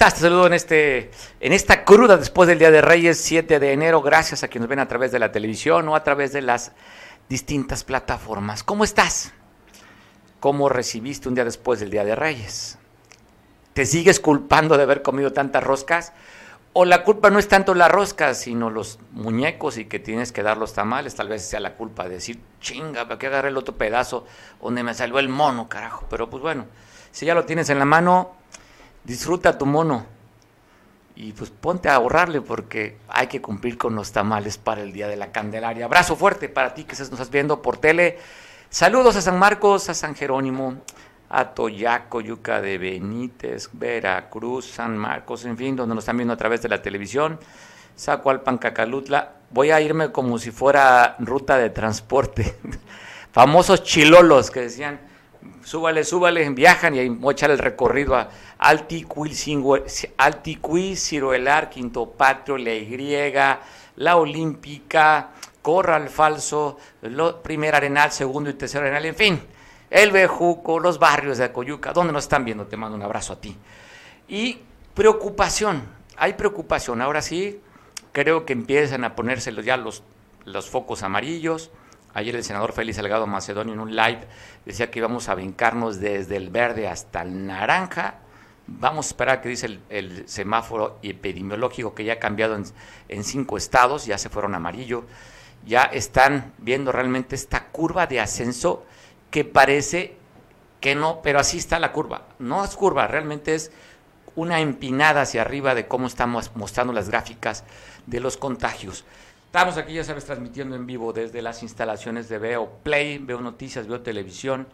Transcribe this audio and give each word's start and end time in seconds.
estás? 0.00 0.14
Te 0.14 0.20
saludo 0.20 0.46
en, 0.46 0.54
este, 0.54 1.10
en 1.40 1.52
esta 1.52 1.84
cruda 1.84 2.16
después 2.16 2.48
del 2.48 2.58
Día 2.58 2.70
de 2.70 2.80
Reyes, 2.80 3.20
7 3.20 3.60
de 3.60 3.72
enero. 3.74 4.00
Gracias 4.00 4.42
a 4.42 4.48
quienes 4.48 4.66
ven 4.66 4.78
a 4.78 4.88
través 4.88 5.12
de 5.12 5.18
la 5.18 5.30
televisión 5.30 5.86
o 5.90 5.94
a 5.94 6.02
través 6.02 6.32
de 6.32 6.40
las 6.40 6.72
distintas 7.28 7.84
plataformas. 7.84 8.62
¿Cómo 8.62 8.84
estás? 8.84 9.34
¿Cómo 10.40 10.70
recibiste 10.70 11.28
un 11.28 11.34
día 11.34 11.44
después 11.44 11.80
del 11.80 11.90
Día 11.90 12.02
de 12.02 12.14
Reyes? 12.14 12.78
¿Te 13.74 13.84
sigues 13.84 14.20
culpando 14.20 14.78
de 14.78 14.84
haber 14.84 15.02
comido 15.02 15.34
tantas 15.34 15.62
roscas? 15.62 16.14
¿O 16.72 16.86
la 16.86 17.04
culpa 17.04 17.28
no 17.28 17.38
es 17.38 17.48
tanto 17.48 17.74
la 17.74 17.88
rosca, 17.88 18.32
sino 18.32 18.70
los 18.70 19.00
muñecos 19.12 19.76
y 19.76 19.84
que 19.84 19.98
tienes 19.98 20.32
que 20.32 20.42
dar 20.42 20.56
los 20.56 20.72
tamales? 20.72 21.14
Tal 21.14 21.28
vez 21.28 21.42
sea 21.42 21.60
la 21.60 21.74
culpa 21.74 22.04
de 22.04 22.14
decir, 22.14 22.40
chinga, 22.58 23.04
¿para 23.04 23.18
qué 23.18 23.26
agarré 23.26 23.50
el 23.50 23.56
otro 23.58 23.76
pedazo 23.76 24.24
donde 24.62 24.82
me 24.82 24.94
salió 24.94 25.18
el 25.18 25.28
mono, 25.28 25.68
carajo? 25.68 26.06
Pero 26.08 26.30
pues 26.30 26.42
bueno, 26.42 26.64
si 27.10 27.26
ya 27.26 27.34
lo 27.34 27.44
tienes 27.44 27.68
en 27.68 27.78
la 27.78 27.84
mano, 27.84 28.39
disfruta 29.04 29.56
tu 29.56 29.66
mono 29.66 30.06
y 31.16 31.32
pues 31.32 31.50
ponte 31.50 31.88
a 31.88 31.96
ahorrarle 31.96 32.40
porque 32.40 32.96
hay 33.08 33.26
que 33.26 33.42
cumplir 33.42 33.76
con 33.76 33.94
los 33.94 34.10
tamales 34.10 34.56
para 34.56 34.80
el 34.80 34.92
Día 34.92 35.06
de 35.06 35.16
la 35.16 35.32
Candelaria. 35.32 35.84
Abrazo 35.84 36.16
fuerte 36.16 36.48
para 36.48 36.72
ti 36.72 36.84
que 36.84 36.92
nos 36.92 37.00
estás 37.00 37.30
viendo 37.30 37.60
por 37.60 37.76
tele. 37.76 38.18
Saludos 38.70 39.16
a 39.16 39.20
San 39.20 39.38
Marcos, 39.38 39.90
a 39.90 39.94
San 39.94 40.14
Jerónimo, 40.14 40.76
a 41.28 41.50
Toyaco, 41.50 42.20
Yuca 42.20 42.62
de 42.62 42.78
Benítez, 42.78 43.68
Veracruz, 43.72 44.64
San 44.66 44.96
Marcos, 44.96 45.44
en 45.44 45.58
fin, 45.58 45.76
donde 45.76 45.94
nos 45.94 46.02
están 46.02 46.16
viendo 46.16 46.32
a 46.32 46.38
través 46.38 46.62
de 46.62 46.68
la 46.68 46.80
televisión. 46.80 47.38
Zacualpan, 47.98 48.56
Cacalutla. 48.56 49.34
Voy 49.50 49.72
a 49.72 49.80
irme 49.80 50.12
como 50.12 50.38
si 50.38 50.50
fuera 50.50 51.16
ruta 51.18 51.58
de 51.58 51.68
transporte. 51.68 52.56
Famosos 53.32 53.82
chilolos 53.82 54.50
que 54.50 54.60
decían, 54.60 55.00
súbale, 55.64 56.04
súbale, 56.04 56.48
viajan 56.50 56.94
y 56.94 56.98
ahí 56.98 57.18
echar 57.30 57.50
el 57.50 57.58
recorrido 57.58 58.16
a 58.16 58.28
Alticuil, 58.58 59.34
Ciruelar, 60.96 61.70
Quinto 61.70 62.10
Patrio, 62.10 62.58
La 62.58 62.74
Y, 62.74 63.32
La 63.96 64.16
Olímpica, 64.16 65.30
Corral 65.62 66.08
Falso, 66.08 66.78
lo, 67.02 67.42
primer 67.42 67.74
Arenal, 67.74 68.12
segundo 68.12 68.50
y 68.50 68.54
tercer 68.54 68.82
Arenal, 68.82 69.06
en 69.06 69.14
fin, 69.14 69.40
el 69.90 70.12
Bejuco, 70.12 70.78
los 70.80 70.98
barrios 70.98 71.38
de 71.38 71.44
Acoyuca, 71.44 71.92
donde 71.92 72.12
nos 72.12 72.24
están 72.24 72.44
viendo, 72.44 72.66
te 72.66 72.76
mando 72.76 72.96
un 72.96 73.02
abrazo 73.02 73.34
a 73.34 73.40
ti. 73.40 73.56
Y 74.28 74.58
preocupación, 74.94 75.82
hay 76.16 76.34
preocupación, 76.34 77.02
ahora 77.02 77.22
sí, 77.22 77.60
creo 78.12 78.46
que 78.46 78.52
empiezan 78.52 79.04
a 79.04 79.14
ponerse 79.14 79.52
ya 79.62 79.76
los, 79.76 80.02
los 80.44 80.68
focos 80.68 81.02
amarillos, 81.02 81.70
Ayer 82.12 82.34
el 82.34 82.44
senador 82.44 82.72
Félix 82.72 82.96
Salgado 82.96 83.26
Macedonio 83.26 83.74
en 83.74 83.80
un 83.80 83.94
live 83.94 84.26
decía 84.64 84.90
que 84.90 84.98
íbamos 84.98 85.28
a 85.28 85.34
brincarnos 85.34 86.00
desde 86.00 86.36
el 86.36 86.50
verde 86.50 86.88
hasta 86.88 87.22
el 87.22 87.46
naranja. 87.46 88.16
Vamos 88.66 89.06
a 89.06 89.08
esperar 89.10 89.40
que 89.40 89.48
dice 89.48 89.80
el, 89.88 90.28
semáforo 90.28 90.98
epidemiológico 91.02 91.94
que 91.94 92.04
ya 92.04 92.14
ha 92.14 92.18
cambiado 92.18 92.56
en, 93.08 93.24
cinco 93.24 93.56
estados, 93.56 94.06
ya 94.06 94.18
se 94.18 94.28
fueron 94.28 94.54
amarillo. 94.54 95.04
Ya 95.66 95.84
están 95.84 96.52
viendo 96.58 96.90
realmente 96.90 97.36
esta 97.36 97.66
curva 97.66 98.06
de 98.06 98.20
ascenso 98.20 98.84
que 99.30 99.44
parece 99.44 100.16
que 100.80 100.94
no, 100.94 101.20
pero 101.22 101.38
así 101.38 101.58
está 101.58 101.78
la 101.78 101.92
curva. 101.92 102.26
No 102.38 102.64
es 102.64 102.74
curva, 102.74 103.06
realmente 103.06 103.54
es 103.54 103.70
una 104.34 104.60
empinada 104.60 105.22
hacia 105.22 105.42
arriba 105.42 105.74
de 105.74 105.86
cómo 105.86 106.06
estamos 106.06 106.52
mostrando 106.54 106.92
las 106.92 107.08
gráficas 107.08 107.64
de 108.06 108.20
los 108.20 108.36
contagios. 108.36 109.04
Estamos 109.50 109.78
aquí, 109.78 109.94
ya 109.94 110.04
sabes, 110.04 110.26
transmitiendo 110.26 110.76
en 110.76 110.86
vivo 110.86 111.12
desde 111.12 111.42
las 111.42 111.64
instalaciones 111.64 112.28
de 112.28 112.38
Veo 112.38 112.70
Play, 112.84 113.18
Veo 113.18 113.40
Noticias, 113.40 113.88
Veo 113.88 114.00
Televisión, 114.00 114.68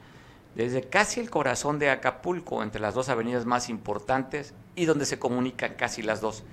desde 0.54 0.82
casi 0.82 1.18
el 1.18 1.30
corazón 1.30 1.78
de 1.78 1.88
Acapulco, 1.88 2.62
entre 2.62 2.82
las 2.82 2.92
dos 2.92 3.08
avenidas 3.08 3.46
más 3.46 3.70
importantes 3.70 4.52
y 4.74 4.84
donde 4.84 5.06
se 5.06 5.18
comunican 5.18 5.76
casi 5.76 6.02
las 6.02 6.20
dos. 6.20 6.44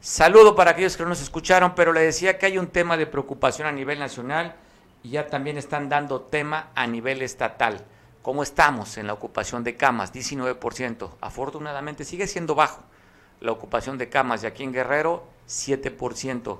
Saludo 0.00 0.54
para 0.54 0.70
aquellos 0.70 0.96
que 0.96 1.02
no 1.02 1.08
nos 1.08 1.20
escucharon, 1.20 1.74
pero 1.74 1.92
le 1.92 2.02
decía 2.02 2.38
que 2.38 2.46
hay 2.46 2.58
un 2.58 2.68
tema 2.68 2.96
de 2.96 3.08
preocupación 3.08 3.66
a 3.66 3.72
nivel 3.72 3.98
nacional 3.98 4.54
y 5.02 5.10
ya 5.10 5.26
también 5.26 5.58
están 5.58 5.88
dando 5.88 6.20
tema 6.20 6.70
a 6.76 6.86
nivel 6.86 7.22
estatal. 7.22 7.84
¿Cómo 8.22 8.44
estamos 8.44 8.98
en 8.98 9.08
la 9.08 9.14
ocupación 9.14 9.64
de 9.64 9.76
camas? 9.76 10.14
19%. 10.14 11.10
Afortunadamente 11.20 12.04
sigue 12.04 12.28
siendo 12.28 12.54
bajo 12.54 12.84
la 13.40 13.50
ocupación 13.50 13.98
de 13.98 14.08
camas 14.08 14.44
y 14.44 14.46
aquí 14.46 14.62
en 14.62 14.72
Guerrero 14.72 15.26
7% 15.48 16.58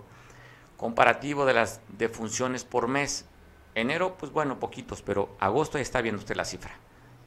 comparativo 0.79 1.45
de 1.45 1.53
las 1.53 1.83
defunciones 1.99 2.65
por 2.65 2.89
mes. 2.89 3.27
Enero, 3.75 4.17
pues 4.17 4.33
bueno, 4.33 4.59
poquitos, 4.59 5.03
pero 5.03 5.37
agosto 5.39 5.77
ya 5.77 5.83
está 5.83 6.01
viendo 6.01 6.21
usted 6.21 6.37
la 6.37 6.47
cifra. 6.47 6.73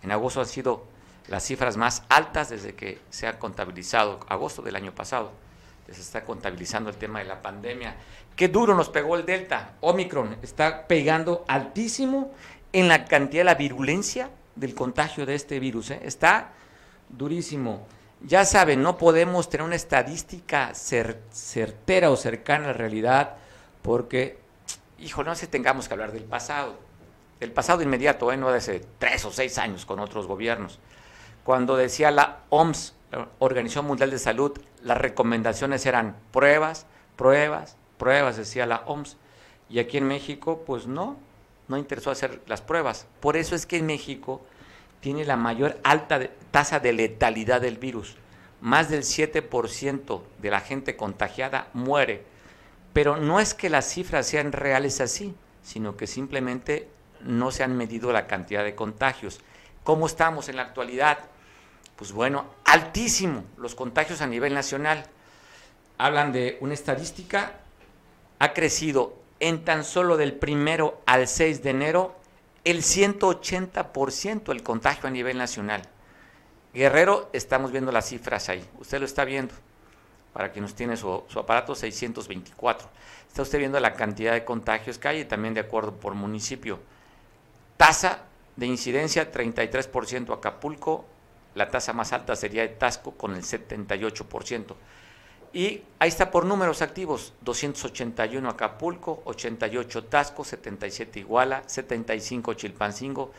En 0.01 0.11
agosto 0.11 0.39
han 0.39 0.47
sido 0.47 0.85
las 1.27 1.43
cifras 1.43 1.77
más 1.77 2.03
altas 2.09 2.49
desde 2.49 2.73
que 2.73 2.99
se 3.11 3.27
ha 3.27 3.37
contabilizado, 3.37 4.19
agosto 4.27 4.63
del 4.63 4.75
año 4.75 4.95
pasado, 4.95 5.31
se 5.93 6.01
está 6.01 6.23
contabilizando 6.23 6.89
el 6.89 6.95
tema 6.95 7.19
de 7.19 7.25
la 7.25 7.41
pandemia. 7.41 7.95
Qué 8.35 8.47
duro 8.47 8.73
nos 8.73 8.89
pegó 8.89 9.15
el 9.17 9.25
Delta. 9.25 9.73
Omicron 9.81 10.37
está 10.41 10.87
pegando 10.87 11.43
altísimo 11.47 12.31
en 12.71 12.87
la 12.87 13.05
cantidad 13.05 13.41
de 13.41 13.45
la 13.45 13.55
virulencia 13.55 14.29
del 14.55 14.73
contagio 14.73 15.25
de 15.25 15.35
este 15.35 15.59
virus. 15.59 15.91
¿eh? 15.91 15.99
Está 16.03 16.53
durísimo. 17.09 17.85
Ya 18.21 18.45
saben, 18.45 18.83
no 18.83 18.97
podemos 18.97 19.49
tener 19.49 19.65
una 19.65 19.75
estadística 19.75 20.73
certera 20.73 22.11
o 22.11 22.15
cercana 22.15 22.65
a 22.65 22.67
la 22.67 22.73
realidad 22.73 23.35
porque, 23.81 24.39
hijo, 24.99 25.23
no 25.23 25.35
sé 25.35 25.47
tengamos 25.47 25.87
que 25.87 25.93
hablar 25.93 26.11
del 26.11 26.23
pasado, 26.23 26.77
del 27.39 27.51
pasado 27.51 27.81
inmediato, 27.81 28.31
¿eh? 28.31 28.37
no 28.37 28.51
de 28.51 28.57
hace 28.57 28.85
tres 28.99 29.25
o 29.25 29.31
seis 29.31 29.57
años 29.57 29.85
con 29.85 29.99
otros 29.99 30.27
gobiernos. 30.27 30.79
Cuando 31.43 31.75
decía 31.75 32.11
la 32.11 32.39
OMS, 32.49 32.93
la 33.11 33.27
Organización 33.39 33.85
Mundial 33.85 34.11
de 34.11 34.19
Salud, 34.19 34.59
las 34.83 34.97
recomendaciones 34.97 35.85
eran 35.85 36.15
pruebas, 36.31 36.85
pruebas, 37.15 37.77
pruebas, 37.97 38.37
decía 38.37 38.65
la 38.65 38.83
OMS. 38.85 39.17
Y 39.69 39.79
aquí 39.79 39.97
en 39.97 40.07
México, 40.07 40.63
pues 40.65 40.85
no, 40.85 41.17
no 41.67 41.77
interesó 41.77 42.11
hacer 42.11 42.41
las 42.45 42.61
pruebas. 42.61 43.07
Por 43.19 43.37
eso 43.37 43.55
es 43.55 43.65
que 43.65 43.77
en 43.77 43.85
México 43.87 44.41
tiene 44.99 45.25
la 45.25 45.35
mayor 45.35 45.79
alta 45.83 46.19
tasa 46.51 46.79
de 46.79 46.93
letalidad 46.93 47.61
del 47.61 47.77
virus. 47.77 48.17
Más 48.61 48.89
del 48.89 49.01
7% 49.01 50.21
de 50.39 50.51
la 50.51 50.59
gente 50.59 50.95
contagiada 50.95 51.69
muere. 51.73 52.23
Pero 52.93 53.17
no 53.17 53.39
es 53.39 53.53
que 53.53 53.69
las 53.69 53.85
cifras 53.85 54.27
sean 54.27 54.51
reales 54.51 55.01
así, 55.01 55.33
sino 55.63 55.95
que 55.95 56.07
simplemente 56.07 56.89
no 57.21 57.51
se 57.51 57.63
han 57.63 57.77
medido 57.77 58.11
la 58.11 58.27
cantidad 58.27 58.63
de 58.63 58.75
contagios. 58.75 59.39
¿Cómo 59.83 60.07
estamos 60.07 60.49
en 60.49 60.57
la 60.57 60.63
actualidad? 60.63 61.19
Pues 61.95 62.11
bueno, 62.11 62.45
altísimo 62.65 63.45
los 63.57 63.75
contagios 63.75 64.21
a 64.21 64.27
nivel 64.27 64.53
nacional. 64.53 65.05
Hablan 65.97 66.31
de 66.31 66.57
una 66.61 66.73
estadística, 66.73 67.59
ha 68.39 68.53
crecido 68.53 69.15
en 69.39 69.63
tan 69.63 69.83
solo 69.83 70.17
del 70.17 70.33
primero 70.33 71.01
al 71.05 71.27
6 71.27 71.63
de 71.63 71.69
enero 71.69 72.15
el 72.63 72.81
180% 72.81 74.51
el 74.51 74.63
contagio 74.63 75.07
a 75.07 75.11
nivel 75.11 75.37
nacional. 75.37 75.81
Guerrero, 76.73 77.29
estamos 77.33 77.71
viendo 77.71 77.91
las 77.91 78.07
cifras 78.07 78.49
ahí, 78.49 78.63
usted 78.79 78.99
lo 78.99 79.05
está 79.05 79.25
viendo, 79.25 79.53
para 80.33 80.51
quien 80.51 80.63
nos 80.63 80.75
tiene 80.75 80.97
su, 80.97 81.23
aparato, 81.35 81.75
624. 81.75 82.89
Está 83.27 83.41
usted 83.41 83.59
viendo 83.59 83.79
la 83.79 83.93
cantidad 83.93 84.33
de 84.33 84.45
contagios 84.45 84.97
que 84.97 85.07
hay 85.07 85.19
y 85.21 85.25
también 85.25 85.53
de 85.53 85.61
acuerdo 85.61 85.93
por 85.93 86.13
municipio. 86.13 86.79
Tasa 87.77 88.23
de 88.55 88.65
incidencia, 88.65 89.31
33% 89.31 90.33
Acapulco, 90.33 91.05
la 91.55 91.69
tasa 91.69 91.93
más 91.93 92.13
alta 92.13 92.35
sería 92.35 92.61
de 92.61 92.69
Tasco 92.69 93.11
con 93.11 93.35
el 93.35 93.43
78%. 93.43 94.75
Y 95.53 95.81
ahí 95.99 96.07
está 96.07 96.31
por 96.31 96.45
números 96.45 96.81
activos, 96.81 97.33
281 97.41 98.47
Acapulco, 98.49 99.21
88 99.25 100.05
Tasco, 100.05 100.45
77 100.45 101.19
Iguala, 101.19 101.63
75 101.67 102.53
Chilpancingo, 102.53 103.33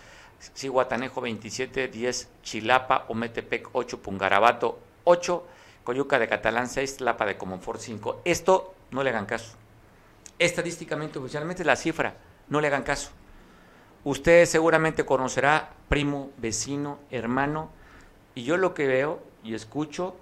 Cihuatanejo 0.55 1.21
27, 1.23 1.89
10 1.89 2.29
Chilapa, 2.43 3.07
Ometepec 3.09 3.71
8, 3.73 4.03
Pungarabato 4.03 4.79
8, 5.05 5.47
Coyuca 5.85 6.19
de 6.19 6.29
Catalán 6.29 6.69
6, 6.69 6.99
Tlapa 6.99 7.27
de 7.27 7.37
Comonfort 7.37 7.81
5. 7.81 8.23
Esto 8.25 8.75
no 8.91 9.03
le 9.03 9.11
hagan 9.11 9.27
caso. 9.27 9.57
Estadísticamente, 10.39 11.19
oficialmente 11.19 11.65
la 11.65 11.77
cifra, 11.77 12.15
no 12.49 12.61
le 12.61 12.69
hagan 12.69 12.83
caso. 12.83 13.11
Usted 14.05 14.47
seguramente 14.47 15.05
conocerá 15.05 15.71
primo, 15.89 16.31
vecino, 16.39 16.99
hermano, 17.11 17.71
y 18.35 18.45
yo 18.45 18.57
lo 18.57 18.75
que 18.75 18.87
veo 18.87 19.23
y 19.45 19.55
escucho 19.55 20.17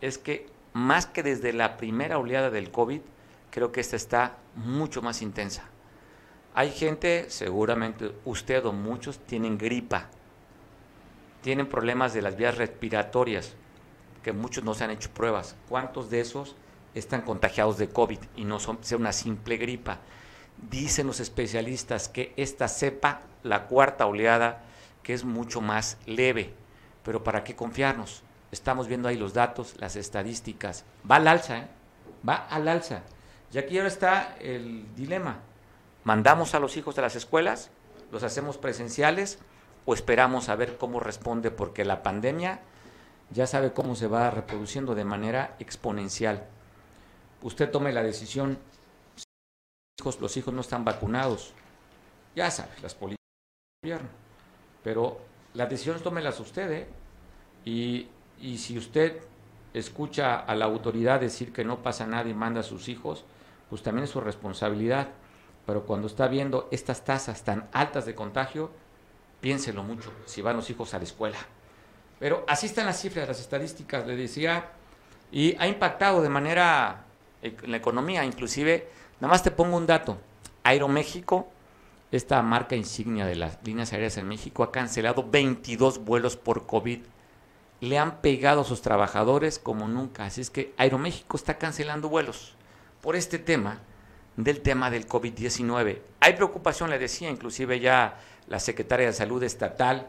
es 0.00 0.18
que 0.18 0.46
más 0.72 1.06
que 1.06 1.22
desde 1.22 1.52
la 1.52 1.76
primera 1.76 2.18
oleada 2.18 2.50
del 2.50 2.70
COVID, 2.70 3.00
creo 3.50 3.72
que 3.72 3.80
esta 3.80 3.96
está 3.96 4.36
mucho 4.54 5.02
más 5.02 5.22
intensa. 5.22 5.64
Hay 6.54 6.70
gente, 6.70 7.26
seguramente 7.28 8.12
usted 8.24 8.64
o 8.64 8.72
muchos, 8.72 9.18
tienen 9.18 9.58
gripa, 9.58 10.08
tienen 11.42 11.66
problemas 11.66 12.14
de 12.14 12.22
las 12.22 12.36
vías 12.36 12.56
respiratorias, 12.56 13.54
que 14.26 14.32
muchos 14.32 14.64
no 14.64 14.74
se 14.74 14.82
han 14.82 14.90
hecho 14.90 15.08
pruebas. 15.10 15.54
¿Cuántos 15.68 16.10
de 16.10 16.18
esos 16.18 16.56
están 16.96 17.22
contagiados 17.22 17.78
de 17.78 17.88
COVID 17.88 18.18
y 18.34 18.44
no 18.44 18.58
son 18.58 18.78
sea 18.80 18.98
una 18.98 19.12
simple 19.12 19.56
gripa? 19.56 20.00
Dicen 20.68 21.06
los 21.06 21.20
especialistas 21.20 22.08
que 22.08 22.34
esta 22.36 22.66
cepa, 22.66 23.20
la 23.44 23.68
cuarta 23.68 24.04
oleada, 24.04 24.64
que 25.04 25.14
es 25.14 25.22
mucho 25.22 25.60
más 25.60 25.96
leve, 26.06 26.52
pero 27.04 27.22
¿para 27.22 27.44
qué 27.44 27.54
confiarnos? 27.54 28.24
estamos 28.50 28.88
viendo 28.88 29.06
ahí 29.08 29.16
los 29.16 29.32
datos, 29.32 29.76
las 29.78 29.94
estadísticas, 29.94 30.84
va 31.08 31.16
al 31.16 31.28
alza, 31.28 31.58
¿eh? 31.58 31.68
va 32.28 32.48
al 32.50 32.66
alza. 32.66 33.02
Y 33.52 33.58
aquí 33.58 33.76
ahora 33.76 33.88
está 33.88 34.36
el 34.40 34.92
dilema. 34.96 35.38
¿Mandamos 36.02 36.56
a 36.56 36.58
los 36.58 36.76
hijos 36.76 36.96
de 36.96 37.02
las 37.02 37.14
escuelas? 37.14 37.70
¿Los 38.10 38.24
hacemos 38.24 38.58
presenciales? 38.58 39.38
¿O 39.84 39.94
esperamos 39.94 40.48
a 40.48 40.56
ver 40.56 40.78
cómo 40.78 40.98
responde? 40.98 41.52
Porque 41.52 41.84
la 41.84 42.02
pandemia 42.02 42.60
ya 43.30 43.46
sabe 43.46 43.72
cómo 43.72 43.94
se 43.94 44.06
va 44.06 44.30
reproduciendo 44.30 44.94
de 44.94 45.04
manera 45.04 45.56
exponencial. 45.58 46.46
Usted 47.42 47.70
tome 47.70 47.92
la 47.92 48.02
decisión. 48.02 48.58
Los 50.20 50.36
hijos 50.36 50.54
no 50.54 50.60
están 50.60 50.84
vacunados. 50.84 51.52
Ya 52.34 52.50
sabe, 52.50 52.70
las 52.82 52.94
políticas 52.94 53.26
del 53.82 53.90
gobierno. 53.90 54.08
Pero 54.84 55.20
las 55.54 55.68
decisiones 55.68 56.02
tómelas 56.02 56.38
usted, 56.38 56.70
¿eh? 56.70 56.86
Y, 57.64 58.08
y 58.40 58.58
si 58.58 58.78
usted 58.78 59.20
escucha 59.74 60.36
a 60.36 60.54
la 60.54 60.66
autoridad 60.66 61.20
decir 61.20 61.52
que 61.52 61.64
no 61.64 61.82
pasa 61.82 62.06
nada 62.06 62.28
y 62.28 62.34
manda 62.34 62.60
a 62.60 62.62
sus 62.62 62.88
hijos, 62.88 63.24
pues 63.68 63.82
también 63.82 64.04
es 64.04 64.10
su 64.10 64.20
responsabilidad. 64.20 65.08
Pero 65.66 65.84
cuando 65.84 66.06
está 66.06 66.28
viendo 66.28 66.68
estas 66.70 67.04
tasas 67.04 67.42
tan 67.42 67.68
altas 67.72 68.06
de 68.06 68.14
contagio, 68.14 68.70
piénselo 69.40 69.82
mucho 69.82 70.12
si 70.26 70.40
van 70.42 70.56
los 70.56 70.70
hijos 70.70 70.94
a 70.94 70.98
la 70.98 71.04
escuela. 71.04 71.38
Pero 72.18 72.44
así 72.48 72.66
están 72.66 72.86
las 72.86 73.00
cifras, 73.00 73.28
las 73.28 73.40
estadísticas, 73.40 74.06
le 74.06 74.16
decía, 74.16 74.70
y 75.30 75.56
ha 75.58 75.66
impactado 75.66 76.22
de 76.22 76.28
manera 76.28 77.04
en 77.42 77.70
la 77.70 77.76
economía, 77.76 78.24
inclusive, 78.24 78.88
nada 79.20 79.32
más 79.32 79.42
te 79.42 79.50
pongo 79.50 79.76
un 79.76 79.86
dato, 79.86 80.18
Aeroméxico, 80.62 81.48
esta 82.10 82.40
marca 82.42 82.76
insignia 82.76 83.26
de 83.26 83.36
las 83.36 83.58
líneas 83.64 83.92
aéreas 83.92 84.16
en 84.16 84.28
México, 84.28 84.62
ha 84.62 84.72
cancelado 84.72 85.28
22 85.28 86.04
vuelos 86.04 86.36
por 86.36 86.66
COVID. 86.66 87.00
Le 87.80 87.98
han 87.98 88.20
pegado 88.20 88.62
a 88.62 88.64
sus 88.64 88.80
trabajadores 88.80 89.58
como 89.58 89.86
nunca, 89.86 90.24
así 90.24 90.40
es 90.40 90.50
que 90.50 90.72
Aeroméxico 90.78 91.36
está 91.36 91.58
cancelando 91.58 92.08
vuelos 92.08 92.54
por 93.02 93.16
este 93.16 93.38
tema 93.38 93.80
del 94.36 94.60
tema 94.60 94.90
del 94.90 95.06
COVID-19. 95.06 95.98
Hay 96.20 96.32
preocupación, 96.34 96.90
le 96.90 96.98
decía, 96.98 97.30
inclusive 97.30 97.80
ya 97.80 98.18
la 98.48 98.60
secretaria 98.60 99.06
de 99.06 99.12
Salud 99.12 99.42
Estatal, 99.42 100.08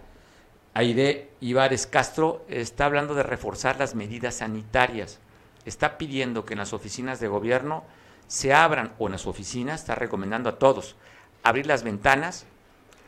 Aide 0.78 1.32
Ibares 1.42 1.88
Castro, 1.88 2.46
está 2.48 2.86
hablando 2.86 3.16
de 3.16 3.24
reforzar 3.24 3.80
las 3.80 3.96
medidas 3.96 4.36
sanitarias. 4.36 5.18
Está 5.66 5.98
pidiendo 5.98 6.46
que 6.46 6.54
en 6.54 6.60
las 6.60 6.72
oficinas 6.72 7.20
de 7.20 7.28
gobierno 7.28 7.84
se 8.28 8.54
abran, 8.54 8.94
o 9.00 9.08
en 9.08 9.14
las 9.14 9.26
oficinas, 9.26 9.82
está 9.82 9.96
recomendando 9.96 10.50
a 10.50 10.60
todos, 10.60 10.96
abrir 11.42 11.66
las 11.66 11.82
ventanas, 11.82 12.46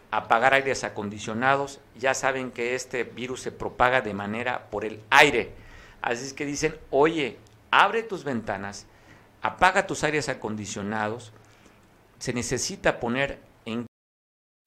apagar 0.10 0.56
aires 0.56 0.83
acondicionados. 0.83 1.80
Ya 1.95 2.16
saben 2.16 2.50
que 2.50 2.74
este 2.74 3.04
virus 3.04 3.42
se 3.42 3.51
propaga 3.51 4.01
de 4.01 4.16
manera 4.16 4.66
por 4.71 4.83
el 4.83 5.00
aire. 5.12 5.51
Así 6.01 6.25
es 6.25 6.33
que 6.33 6.48
dicen, 6.48 6.75
oye, 6.89 7.38
abre 7.69 8.01
tus 8.01 8.24
ventanas, 8.24 8.88
apaga 9.44 9.86
tus 9.86 10.04
aires 10.04 10.27
acondicionados, 10.27 11.33
se 12.18 12.33
necesita 12.33 13.00
poner 13.00 13.38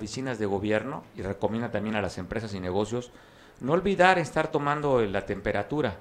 oficinas 0.02 0.40
de 0.40 0.46
gobierno 0.46 1.04
y 1.16 1.22
recomienda 1.22 1.70
también 1.70 1.94
a 1.94 2.02
las 2.02 2.18
empresas 2.18 2.52
y 2.54 2.58
negocios 2.58 3.12
no 3.60 3.72
olvidar 3.72 4.18
estar 4.18 4.50
tomando 4.50 5.00
la 5.02 5.24
temperatura. 5.24 5.96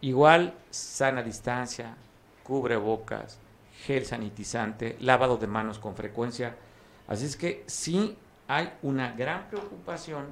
Igual 0.00 0.52
sana 0.70 1.22
distancia, 1.22 1.94
cubre 2.42 2.74
bocas, 2.74 3.38
gel 3.84 4.04
sanitizante, 4.04 4.96
lavado 4.98 5.36
de 5.36 5.46
manos 5.46 5.78
con 5.78 5.94
frecuencia. 5.94 6.56
Así 7.06 7.24
es 7.24 7.36
que 7.36 7.62
sí 7.68 8.16
hay 8.48 8.72
una 8.82 9.12
gran 9.12 9.48
preocupación 9.48 10.26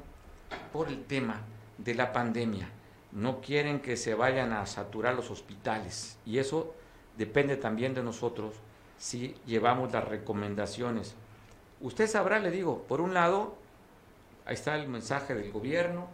por 0.73 0.89
el 0.89 1.05
tema 1.05 1.43
de 1.77 1.95
la 1.95 2.13
pandemia. 2.13 2.69
No 3.13 3.41
quieren 3.41 3.79
que 3.79 3.97
se 3.97 4.15
vayan 4.15 4.53
a 4.53 4.67
saturar 4.67 5.15
los 5.15 5.31
hospitales 5.31 6.19
y 6.27 6.39
eso 6.39 6.75
depende 7.17 7.57
también 7.57 7.95
de 7.95 8.03
nosotros 8.03 8.57
si 8.99 9.37
llevamos 9.47 9.93
las 9.93 10.03
recomendaciones. 10.03 11.15
Usted 11.81 12.09
sabrá, 12.09 12.39
le 12.39 12.51
digo, 12.51 12.85
por 12.89 13.01
un 13.01 13.15
lado, 13.15 13.57
ahí 14.45 14.55
está 14.55 14.77
el 14.77 14.89
mensaje 14.89 15.35
del 15.35 15.53
gobierno, 15.53 16.09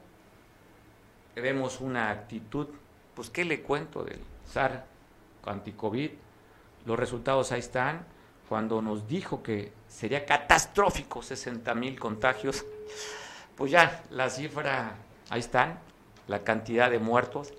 vemos 1.34 1.80
una 1.80 2.10
actitud, 2.10 2.68
pues 3.14 3.30
¿qué 3.30 3.44
le 3.44 3.62
cuento 3.62 4.04
del 4.04 4.20
SAR 4.46 4.84
anti-COVID? 5.44 6.10
Los 6.86 6.98
resultados 6.98 7.52
ahí 7.52 7.60
están, 7.60 8.04
cuando 8.48 8.82
nos 8.82 9.08
dijo 9.08 9.42
que 9.42 9.72
sería 9.88 10.26
catastrófico 10.26 11.22
60 11.22 11.74
mil 11.74 11.98
contagios, 11.98 12.64
pues 13.56 13.72
ya 13.72 14.02
la 14.10 14.28
cifra, 14.28 14.96
ahí 15.30 15.40
están, 15.40 15.78
la 16.28 16.44
cantidad 16.44 16.90
de 16.90 16.98
muertos, 16.98 17.52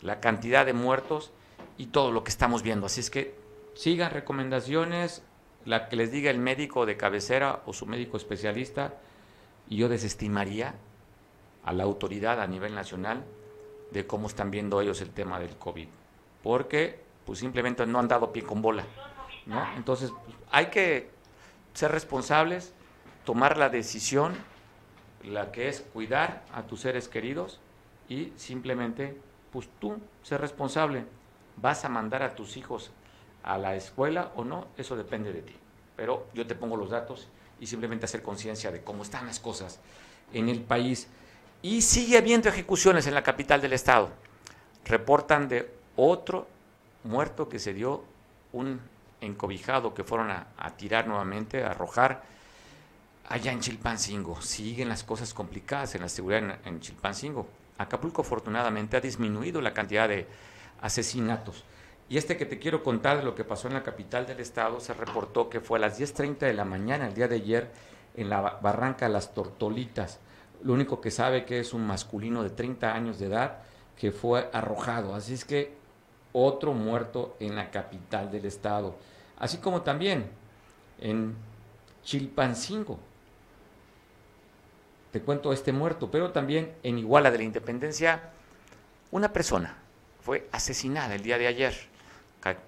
la 0.00 0.20
cantidad 0.20 0.66
de 0.66 0.72
muertos, 0.72 1.30
y 1.78 1.86
todo 1.86 2.12
lo 2.12 2.24
que 2.24 2.30
estamos 2.30 2.62
viendo. 2.62 2.86
Así 2.86 3.00
es 3.00 3.10
que 3.10 3.34
sigan 3.74 4.10
recomendaciones, 4.10 5.22
la 5.64 5.88
que 5.88 5.96
les 5.96 6.10
diga 6.10 6.30
el 6.30 6.38
médico 6.38 6.86
de 6.86 6.96
cabecera 6.96 7.62
o 7.66 7.72
su 7.72 7.86
médico 7.86 8.16
especialista, 8.16 8.94
y 9.68 9.76
yo 9.76 9.88
desestimaría 9.88 10.74
a 11.64 11.72
la 11.72 11.84
autoridad 11.84 12.40
a 12.40 12.46
nivel 12.46 12.74
nacional 12.74 13.24
de 13.90 14.06
cómo 14.06 14.26
están 14.26 14.50
viendo 14.50 14.80
ellos 14.80 15.00
el 15.00 15.10
tema 15.10 15.38
del 15.38 15.56
COVID, 15.56 15.88
porque 16.42 17.00
pues 17.24 17.38
simplemente 17.38 17.86
no 17.86 17.98
han 17.98 18.08
dado 18.08 18.32
pie 18.32 18.42
con 18.42 18.62
bola, 18.62 18.84
¿no? 19.46 19.64
Entonces 19.76 20.10
pues, 20.24 20.36
hay 20.50 20.66
que 20.66 21.10
ser 21.74 21.92
responsables, 21.92 22.72
tomar 23.24 23.56
la 23.56 23.68
decisión, 23.68 24.34
la 25.22 25.52
que 25.52 25.68
es 25.68 25.82
cuidar 25.92 26.44
a 26.52 26.64
tus 26.64 26.80
seres 26.80 27.08
queridos 27.08 27.60
y 28.08 28.32
simplemente 28.36 29.16
pues 29.52 29.68
tú 29.78 29.98
ser 30.22 30.40
responsable 30.40 31.04
¿Vas 31.56 31.84
a 31.84 31.88
mandar 31.88 32.22
a 32.22 32.34
tus 32.34 32.56
hijos 32.56 32.90
a 33.42 33.58
la 33.58 33.74
escuela 33.76 34.32
o 34.36 34.44
no? 34.44 34.68
Eso 34.76 34.96
depende 34.96 35.32
de 35.32 35.42
ti. 35.42 35.54
Pero 35.96 36.26
yo 36.34 36.46
te 36.46 36.54
pongo 36.54 36.76
los 36.76 36.90
datos 36.90 37.28
y 37.60 37.66
simplemente 37.66 38.06
hacer 38.06 38.22
conciencia 38.22 38.70
de 38.70 38.82
cómo 38.82 39.02
están 39.02 39.26
las 39.26 39.40
cosas 39.40 39.78
en 40.32 40.48
el 40.48 40.60
país. 40.60 41.08
Y 41.62 41.82
sigue 41.82 42.18
habiendo 42.18 42.48
ejecuciones 42.48 43.06
en 43.06 43.14
la 43.14 43.22
capital 43.22 43.60
del 43.60 43.72
estado. 43.72 44.10
Reportan 44.84 45.48
de 45.48 45.72
otro 45.96 46.48
muerto 47.04 47.48
que 47.48 47.58
se 47.58 47.72
dio 47.74 48.04
un 48.52 48.80
encobijado 49.20 49.94
que 49.94 50.02
fueron 50.02 50.30
a, 50.30 50.46
tirar 50.76 51.06
nuevamente, 51.06 51.62
a 51.62 51.70
arrojar 51.70 52.24
allá 53.28 53.52
en 53.52 53.60
Chilpancingo. 53.60 54.42
Siguen 54.42 54.88
las 54.88 55.04
cosas 55.04 55.32
complicadas 55.32 55.94
en 55.94 56.00
la 56.00 56.08
seguridad 56.08 56.58
en 56.64 56.80
Chilpancingo. 56.80 57.46
Acapulco 57.78 58.22
afortunadamente 58.22 58.96
ha 58.96 59.00
disminuido 59.00 59.60
la 59.60 59.72
cantidad 59.72 60.08
de 60.08 60.26
asesinatos. 60.80 61.64
Y 62.12 62.18
este 62.18 62.36
que 62.36 62.44
te 62.44 62.58
quiero 62.58 62.82
contar 62.82 63.16
de 63.16 63.22
lo 63.22 63.34
que 63.34 63.42
pasó 63.42 63.68
en 63.68 63.72
la 63.72 63.82
capital 63.82 64.26
del 64.26 64.38
estado, 64.38 64.80
se 64.80 64.92
reportó 64.92 65.48
que 65.48 65.60
fue 65.60 65.78
a 65.78 65.80
las 65.80 65.98
10.30 65.98 66.40
de 66.40 66.52
la 66.52 66.66
mañana, 66.66 67.06
el 67.06 67.14
día 67.14 67.26
de 67.26 67.36
ayer, 67.36 67.70
en 68.14 68.28
la 68.28 68.42
barranca 68.60 69.08
Las 69.08 69.32
Tortolitas. 69.32 70.20
Lo 70.62 70.74
único 70.74 71.00
que 71.00 71.10
sabe 71.10 71.46
que 71.46 71.58
es 71.58 71.72
un 71.72 71.86
masculino 71.86 72.42
de 72.42 72.50
30 72.50 72.92
años 72.92 73.18
de 73.18 73.28
edad 73.28 73.60
que 73.98 74.12
fue 74.12 74.50
arrojado. 74.52 75.14
Así 75.14 75.32
es 75.32 75.46
que 75.46 75.72
otro 76.34 76.74
muerto 76.74 77.34
en 77.40 77.56
la 77.56 77.70
capital 77.70 78.30
del 78.30 78.44
estado. 78.44 78.94
Así 79.38 79.56
como 79.56 79.80
también 79.80 80.26
en 81.00 81.34
Chilpancingo. 82.04 82.98
Te 85.12 85.22
cuento 85.22 85.50
este 85.50 85.72
muerto, 85.72 86.10
pero 86.10 86.30
también 86.30 86.74
en 86.82 86.98
Iguala 86.98 87.30
de 87.30 87.38
la 87.38 87.44
Independencia, 87.44 88.32
una 89.10 89.32
persona 89.32 89.78
fue 90.20 90.46
asesinada 90.52 91.14
el 91.14 91.22
día 91.22 91.38
de 91.38 91.46
ayer. 91.46 91.91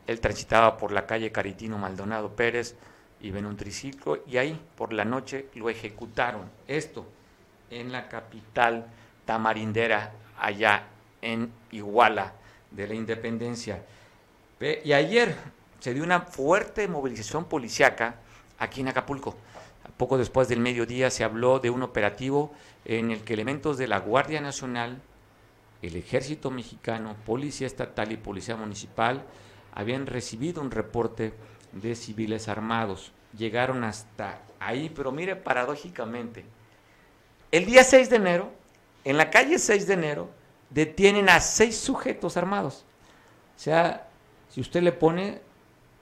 Él 0.07 0.21
transitaba 0.21 0.77
por 0.77 0.93
la 0.93 1.07
calle 1.07 1.33
Caritino 1.33 1.79
Maldonado 1.79 2.37
Pérez, 2.37 2.77
iba 3.21 3.39
en 3.39 3.47
un 3.47 3.57
triciclo 3.57 4.23
y 4.27 4.37
ahí 4.37 4.61
por 4.77 4.93
la 4.93 5.05
noche 5.05 5.47
lo 5.55 5.71
ejecutaron. 5.71 6.51
Esto 6.69 7.07
en 7.71 7.91
la 7.91 8.09
capital 8.09 8.87
tamarindera, 9.25 10.13
allá 10.39 10.85
en 11.23 11.51
Iguala 11.73 12.35
de 12.71 12.87
la 12.87 12.95
Independencia. 12.95 13.83
Y 14.61 14.93
ayer 14.93 15.35
se 15.81 15.93
dio 15.93 16.05
una 16.05 16.21
fuerte 16.21 16.87
movilización 16.89 17.47
policiaca 17.47 18.17
aquí 18.59 18.81
en 18.81 18.89
Acapulco. 18.89 19.37
Poco 19.97 20.17
después 20.19 20.49
del 20.49 20.61
mediodía 20.61 21.11
se 21.11 21.25
habló 21.25 21.59
de 21.59 21.71
un 21.71 21.83
operativo 21.83 22.53
en 22.85 23.11
el 23.11 23.23
que 23.23 23.35
elementos 23.35 23.77
de 23.77 23.89
la 23.89 23.99
Guardia 23.99 24.41
Nacional, 24.41 25.01
el 25.83 25.97
ejército 25.97 26.51
mexicano, 26.51 27.17
policía 27.27 27.67
estatal 27.67 28.13
y 28.13 28.17
policía 28.17 28.57
municipal 28.57 29.25
habían 29.75 30.07
recibido 30.07 30.63
un 30.63 30.71
reporte 30.71 31.35
de 31.73 31.95
civiles 31.97 32.49
armados. 32.49 33.13
Llegaron 33.37 33.83
hasta 33.85 34.41
ahí, 34.61 34.91
pero 34.95 35.11
mire 35.13 35.37
paradójicamente, 35.37 36.45
el 37.51 37.67
día 37.67 37.85
6 37.85 38.09
de 38.09 38.17
enero, 38.17 38.53
en 39.05 39.17
la 39.17 39.31
calle 39.31 39.59
6 39.59 39.87
de 39.87 39.95
enero, 39.95 40.31
detienen 40.71 41.29
a 41.29 41.41
seis 41.41 41.77
sujetos 41.77 42.37
armados. 42.37 42.85
O 43.57 43.61
sea, 43.61 44.09
si 44.49 44.61
usted 44.61 44.83
le 44.83 44.93
pone, 44.93 45.41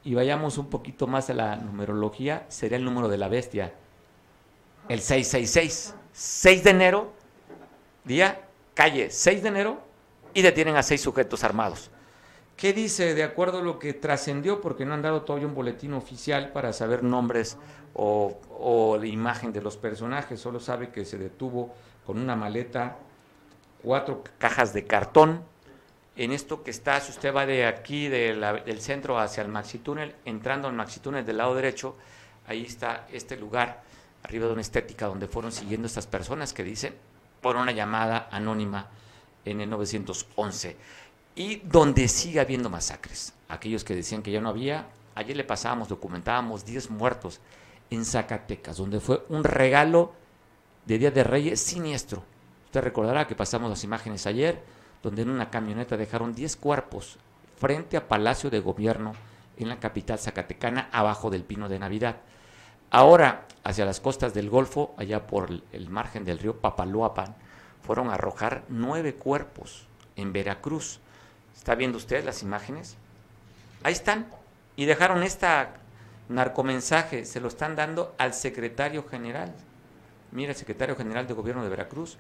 y 0.05 0.15
vayamos 0.15 0.59
un 0.59 0.69
poquito 0.69 1.07
más 1.07 1.31
a 1.31 1.35
la 1.35 1.57
numerología, 1.57 2.45
sería 2.49 2.77
el 2.77 2.85
número 2.85 3.09
de 3.09 3.19
la 3.19 3.29
bestia, 3.29 3.73
el 4.89 5.01
666. 5.01 5.95
6 6.15 6.65
de 6.65 6.71
enero, 6.71 7.13
día 8.05 8.49
calle 8.75 9.11
6 9.11 9.43
de 9.43 9.49
enero, 9.49 9.81
y 10.35 10.43
detienen 10.43 10.77
a 10.77 10.83
seis 10.83 11.01
sujetos 11.01 11.45
armados. 11.45 11.91
¿Qué 12.63 12.73
dice 12.73 13.17
de 13.17 13.25
acuerdo 13.25 13.59
a 13.59 13.63
lo 13.63 13.81
que 13.81 13.93
trascendió? 13.93 14.61
Porque 14.61 14.85
no 14.85 14.95
han 14.95 15.03
dado 15.03 15.23
todavía 15.23 15.49
un 15.49 15.55
boletín 15.57 15.95
oficial 15.95 16.53
para 16.53 16.73
saber 16.73 17.03
nombres 17.03 17.59
o, 17.93 18.39
o 18.57 19.05
imagen 19.05 19.53
de 19.53 19.61
los 19.61 19.77
personajes. 19.77 20.39
Solo 20.39 20.61
sabe 20.61 20.91
que 20.91 21.05
se 21.05 21.19
detuvo 21.19 21.75
con 22.07 22.21
una 22.21 22.37
maleta, 22.37 22.99
cuatro 23.83 24.23
cajas 24.39 24.73
de 24.73 24.85
cartón. 24.85 25.43
En 26.15 26.31
esto 26.31 26.63
que 26.63 26.71
está, 26.71 27.01
si 27.01 27.11
usted 27.11 27.35
va 27.35 27.47
de 27.47 27.67
aquí, 27.67 28.07
del 28.07 28.81
centro 28.81 29.19
hacia 29.19 29.43
el 29.43 29.49
Maxi 29.49 29.79
Túnel, 29.79 30.15
entrando 30.25 30.69
al 30.69 30.75
Maxi 30.75 31.01
Túnel 31.01 31.27
del 31.27 31.39
lado 31.39 31.57
derecho, 31.57 31.97
ahí 32.47 32.65
está 32.65 33.09
este 33.11 33.37
lugar, 33.37 33.83
arriba 34.23 34.47
de 34.47 34.53
una 34.53 34.63
estética, 34.63 35.07
donde 35.07 35.27
fueron 35.27 35.51
siguiendo 35.51 35.89
estas 35.89 36.07
personas 36.07 36.53
que 36.53 36.63
dicen 36.63 36.95
por 37.41 37.57
una 37.57 37.73
llamada 37.73 38.29
anónima 38.31 38.89
en 39.45 39.61
el 39.61 39.69
911 39.69 40.77
y 41.35 41.57
donde 41.57 42.09
sigue 42.09 42.41
habiendo 42.41 42.71
masacres. 42.71 43.33
Aquellos 43.49 43.85
que 43.85 43.95
decían 43.95 44.23
que 44.23 44.33
ya 44.33 44.41
no 44.41 44.49
había, 44.49 44.87
ayer 45.15 45.37
le 45.37 45.45
pasábamos, 45.45 45.89
documentábamos 45.89 46.65
10 46.65 46.91
muertos 46.91 47.41
en 47.91 48.05
Zacatecas, 48.05 48.77
donde 48.77 49.01
fue 49.01 49.25
un 49.29 49.45
regalo 49.45 50.13
de 50.87 50.99
Día 50.99 51.11
de 51.11 51.25
Reyes 51.25 51.61
siniestro. 51.61 52.25
Usted 52.67 52.81
recordará 52.81 53.27
que 53.27 53.35
pasamos 53.35 53.69
las 53.69 53.85
imágenes 53.85 54.27
ayer, 54.27 54.63
donde 55.03 55.23
en 55.23 55.31
una 55.31 55.51
camioneta 55.51 55.97
dejaron 55.97 56.35
10 56.35 56.57
cuerpos 56.57 57.19
frente 57.59 57.97
a 57.97 58.09
Palacio 58.09 58.51
de 58.51 58.61
Gobierno 58.61 59.15
en 59.59 59.69
la 59.69 59.79
capital 59.79 60.19
zacatecana, 60.19 60.89
abajo 60.93 61.31
del 61.31 61.45
Pino 61.45 61.69
de 61.69 61.79
Navidad. 61.79 62.17
Ahora, 62.91 63.47
hacia 63.65 63.85
las 63.85 64.01
costas 64.01 64.35
del 64.35 64.51
Golfo, 64.51 64.95
allá 64.97 65.27
por 65.27 65.49
el 65.73 65.91
margen 65.91 66.25
del 66.25 66.39
río 66.39 66.61
Papaloapan, 66.61 67.35
fueron 67.83 68.09
a 68.09 68.15
arrojar 68.15 68.65
nueve 68.69 69.15
cuerpos 69.15 69.87
en 70.17 70.33
Veracruz. 70.33 71.01
¿Está 71.57 71.75
viendo 71.75 71.99
usted 71.99 72.25
las 72.25 72.43
imágenes? 72.43 72.97
Ahí 73.83 73.93
están. 73.93 74.27
Y 74.77 74.87
dejaron 74.87 75.23
esta 75.23 75.75
narcomensaje, 76.29 77.25
se 77.25 77.41
lo 77.41 77.49
están 77.49 77.77
dando 77.77 78.15
al 78.19 78.35
secretario 78.35 79.07
general. 79.07 79.53
Mira, 80.31 80.53
el 80.53 80.57
secretario 80.57 80.97
general 80.97 81.27
de 81.27 81.35
gobierno 81.35 81.63
de 81.63 81.69
Veracruz, 81.69 82.17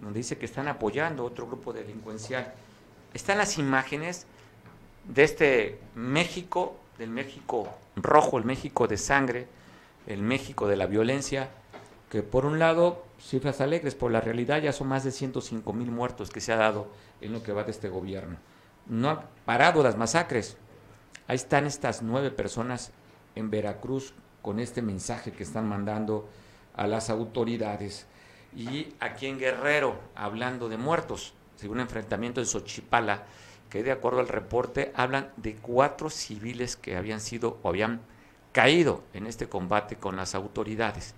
donde 0.00 0.18
dice 0.18 0.36
que 0.36 0.46
están 0.46 0.68
apoyando 0.68 1.24
otro 1.24 1.46
grupo 1.46 1.72
delincuencial. 1.72 2.52
Están 3.14 3.38
las 3.38 3.58
imágenes 3.58 4.26
de 5.08 5.24
este 5.24 5.78
México, 5.94 6.76
del 6.98 7.10
México 7.10 7.68
rojo, 7.96 8.38
el 8.38 8.44
México 8.44 8.86
de 8.86 8.96
sangre, 8.96 9.46
el 10.06 10.22
México 10.22 10.68
de 10.68 10.76
la 10.76 10.86
violencia, 10.86 11.48
que 12.10 12.22
por 12.22 12.44
un 12.44 12.58
lado, 12.58 13.04
cifras 13.20 13.60
alegres, 13.60 13.94
por 13.94 14.10
la 14.10 14.20
realidad 14.20 14.60
ya 14.60 14.72
son 14.72 14.88
más 14.88 15.04
de 15.04 15.12
105 15.12 15.72
mil 15.72 15.90
muertos 15.90 16.30
que 16.30 16.40
se 16.40 16.52
ha 16.52 16.56
dado 16.56 16.88
en 17.20 17.32
lo 17.32 17.42
que 17.42 17.52
va 17.52 17.64
de 17.64 17.70
este 17.70 17.88
gobierno. 17.88 18.36
No 18.90 19.08
han 19.08 19.20
parado 19.44 19.84
las 19.84 19.96
masacres. 19.96 20.56
Ahí 21.28 21.36
están 21.36 21.64
estas 21.64 22.02
nueve 22.02 22.32
personas 22.32 22.90
en 23.36 23.48
Veracruz 23.48 24.14
con 24.42 24.58
este 24.58 24.82
mensaje 24.82 25.30
que 25.30 25.44
están 25.44 25.68
mandando 25.68 26.28
a 26.74 26.88
las 26.88 27.08
autoridades. 27.08 28.08
Y 28.52 28.88
aquí 28.98 29.26
en 29.26 29.38
Guerrero, 29.38 30.00
hablando 30.16 30.68
de 30.68 30.76
muertos, 30.76 31.34
según 31.54 31.76
un 31.76 31.82
enfrentamiento 31.82 32.40
en 32.40 32.46
Xochipala, 32.46 33.26
que 33.68 33.84
de 33.84 33.92
acuerdo 33.92 34.18
al 34.18 34.26
reporte 34.26 34.90
hablan 34.96 35.30
de 35.36 35.54
cuatro 35.54 36.10
civiles 36.10 36.74
que 36.74 36.96
habían 36.96 37.20
sido 37.20 37.58
o 37.62 37.68
habían 37.68 38.00
caído 38.50 39.04
en 39.14 39.28
este 39.28 39.48
combate 39.48 39.94
con 39.94 40.16
las 40.16 40.34
autoridades. 40.34 41.14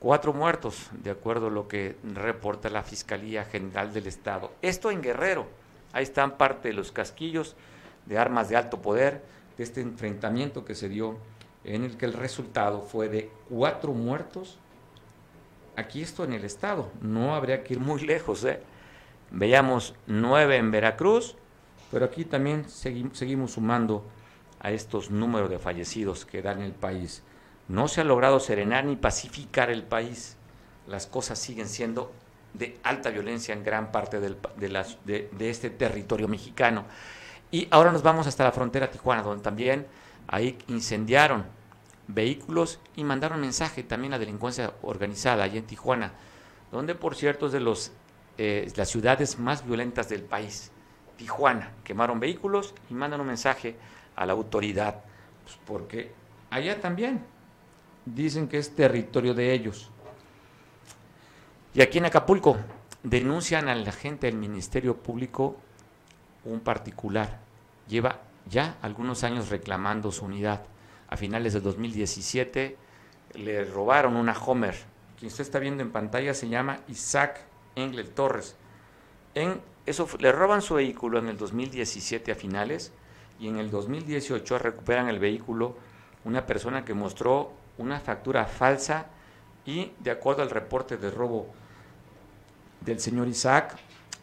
Cuatro 0.00 0.32
muertos, 0.32 0.90
de 0.90 1.12
acuerdo 1.12 1.46
a 1.46 1.50
lo 1.50 1.68
que 1.68 1.96
reporta 2.02 2.70
la 2.70 2.82
Fiscalía 2.82 3.44
General 3.44 3.92
del 3.92 4.08
Estado. 4.08 4.50
Esto 4.62 4.90
en 4.90 5.00
Guerrero. 5.00 5.46
Ahí 5.94 6.02
están 6.02 6.36
parte 6.36 6.68
de 6.68 6.74
los 6.74 6.90
casquillos 6.90 7.54
de 8.04 8.18
armas 8.18 8.48
de 8.48 8.56
alto 8.56 8.82
poder 8.82 9.22
de 9.56 9.62
este 9.62 9.80
enfrentamiento 9.80 10.64
que 10.64 10.74
se 10.74 10.88
dio 10.88 11.16
en 11.62 11.84
el 11.84 11.96
que 11.96 12.04
el 12.04 12.12
resultado 12.12 12.82
fue 12.82 13.08
de 13.08 13.30
cuatro 13.48 13.92
muertos. 13.92 14.58
Aquí 15.76 16.02
esto 16.02 16.24
en 16.24 16.32
el 16.32 16.44
Estado. 16.44 16.90
No 17.00 17.36
habría 17.36 17.62
que 17.62 17.74
ir 17.74 17.80
muy 17.80 18.00
lejos. 18.00 18.44
¿eh? 18.44 18.60
Veíamos 19.30 19.94
nueve 20.08 20.56
en 20.56 20.72
Veracruz, 20.72 21.36
pero 21.92 22.06
aquí 22.06 22.24
también 22.24 22.68
seguimos 22.68 23.52
sumando 23.52 24.04
a 24.58 24.72
estos 24.72 25.12
números 25.12 25.48
de 25.48 25.60
fallecidos 25.60 26.26
que 26.26 26.42
dan 26.42 26.60
el 26.60 26.72
país. 26.72 27.22
No 27.68 27.86
se 27.86 28.00
ha 28.00 28.04
logrado 28.04 28.40
serenar 28.40 28.84
ni 28.84 28.96
pacificar 28.96 29.70
el 29.70 29.84
país. 29.84 30.36
Las 30.88 31.06
cosas 31.06 31.38
siguen 31.38 31.68
siendo 31.68 32.12
de 32.54 32.78
alta 32.84 33.10
violencia 33.10 33.52
en 33.52 33.62
gran 33.62 33.92
parte 33.92 34.20
de, 34.20 34.36
de, 35.04 35.50
este 35.50 35.70
territorio 35.70 36.28
mexicano. 36.28 36.84
Y 37.50 37.68
ahora 37.70 37.92
nos 37.92 38.02
vamos 38.02 38.26
hasta 38.26 38.44
la 38.44 38.52
frontera 38.52 38.90
Tijuana, 38.90 39.22
donde 39.22 39.42
también 39.42 39.86
ahí 40.28 40.56
incendiaron 40.68 41.44
vehículos 42.06 42.80
y 42.96 43.04
mandaron 43.04 43.40
mensaje 43.40 43.82
también 43.82 44.14
a 44.14 44.18
delincuencia 44.18 44.72
organizada 44.82 45.44
allí 45.44 45.58
en 45.58 45.66
Tijuana, 45.66 46.12
donde 46.70 46.94
por 46.94 47.14
cierto 47.14 47.46
es 47.46 47.52
de 47.52 47.60
los, 47.60 47.92
eh, 48.38 48.72
las 48.76 48.88
ciudades 48.88 49.38
más 49.38 49.66
violentas 49.66 50.08
del 50.08 50.22
país. 50.22 50.70
Tijuana, 51.16 51.72
quemaron 51.84 52.18
vehículos 52.18 52.74
y 52.90 52.94
mandan 52.94 53.20
un 53.20 53.28
mensaje 53.28 53.76
a 54.16 54.26
la 54.26 54.32
autoridad, 54.32 55.02
pues 55.44 55.58
porque 55.64 56.12
allá 56.50 56.80
también 56.80 57.24
dicen 58.04 58.48
que 58.48 58.58
es 58.58 58.74
territorio 58.74 59.34
de 59.34 59.52
ellos. 59.52 59.90
Y 61.76 61.82
aquí 61.82 61.98
en 61.98 62.04
Acapulco 62.04 62.56
denuncian 63.02 63.68
a 63.68 63.74
la 63.74 63.90
gente 63.90 64.28
del 64.28 64.36
Ministerio 64.36 64.96
Público 64.96 65.56
un 66.44 66.60
particular. 66.60 67.40
Lleva 67.88 68.20
ya 68.48 68.76
algunos 68.80 69.24
años 69.24 69.48
reclamando 69.48 70.12
su 70.12 70.24
unidad. 70.24 70.62
A 71.08 71.16
finales 71.16 71.52
del 71.52 71.64
2017 71.64 72.76
le 73.34 73.64
robaron 73.64 74.14
una 74.14 74.38
Homer. 74.38 74.76
Quien 75.18 75.32
usted 75.32 75.42
está 75.42 75.58
viendo 75.58 75.82
en 75.82 75.90
pantalla 75.90 76.32
se 76.32 76.48
llama 76.48 76.78
Isaac 76.86 77.40
Engel 77.74 78.10
Torres. 78.10 78.54
En 79.34 79.60
eso 79.84 80.08
le 80.20 80.30
roban 80.30 80.62
su 80.62 80.74
vehículo 80.74 81.18
en 81.18 81.26
el 81.26 81.36
2017 81.36 82.30
a 82.30 82.36
finales 82.36 82.92
y 83.40 83.48
en 83.48 83.58
el 83.58 83.72
2018 83.72 84.58
recuperan 84.58 85.08
el 85.08 85.18
vehículo 85.18 85.76
una 86.24 86.46
persona 86.46 86.84
que 86.84 86.94
mostró 86.94 87.52
una 87.78 87.98
factura 87.98 88.46
falsa 88.46 89.06
y 89.66 89.90
de 89.98 90.12
acuerdo 90.12 90.42
al 90.42 90.50
reporte 90.50 90.96
de 90.96 91.10
robo 91.10 91.52
del 92.84 93.00
señor 93.00 93.28
Isaac, 93.28 93.76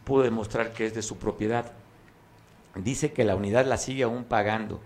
pudo 0.04 0.22
demostrar 0.22 0.72
que 0.72 0.86
es 0.86 0.94
de 0.94 1.02
su 1.02 1.18
propiedad. 1.18 1.72
Dice 2.74 3.12
que 3.12 3.24
la 3.24 3.36
unidad 3.36 3.66
la 3.66 3.76
sigue 3.76 4.02
aún 4.04 4.24
pagando. 4.24 4.80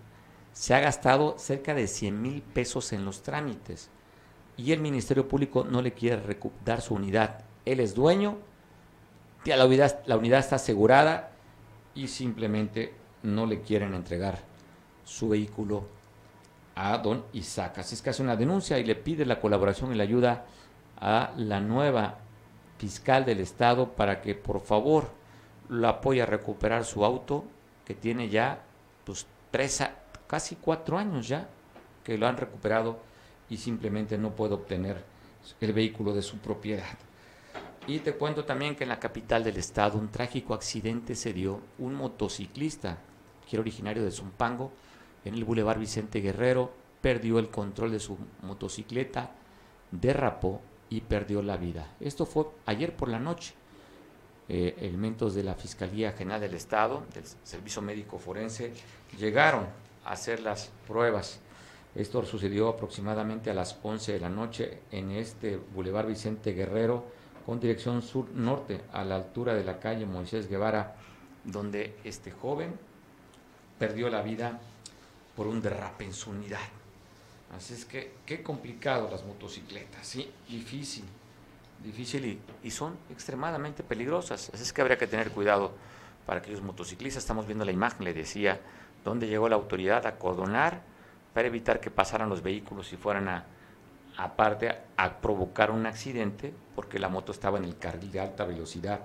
Se 0.53 0.75
ha 0.75 0.81
gastado 0.81 1.39
cerca 1.39 1.75
de 1.75 1.87
100 1.87 2.23
mil 2.23 2.43
pesos 2.43 2.93
en 2.93 3.05
los 3.05 3.23
trámites 3.23 3.91
y 4.57 4.73
el 4.73 4.81
Ministerio 4.81 5.29
Público 5.29 5.65
no 5.65 5.83
le 5.83 5.93
quiere 5.93 6.39
dar 6.65 6.81
su 6.81 6.95
unidad. 6.95 7.45
Él 7.65 7.81
es 7.81 7.95
dueño, 7.95 8.39
la 9.45 9.67
unidad, 9.67 10.01
la 10.07 10.17
unidad 10.17 10.41
está 10.41 10.57
asegurada 10.57 11.31
y 11.95 12.09
simplemente 12.09 12.95
no 13.23 13.47
le 13.47 13.61
quieren 13.61 13.95
entregar 13.95 14.39
su 15.05 15.29
vehículo 15.29 15.87
a 16.75 16.99
don 16.99 17.25
Isaac. 17.33 17.79
Así 17.79 17.95
es 17.95 18.03
que 18.03 18.11
hace 18.11 18.23
una 18.23 18.37
denuncia 18.37 18.79
y 18.79 18.85
le 18.85 18.95
pide 18.95 19.25
la 19.25 19.41
colaboración 19.41 19.93
y 19.93 19.97
la 19.97 20.03
ayuda 20.03 20.47
a 20.99 21.33
la 21.37 21.61
nueva 21.61 22.19
fiscal 22.79 23.25
del 23.25 23.41
estado 23.41 23.93
para 23.93 24.21
que 24.21 24.35
por 24.35 24.61
favor 24.61 25.11
lo 25.69 25.89
apoye 25.89 26.23
a 26.23 26.27
recuperar 26.27 26.85
su 26.85 27.05
auto 27.05 27.45
que 27.85 27.95
tiene 27.95 28.29
ya 28.29 28.63
pues 29.05 29.27
tres 29.51 29.83
casi 30.27 30.57
cuatro 30.57 30.99
años 30.99 31.29
ya 31.29 31.49
que 32.05 32.19
lo 32.19 32.27
han 32.27 32.37
recuperado 32.37 32.99
y 33.49 33.57
simplemente 33.57 34.19
no 34.19 34.31
puede 34.31 34.55
obtener 34.55 35.05
el 35.61 35.73
vehículo 35.73 36.13
de 36.13 36.23
su 36.23 36.39
propiedad. 36.39 36.99
Y 37.87 38.01
te 38.01 38.15
cuento 38.15 38.45
también 38.45 38.75
que 38.75 38.85
en 38.85 38.89
la 38.89 38.99
capital 38.99 39.45
del 39.45 39.57
estado 39.57 39.99
un 39.99 40.09
trágico 40.09 40.55
accidente 40.55 41.15
se 41.15 41.33
dio. 41.33 41.61
Un 41.79 41.95
motociclista, 41.95 42.99
que 43.49 43.57
era 43.57 43.61
originario 43.61 44.05
de 44.05 44.11
Zumpango, 44.11 44.73
en 45.25 45.35
el 45.35 45.45
Boulevard 45.45 45.79
Vicente 45.79 46.21
Guerrero, 46.21 46.73
perdió 47.01 47.39
el 47.39 47.49
control 47.49 47.93
de 47.93 48.01
su 48.01 48.19
motocicleta, 48.43 49.31
derrapó 49.93 50.61
y 50.91 51.01
perdió 51.01 51.43
la 51.43 51.57
vida. 51.57 51.95
Esto 52.01 52.27
fue 52.27 52.47
ayer 52.67 52.95
por 52.95 53.09
la 53.09 53.19
noche. 53.19 53.55
Eh, 54.49 54.77
elementos 54.81 55.35
de 55.35 55.43
la 55.43 55.55
Fiscalía 55.55 56.13
General 56.13 56.41
del 56.41 56.55
Estado, 56.55 57.05
del 57.13 57.25
Servicio 57.43 57.83
Médico 57.83 58.19
Forense, 58.19 58.73
llegaron 59.19 59.67
a 60.05 60.13
hacer 60.13 60.41
las 60.41 60.71
pruebas. 60.87 61.41
Esto 61.97 62.25
sucedió 62.25 62.69
aproximadamente 62.69 63.51
a 63.51 63.55
las 63.55 63.79
11 63.83 64.13
de 64.13 64.21
la 64.21 64.29
noche 64.29 64.83
en 64.93 65.11
este 65.11 65.57
Boulevard 65.57 66.07
Vicente 66.07 66.53
Guerrero, 66.53 67.05
con 67.45 67.59
dirección 67.59 68.03
sur-norte, 68.03 68.83
a 68.93 69.05
la 69.05 69.17
altura 69.17 69.55
de 69.55 69.65
la 69.65 69.81
calle 69.81 70.07
Moisés 70.07 70.49
Guevara, 70.49 70.95
donde 71.43 71.97
este 72.05 72.31
joven 72.31 72.75
perdió 73.79 74.09
la 74.11 74.23
vida 74.23 74.61
por 75.35 75.47
un 75.47 75.61
derrape 75.61 76.05
en 76.05 76.13
su 76.13 76.31
unidad. 76.31 76.76
Así 77.57 77.73
es 77.73 77.85
que 77.87 78.13
qué 78.27 78.43
complicado 78.43 79.09
las 79.11 79.25
motocicletas, 79.25 80.07
sí, 80.07 80.31
difícil. 80.49 81.05
difícil 81.83 82.39
y, 82.63 82.71
son 82.71 82.99
extremadamente 83.11 83.83
peligrosas. 83.83 84.51
Así 84.53 84.63
es 84.63 84.73
que 84.73 84.83
habría 84.83 84.99
que 84.99 85.07
tener 85.07 85.31
cuidado 85.31 85.73
para 86.27 86.41
aquellos 86.41 86.63
motociclistas. 86.63 87.23
Estamos 87.23 87.47
viendo 87.47 87.65
la 87.65 87.73
imagen, 87.73 88.05
le 88.05 88.13
decía, 88.13 88.61
donde 89.05 89.27
llegó 89.27 89.49
la 89.49 89.57
autoridad 89.57 90.07
a 90.07 90.19
cordonar 90.19 90.83
para 91.33 91.49
evitar 91.49 91.81
que 91.81 91.91
pasaran 91.91 92.29
los 92.29 92.43
vehículos 92.43 92.93
y 92.93 92.97
fueran 92.97 93.29
a, 93.29 93.47
aparte, 94.17 94.75
a 94.97 95.21
provocar 95.21 95.71
un 95.71 95.87
accidente, 95.87 96.53
porque 96.75 96.99
la 96.99 97.09
moto 97.09 97.33
estaba 97.33 97.59
en 97.59 97.65
el 97.65 97.79
carril 97.79 98.11
de 98.13 98.21
alta 98.21 98.45
velocidad. 98.45 99.01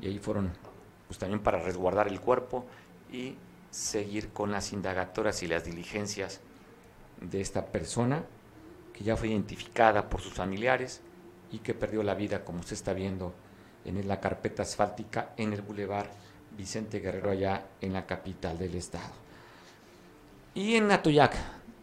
Y 0.00 0.06
ahí 0.06 0.18
fueron, 0.18 0.52
pues 1.08 1.18
también 1.18 1.40
para 1.40 1.58
resguardar 1.60 2.06
el 2.06 2.20
cuerpo 2.20 2.66
y 3.12 3.36
seguir 3.70 4.30
con 4.30 4.52
las 4.52 4.72
indagatorias 4.72 5.42
y 5.42 5.48
las 5.48 5.64
diligencias 5.64 6.40
de 7.20 7.40
esta 7.40 7.66
persona 7.66 8.24
que 8.92 9.04
ya 9.04 9.16
fue 9.16 9.28
identificada 9.28 10.08
por 10.08 10.20
sus 10.20 10.32
familiares 10.32 11.00
y 11.52 11.58
que 11.58 11.74
perdió 11.74 12.02
la 12.02 12.14
vida, 12.14 12.44
como 12.44 12.60
usted 12.60 12.74
está 12.74 12.92
viendo 12.92 13.34
en 13.84 14.06
la 14.06 14.20
carpeta 14.20 14.62
asfáltica 14.62 15.32
en 15.36 15.52
el 15.52 15.62
bulevar 15.62 16.10
Vicente 16.56 17.00
Guerrero, 17.00 17.30
allá 17.30 17.66
en 17.80 17.92
la 17.92 18.06
capital 18.06 18.58
del 18.58 18.74
estado. 18.74 19.12
Y 20.54 20.74
en 20.74 20.90
Atoyac, 20.90 21.36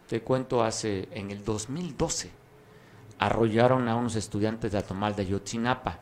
te 0.06 0.22
cuento, 0.22 0.62
hace 0.62 1.08
en 1.12 1.30
el 1.30 1.44
2012, 1.44 2.30
arrollaron 3.18 3.88
a 3.88 3.96
unos 3.96 4.16
estudiantes 4.16 4.72
de 4.72 4.78
Atomal 4.78 5.16
de 5.16 5.22
Ayotzinapa. 5.22 6.00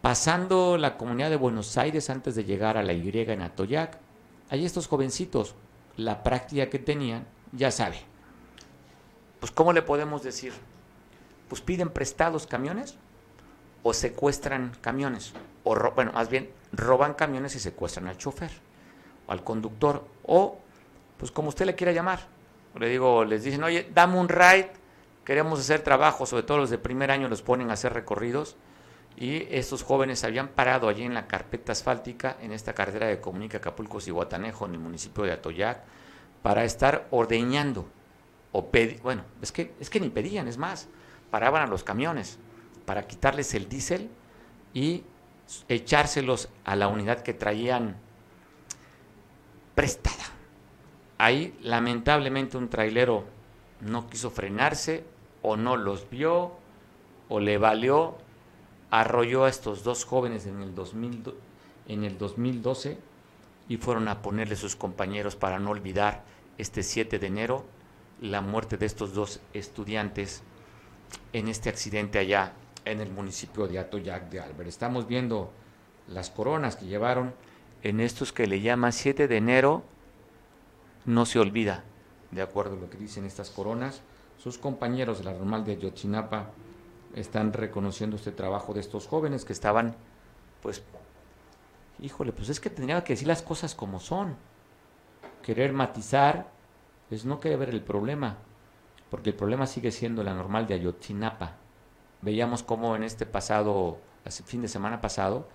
Pasando 0.00 0.78
la 0.78 0.96
comunidad 0.96 1.30
de 1.30 1.36
Buenos 1.36 1.76
Aires 1.76 2.10
antes 2.10 2.34
de 2.34 2.44
llegar 2.44 2.76
a 2.76 2.82
la 2.82 2.92
Y 2.92 3.08
en 3.08 3.42
Atoyac, 3.42 3.98
ahí 4.50 4.64
estos 4.64 4.86
jovencitos, 4.86 5.54
la 5.96 6.22
práctica 6.22 6.70
que 6.70 6.78
tenían, 6.78 7.26
ya 7.52 7.70
sabe. 7.70 7.98
Pues, 9.40 9.52
¿cómo 9.52 9.72
le 9.72 9.82
podemos 9.82 10.22
decir? 10.22 10.52
Pues 11.48 11.60
piden 11.60 11.90
prestados 11.90 12.46
camiones 12.46 12.96
o 13.82 13.92
secuestran 13.94 14.76
camiones. 14.80 15.32
O, 15.64 15.76
bueno, 15.94 16.12
más 16.12 16.28
bien, 16.28 16.50
roban 16.72 17.14
camiones 17.14 17.54
y 17.54 17.60
secuestran 17.60 18.08
al 18.08 18.18
chofer 18.18 18.50
o 19.26 19.32
al 19.32 19.44
conductor. 19.44 20.04
O, 20.24 20.58
pues 21.16 21.30
como 21.30 21.48
usted 21.48 21.66
le 21.66 21.74
quiera 21.74 21.92
llamar. 21.92 22.20
Le 22.74 22.88
digo, 22.88 23.24
les 23.24 23.44
dicen, 23.44 23.62
oye, 23.64 23.90
dame 23.94 24.18
un 24.18 24.28
ride, 24.28 24.70
queremos 25.24 25.58
hacer 25.60 25.82
trabajo, 25.82 26.26
sobre 26.26 26.42
todo 26.42 26.58
los 26.58 26.70
de 26.70 26.78
primer 26.78 27.10
año 27.10 27.28
los 27.28 27.42
ponen 27.42 27.70
a 27.70 27.74
hacer 27.74 27.92
recorridos. 27.92 28.56
Y 29.16 29.48
estos 29.50 29.82
jóvenes 29.82 30.22
habían 30.22 30.48
parado 30.48 30.88
allí 30.88 31.02
en 31.02 31.14
la 31.14 31.26
carpeta 31.26 31.72
asfáltica, 31.72 32.36
en 32.40 32.52
esta 32.52 32.72
carretera 32.72 33.06
de 33.08 33.20
Comunica 33.20 33.58
Acapulco 33.58 33.98
y 34.06 34.10
Guatanejo, 34.10 34.66
en 34.66 34.74
el 34.74 34.78
municipio 34.78 35.24
de 35.24 35.32
Atoyac, 35.32 35.82
para 36.42 36.62
estar 36.64 37.08
ordeñando 37.10 37.88
o 38.52 38.68
bueno, 39.02 39.24
es 39.42 39.52
que, 39.52 39.74
es 39.80 39.90
que 39.90 40.00
ni 40.00 40.08
pedían, 40.08 40.48
es 40.48 40.58
más, 40.58 40.88
paraban 41.30 41.62
a 41.62 41.66
los 41.66 41.84
camiones 41.84 42.38
para 42.84 43.06
quitarles 43.06 43.54
el 43.54 43.68
diésel 43.68 44.08
y 44.72 45.04
echárselos 45.68 46.48
a 46.64 46.76
la 46.76 46.88
unidad 46.88 47.22
que 47.22 47.34
traían 47.34 47.96
prestada. 49.74 50.24
Ahí 51.18 51.56
lamentablemente 51.62 52.56
un 52.56 52.68
trailero 52.68 53.24
no 53.80 54.08
quiso 54.08 54.30
frenarse 54.30 55.04
o 55.42 55.56
no 55.56 55.76
los 55.76 56.08
vio 56.10 56.52
o 57.28 57.40
le 57.40 57.58
valió, 57.58 58.16
arrolló 58.90 59.44
a 59.44 59.48
estos 59.48 59.84
dos 59.84 60.04
jóvenes 60.04 60.46
en 60.46 60.62
el, 60.62 60.74
2000, 60.74 61.34
en 61.88 62.04
el 62.04 62.18
2012 62.18 62.98
y 63.68 63.76
fueron 63.76 64.08
a 64.08 64.22
ponerle 64.22 64.56
sus 64.56 64.76
compañeros 64.76 65.36
para 65.36 65.58
no 65.58 65.70
olvidar 65.70 66.24
este 66.56 66.82
7 66.82 67.18
de 67.18 67.26
enero 67.26 67.64
la 68.20 68.40
muerte 68.40 68.76
de 68.76 68.86
estos 68.86 69.14
dos 69.14 69.40
estudiantes 69.52 70.42
en 71.32 71.48
este 71.48 71.68
accidente 71.68 72.18
allá 72.18 72.52
en 72.84 73.00
el 73.00 73.10
municipio 73.10 73.68
de 73.68 73.78
Atoyac 73.78 74.28
de 74.30 74.40
Albert. 74.40 74.68
Estamos 74.68 75.06
viendo 75.06 75.52
las 76.08 76.30
coronas 76.30 76.76
que 76.76 76.86
llevaron 76.86 77.34
en 77.82 78.00
estos 78.00 78.32
que 78.32 78.46
le 78.46 78.60
llaman 78.60 78.92
7 78.92 79.28
de 79.28 79.36
enero, 79.36 79.84
no 81.04 81.26
se 81.26 81.38
olvida, 81.38 81.84
de 82.30 82.42
acuerdo 82.42 82.76
a 82.76 82.80
lo 82.80 82.90
que 82.90 82.98
dicen 82.98 83.24
estas 83.24 83.50
coronas. 83.50 84.02
Sus 84.38 84.58
compañeros 84.58 85.18
de 85.18 85.24
la 85.24 85.32
normal 85.32 85.64
de 85.64 85.78
Yotzinapa 85.78 86.50
están 87.14 87.52
reconociendo 87.52 88.16
este 88.16 88.32
trabajo 88.32 88.74
de 88.74 88.80
estos 88.80 89.06
jóvenes 89.06 89.44
que 89.44 89.52
estaban, 89.52 89.94
pues, 90.62 90.82
híjole, 92.00 92.32
pues 92.32 92.48
es 92.48 92.60
que 92.60 92.70
tendría 92.70 93.02
que 93.04 93.14
decir 93.14 93.28
las 93.28 93.42
cosas 93.42 93.74
como 93.74 94.00
son, 94.00 94.36
querer 95.42 95.72
matizar 95.72 96.57
es 97.10 97.24
no 97.24 97.40
querer 97.40 97.58
ver 97.58 97.70
el 97.70 97.82
problema, 97.82 98.38
porque 99.10 99.30
el 99.30 99.36
problema 99.36 99.66
sigue 99.66 99.90
siendo 99.90 100.22
la 100.22 100.34
normal 100.34 100.66
de 100.66 100.74
Ayotzinapa. 100.74 101.56
Veíamos 102.20 102.62
cómo 102.62 102.96
en 102.96 103.02
este 103.02 103.26
pasado, 103.26 103.98
fin 104.44 104.62
de 104.62 104.68
semana 104.68 105.00
pasado, 105.00 105.48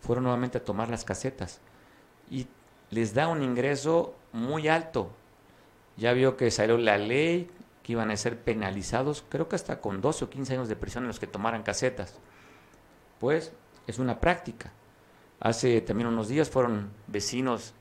fueron 0.00 0.24
nuevamente 0.24 0.58
a 0.58 0.64
tomar 0.64 0.88
las 0.88 1.04
casetas 1.04 1.60
y 2.30 2.46
les 2.90 3.14
da 3.14 3.28
un 3.28 3.42
ingreso 3.42 4.14
muy 4.32 4.68
alto. 4.68 5.10
Ya 5.96 6.12
vio 6.12 6.36
que 6.36 6.50
salió 6.50 6.78
la 6.78 6.98
ley 6.98 7.50
que 7.82 7.92
iban 7.92 8.10
a 8.10 8.16
ser 8.16 8.38
penalizados, 8.38 9.24
creo 9.28 9.48
que 9.48 9.56
hasta 9.56 9.80
con 9.80 10.00
12 10.00 10.24
o 10.24 10.30
15 10.30 10.54
años 10.54 10.68
de 10.68 10.76
prisión 10.76 11.04
en 11.04 11.08
los 11.08 11.20
que 11.20 11.26
tomaran 11.26 11.62
casetas. 11.62 12.18
Pues 13.18 13.52
es 13.86 13.98
una 13.98 14.20
práctica. 14.20 14.72
Hace 15.40 15.80
también 15.80 16.08
unos 16.08 16.28
días 16.28 16.50
fueron 16.50 16.90
vecinos 17.06 17.74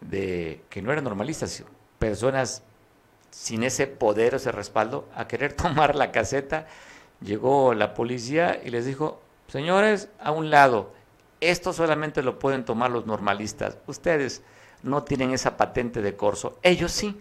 de 0.00 0.64
que 0.70 0.82
no 0.82 0.92
eran 0.92 1.04
normalistas, 1.04 1.64
personas 2.04 2.62
sin 3.30 3.62
ese 3.62 3.86
poder 3.86 4.34
o 4.34 4.36
ese 4.36 4.52
respaldo 4.52 5.08
a 5.14 5.26
querer 5.26 5.52
tomar 5.64 5.96
la 5.96 6.12
caseta. 6.12 6.66
Llegó 7.22 7.72
la 7.72 7.94
policía 7.94 8.60
y 8.62 8.68
les 8.68 8.84
dijo, 8.84 9.22
señores, 9.48 10.10
a 10.20 10.30
un 10.32 10.50
lado, 10.50 10.92
esto 11.40 11.72
solamente 11.72 12.22
lo 12.22 12.38
pueden 12.38 12.66
tomar 12.66 12.90
los 12.90 13.06
normalistas. 13.06 13.78
Ustedes 13.86 14.42
no 14.82 15.02
tienen 15.02 15.32
esa 15.32 15.56
patente 15.56 16.02
de 16.02 16.14
corso. 16.14 16.58
Ellos 16.62 16.92
sí. 16.92 17.18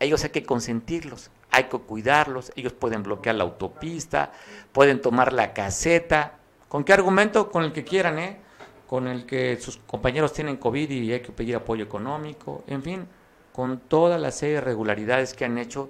Ellos 0.00 0.24
hay 0.24 0.30
que 0.30 0.44
consentirlos, 0.44 1.30
hay 1.50 1.64
que 1.64 1.78
cuidarlos. 1.78 2.50
Ellos 2.56 2.72
pueden 2.72 3.02
bloquear 3.02 3.34
la 3.34 3.44
autopista, 3.44 4.32
pueden 4.72 5.02
tomar 5.02 5.34
la 5.34 5.52
caseta. 5.52 6.38
¿Con 6.68 6.82
qué 6.82 6.94
argumento? 6.94 7.50
Con 7.50 7.62
el 7.64 7.72
que 7.72 7.84
quieran, 7.84 8.18
¿eh? 8.18 8.38
Con 8.86 9.06
el 9.06 9.26
que 9.26 9.58
sus 9.60 9.76
compañeros 9.76 10.32
tienen 10.32 10.56
COVID 10.56 10.90
y 10.90 11.12
hay 11.12 11.20
que 11.20 11.32
pedir 11.32 11.56
apoyo 11.56 11.84
económico. 11.84 12.64
En 12.66 12.82
fin, 12.82 13.06
con 13.54 13.78
toda 13.78 14.18
la 14.18 14.32
serie 14.32 14.56
de 14.56 14.62
irregularidades 14.62 15.32
que 15.32 15.44
han 15.44 15.58
hecho, 15.58 15.88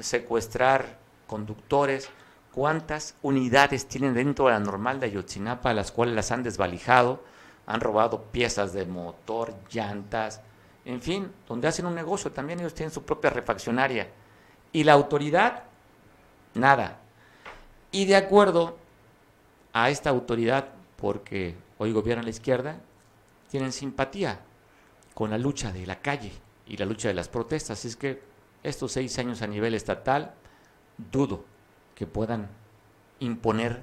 secuestrar 0.00 0.98
conductores, 1.26 2.10
cuántas 2.52 3.14
unidades 3.22 3.88
tienen 3.88 4.12
dentro 4.12 4.44
de 4.44 4.50
la 4.52 4.60
normal 4.60 5.00
de 5.00 5.06
Ayotzinapa, 5.06 5.72
las 5.72 5.92
cuales 5.92 6.14
las 6.14 6.30
han 6.30 6.42
desvalijado, 6.42 7.24
han 7.64 7.80
robado 7.80 8.24
piezas 8.24 8.74
de 8.74 8.84
motor, 8.84 9.54
llantas, 9.70 10.42
en 10.84 11.00
fin, 11.00 11.32
donde 11.48 11.68
hacen 11.68 11.86
un 11.86 11.94
negocio, 11.94 12.32
también 12.32 12.60
ellos 12.60 12.74
tienen 12.74 12.92
su 12.92 13.02
propia 13.02 13.30
refaccionaria. 13.30 14.08
Y 14.70 14.84
la 14.84 14.92
autoridad, 14.92 15.62
nada. 16.52 16.98
Y 17.92 18.04
de 18.04 18.16
acuerdo 18.16 18.76
a 19.72 19.88
esta 19.88 20.10
autoridad, 20.10 20.68
porque 20.96 21.56
hoy 21.78 21.92
gobierna 21.92 22.22
la 22.22 22.28
izquierda, 22.28 22.76
tienen 23.48 23.72
simpatía 23.72 24.40
con 25.14 25.30
la 25.30 25.38
lucha 25.38 25.72
de 25.72 25.86
la 25.86 25.96
calle 25.96 26.32
y 26.70 26.76
la 26.76 26.86
lucha 26.86 27.08
de 27.08 27.14
las 27.14 27.28
protestas. 27.28 27.84
Es 27.84 27.96
que 27.96 28.22
estos 28.62 28.92
seis 28.92 29.18
años 29.18 29.42
a 29.42 29.46
nivel 29.48 29.74
estatal, 29.74 30.32
dudo 31.10 31.44
que 31.96 32.06
puedan 32.06 32.48
imponer 33.18 33.82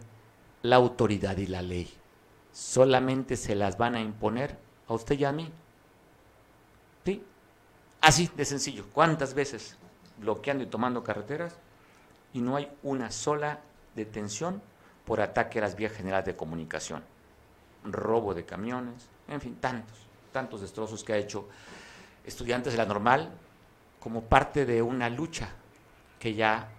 la 0.64 0.78
autoridad 0.78 1.38
y 1.38 1.48
la 1.48 1.62
ley. 1.62 1.94
Solamente 2.54 3.36
se 3.36 3.56
las 3.56 3.78
van 3.78 3.96
a 3.96 4.00
imponer 4.00 4.58
a 4.88 4.94
usted 4.94 5.20
y 5.20 5.26
a 5.26 5.34
mí. 5.34 5.52
¿Sí? 7.04 7.22
Así 8.00 8.32
de 8.36 8.46
sencillo. 8.46 8.86
¿Cuántas 8.94 9.34
veces 9.34 9.76
bloqueando 10.20 10.64
y 10.64 10.68
tomando 10.68 11.04
carreteras 11.04 11.56
y 12.34 12.40
no 12.40 12.56
hay 12.56 12.72
una 12.84 13.12
sola 13.12 13.60
detención 13.96 14.62
por 15.06 15.20
ataque 15.20 15.60
a 15.60 15.64
las 15.64 15.76
vías 15.76 15.92
generales 15.92 16.26
de 16.26 16.38
comunicación? 16.38 17.04
Robo 17.84 18.34
de 18.34 18.46
camiones, 18.46 19.08
en 19.28 19.42
fin, 19.42 19.58
tantos, 19.60 19.98
tantos 20.32 20.62
destrozos 20.62 21.04
que 21.04 21.14
ha 21.14 21.18
hecho 21.18 21.48
estudiantes 22.28 22.74
de 22.74 22.78
la 22.78 22.86
normal 22.86 23.32
como 24.00 24.22
parte 24.22 24.66
de 24.66 24.82
una 24.82 25.10
lucha 25.10 25.50
que 26.20 26.36
ya 26.36 26.70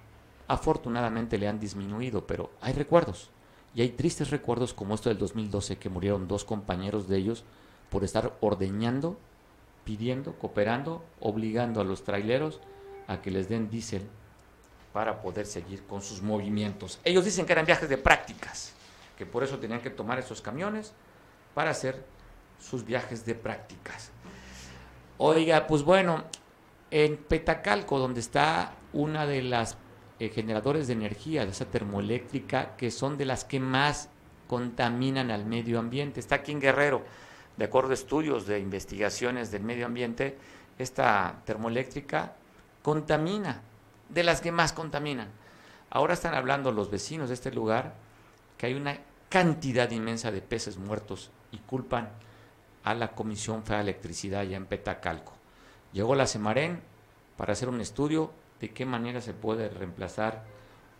afortunadamente 0.46 1.38
le 1.38 1.48
han 1.48 1.58
disminuido, 1.58 2.26
pero 2.26 2.50
hay 2.60 2.74
recuerdos. 2.74 3.30
Y 3.74 3.82
hay 3.82 3.90
tristes 3.90 4.30
recuerdos 4.30 4.72
como 4.72 4.94
esto 4.94 5.08
del 5.08 5.18
2012 5.18 5.76
que 5.78 5.88
murieron 5.88 6.28
dos 6.28 6.44
compañeros 6.44 7.08
de 7.08 7.18
ellos 7.18 7.44
por 7.90 8.04
estar 8.04 8.36
ordeñando, 8.40 9.18
pidiendo, 9.84 10.34
cooperando, 10.34 11.04
obligando 11.20 11.80
a 11.80 11.84
los 11.84 12.04
traileros 12.04 12.60
a 13.06 13.20
que 13.20 13.30
les 13.30 13.48
den 13.48 13.70
diésel 13.70 14.06
para 14.92 15.20
poder 15.22 15.46
seguir 15.46 15.84
con 15.84 16.02
sus 16.02 16.22
movimientos. 16.22 16.98
Ellos 17.04 17.24
dicen 17.24 17.46
que 17.46 17.52
eran 17.52 17.66
viajes 17.66 17.88
de 17.88 17.98
prácticas, 17.98 18.72
que 19.16 19.26
por 19.26 19.42
eso 19.42 19.58
tenían 19.58 19.80
que 19.80 19.90
tomar 19.90 20.18
esos 20.18 20.40
camiones 20.40 20.92
para 21.54 21.70
hacer 21.70 22.04
sus 22.60 22.84
viajes 22.84 23.24
de 23.24 23.34
prácticas. 23.34 24.10
Oiga, 25.20 25.66
pues 25.66 25.82
bueno, 25.82 26.22
en 26.92 27.16
Petacalco, 27.16 27.98
donde 27.98 28.20
está 28.20 28.74
una 28.92 29.26
de 29.26 29.42
las 29.42 29.76
eh, 30.20 30.28
generadores 30.28 30.86
de 30.86 30.92
energía, 30.92 31.44
de 31.44 31.50
esa 31.50 31.64
termoeléctrica, 31.64 32.76
que 32.76 32.92
son 32.92 33.18
de 33.18 33.24
las 33.24 33.44
que 33.44 33.58
más 33.58 34.10
contaminan 34.46 35.32
al 35.32 35.44
medio 35.44 35.80
ambiente. 35.80 36.20
Está 36.20 36.36
aquí 36.36 36.52
en 36.52 36.60
Guerrero, 36.60 37.02
de 37.56 37.64
acuerdo 37.64 37.90
a 37.90 37.94
estudios 37.94 38.46
de 38.46 38.60
investigaciones 38.60 39.50
del 39.50 39.64
medio 39.64 39.86
ambiente, 39.86 40.38
esta 40.78 41.42
termoeléctrica 41.44 42.36
contamina, 42.84 43.62
de 44.08 44.22
las 44.22 44.40
que 44.40 44.52
más 44.52 44.72
contaminan. 44.72 45.30
Ahora 45.90 46.14
están 46.14 46.34
hablando 46.34 46.70
los 46.70 46.92
vecinos 46.92 47.28
de 47.28 47.34
este 47.34 47.50
lugar 47.50 47.94
que 48.56 48.66
hay 48.66 48.74
una 48.74 48.98
cantidad 49.28 49.90
inmensa 49.90 50.30
de 50.30 50.42
peces 50.42 50.78
muertos 50.78 51.32
y 51.50 51.58
culpan 51.58 52.08
a 52.88 52.94
la 52.94 53.12
Comisión 53.12 53.64
Federal 53.64 53.84
de 53.84 53.90
Electricidad 53.92 54.44
ya 54.44 54.56
en 54.56 54.64
Petacalco. 54.64 55.34
Llegó 55.92 56.14
la 56.14 56.26
Semarén 56.26 56.80
para 57.36 57.52
hacer 57.52 57.68
un 57.68 57.82
estudio 57.82 58.30
de 58.60 58.70
qué 58.70 58.86
manera 58.86 59.20
se 59.20 59.34
puede 59.34 59.68
reemplazar 59.68 60.44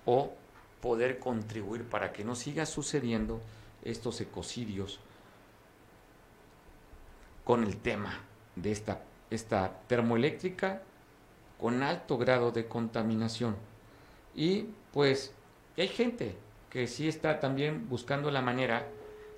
o 0.05 0.35
poder 0.83 1.18
contribuir 1.18 1.85
para 1.85 2.12
que 2.12 2.24
no 2.24 2.35
siga 2.35 2.66
sucediendo 2.66 3.40
estos 3.83 4.20
ecocidios 4.20 5.01
con 7.42 7.64
el 7.64 7.79
tema 7.79 8.20
de 8.55 8.70
esta, 8.70 9.01
esta 9.31 9.81
termoeléctrica 9.87 10.83
con 11.59 11.83
alto 11.83 12.18
grado 12.18 12.53
de 12.53 12.68
contaminación. 12.68 13.57
Y 14.35 14.66
pues 14.92 15.33
hay 15.79 15.88
gente 15.88 16.37
que 16.68 16.87
sí 16.87 17.09
está 17.09 17.40
también 17.40 17.88
buscando 17.88 18.31
la 18.31 18.42
manera 18.42 18.87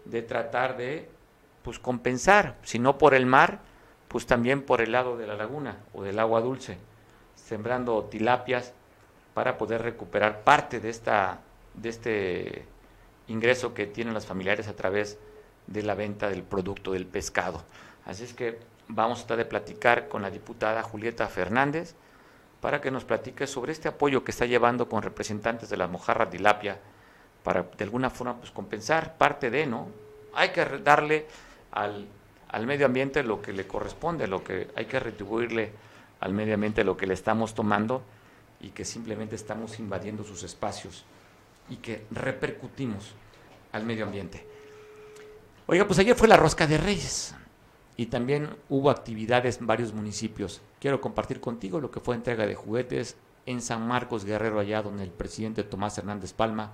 de 0.04 0.22
tratar 0.22 0.76
de 0.76 1.19
pues 1.62 1.78
compensar, 1.78 2.56
si 2.62 2.78
no 2.78 2.98
por 2.98 3.14
el 3.14 3.26
mar, 3.26 3.60
pues 4.08 4.26
también 4.26 4.62
por 4.62 4.80
el 4.80 4.92
lado 4.92 5.16
de 5.16 5.26
la 5.26 5.34
laguna 5.34 5.78
o 5.92 6.02
del 6.02 6.18
agua 6.18 6.40
dulce, 6.40 6.78
sembrando 7.34 8.04
tilapias 8.04 8.72
para 9.34 9.58
poder 9.58 9.82
recuperar 9.82 10.42
parte 10.42 10.80
de 10.80 10.90
esta 10.90 11.40
de 11.74 11.88
este 11.88 12.64
ingreso 13.28 13.74
que 13.74 13.86
tienen 13.86 14.14
las 14.14 14.26
familiares 14.26 14.68
a 14.68 14.74
través 14.74 15.18
de 15.66 15.82
la 15.82 15.94
venta 15.94 16.28
del 16.28 16.42
producto 16.42 16.92
del 16.92 17.06
pescado. 17.06 17.62
Así 18.04 18.24
es 18.24 18.34
que 18.34 18.58
vamos 18.88 19.18
a 19.18 19.20
estar 19.22 19.36
de 19.36 19.44
platicar 19.44 20.08
con 20.08 20.22
la 20.22 20.30
diputada 20.30 20.82
Julieta 20.82 21.28
Fernández 21.28 21.94
para 22.60 22.80
que 22.80 22.90
nos 22.90 23.04
platique 23.04 23.46
sobre 23.46 23.72
este 23.72 23.88
apoyo 23.88 24.24
que 24.24 24.32
está 24.32 24.46
llevando 24.46 24.88
con 24.88 25.02
representantes 25.02 25.70
de 25.70 25.76
la 25.76 25.86
mojarra 25.86 26.28
tilapia 26.28 26.78
para 27.42 27.62
de 27.62 27.84
alguna 27.84 28.10
forma 28.10 28.36
pues 28.36 28.50
compensar 28.50 29.16
parte 29.16 29.50
de, 29.50 29.66
¿no? 29.66 29.88
Hay 30.34 30.50
que 30.50 30.64
darle 30.64 31.26
al, 31.72 32.06
al 32.48 32.66
medio 32.66 32.86
ambiente 32.86 33.22
lo 33.22 33.42
que 33.42 33.52
le 33.52 33.66
corresponde, 33.66 34.26
lo 34.26 34.42
que 34.42 34.68
hay 34.76 34.86
que 34.86 35.00
retribuirle 35.00 35.72
al 36.20 36.34
medio 36.34 36.54
ambiente 36.54 36.84
lo 36.84 36.96
que 36.96 37.06
le 37.06 37.14
estamos 37.14 37.54
tomando 37.54 38.02
y 38.60 38.68
que 38.70 38.84
simplemente 38.84 39.34
estamos 39.34 39.78
invadiendo 39.78 40.22
sus 40.22 40.42
espacios 40.42 41.04
y 41.70 41.76
que 41.76 42.04
repercutimos 42.10 43.12
al 43.72 43.84
medio 43.84 44.04
ambiente. 44.04 44.46
Oiga, 45.66 45.86
pues 45.86 45.98
ayer 45.98 46.14
fue 46.14 46.28
la 46.28 46.36
rosca 46.36 46.66
de 46.66 46.78
Reyes 46.78 47.34
y 47.96 48.06
también 48.06 48.50
hubo 48.68 48.90
actividades 48.90 49.58
en 49.58 49.66
varios 49.66 49.94
municipios. 49.94 50.60
Quiero 50.78 51.00
compartir 51.00 51.40
contigo 51.40 51.80
lo 51.80 51.90
que 51.90 52.00
fue 52.00 52.16
entrega 52.16 52.46
de 52.46 52.54
juguetes 52.54 53.16
en 53.46 53.62
San 53.62 53.86
Marcos 53.86 54.24
Guerrero, 54.24 54.60
allá 54.60 54.82
donde 54.82 55.04
el 55.04 55.10
presidente 55.10 55.64
Tomás 55.64 55.96
Hernández 55.96 56.32
Palma 56.32 56.72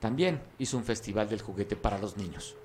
también 0.00 0.40
hizo 0.58 0.76
un 0.76 0.84
festival 0.84 1.28
del 1.28 1.42
juguete 1.42 1.76
para 1.76 1.98
los 1.98 2.16
niños. 2.16 2.56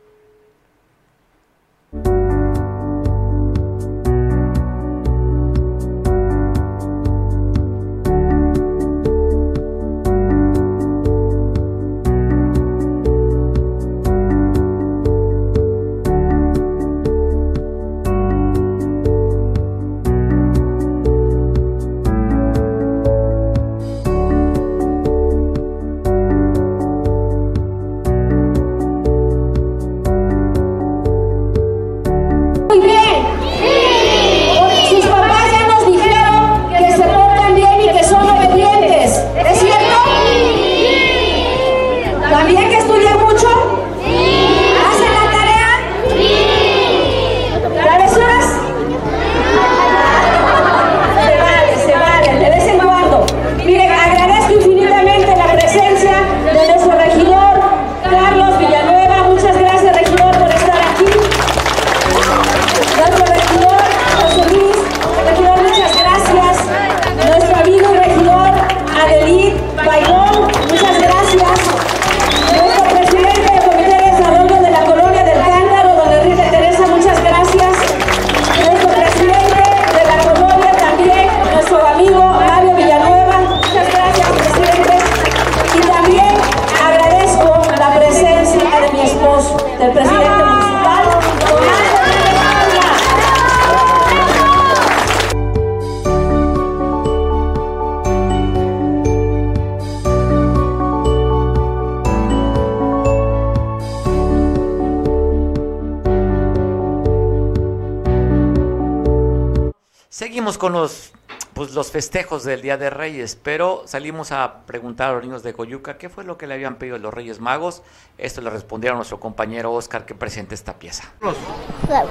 Del 112.56 112.62
Día 112.62 112.78
de 112.78 112.90
Reyes, 112.90 113.38
pero 113.42 113.84
salimos 113.86 114.32
a 114.32 114.62
preguntar 114.66 115.10
a 115.10 115.14
los 115.16 115.24
niños 115.24 115.44
de 115.44 115.54
Coyuca 115.54 115.98
qué 115.98 116.08
fue 116.08 116.24
lo 116.24 116.38
que 116.38 116.48
le 116.48 116.54
habían 116.54 116.76
pedido 116.76 116.98
los 116.98 117.14
Reyes 117.14 117.42
Magos. 117.42 117.84
Esto 118.18 118.40
le 118.40 118.50
respondieron 118.50 118.96
a 118.96 119.00
nuestro 119.00 119.20
compañero 119.20 119.74
Oscar 119.74 120.06
que 120.06 120.16
presenta 120.16 120.56
esta 120.56 120.80
pieza. 120.80 121.04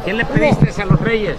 ¿Qué 0.05 0.13
le 0.13 0.27
pediste 0.27 0.83
a 0.83 0.85
los 0.85 1.01
Reyes? 1.01 1.39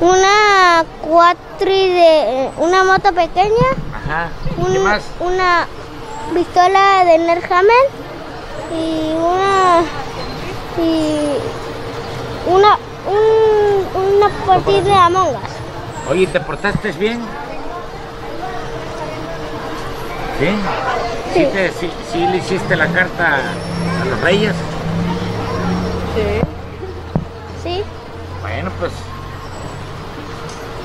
Una 0.00 0.84
cuatri 1.02 1.90
de 1.90 2.50
una 2.56 2.84
moto 2.84 3.12
pequeña. 3.12 3.68
Ajá. 3.94 4.30
¿Qué 4.72 4.78
más? 4.78 5.04
Una 5.20 5.66
pistola 6.32 7.04
de 7.04 7.18
Nerhammer 7.18 7.86
y 8.74 9.12
una 9.12 9.84
y 10.78 12.50
una 12.50 12.78
un, 13.06 14.02
una 14.14 14.28
partida 14.46 14.80
de 14.80 14.94
Among 14.94 15.36
Us. 15.36 15.51
Oye, 16.10 16.26
¿te 16.26 16.40
portaste 16.40 16.92
bien? 16.92 17.20
¿Sí? 20.38 20.48
¿Sí, 21.34 21.46
te, 21.52 21.70
sí, 21.70 22.26
le 22.26 22.36
hiciste 22.38 22.76
la 22.76 22.88
carta 22.88 23.36
a 23.36 24.04
los 24.04 24.20
reyes? 24.20 24.54
Sí. 26.14 26.40
¿Sí? 27.62 27.82
Bueno, 28.40 28.70
pues 28.78 28.92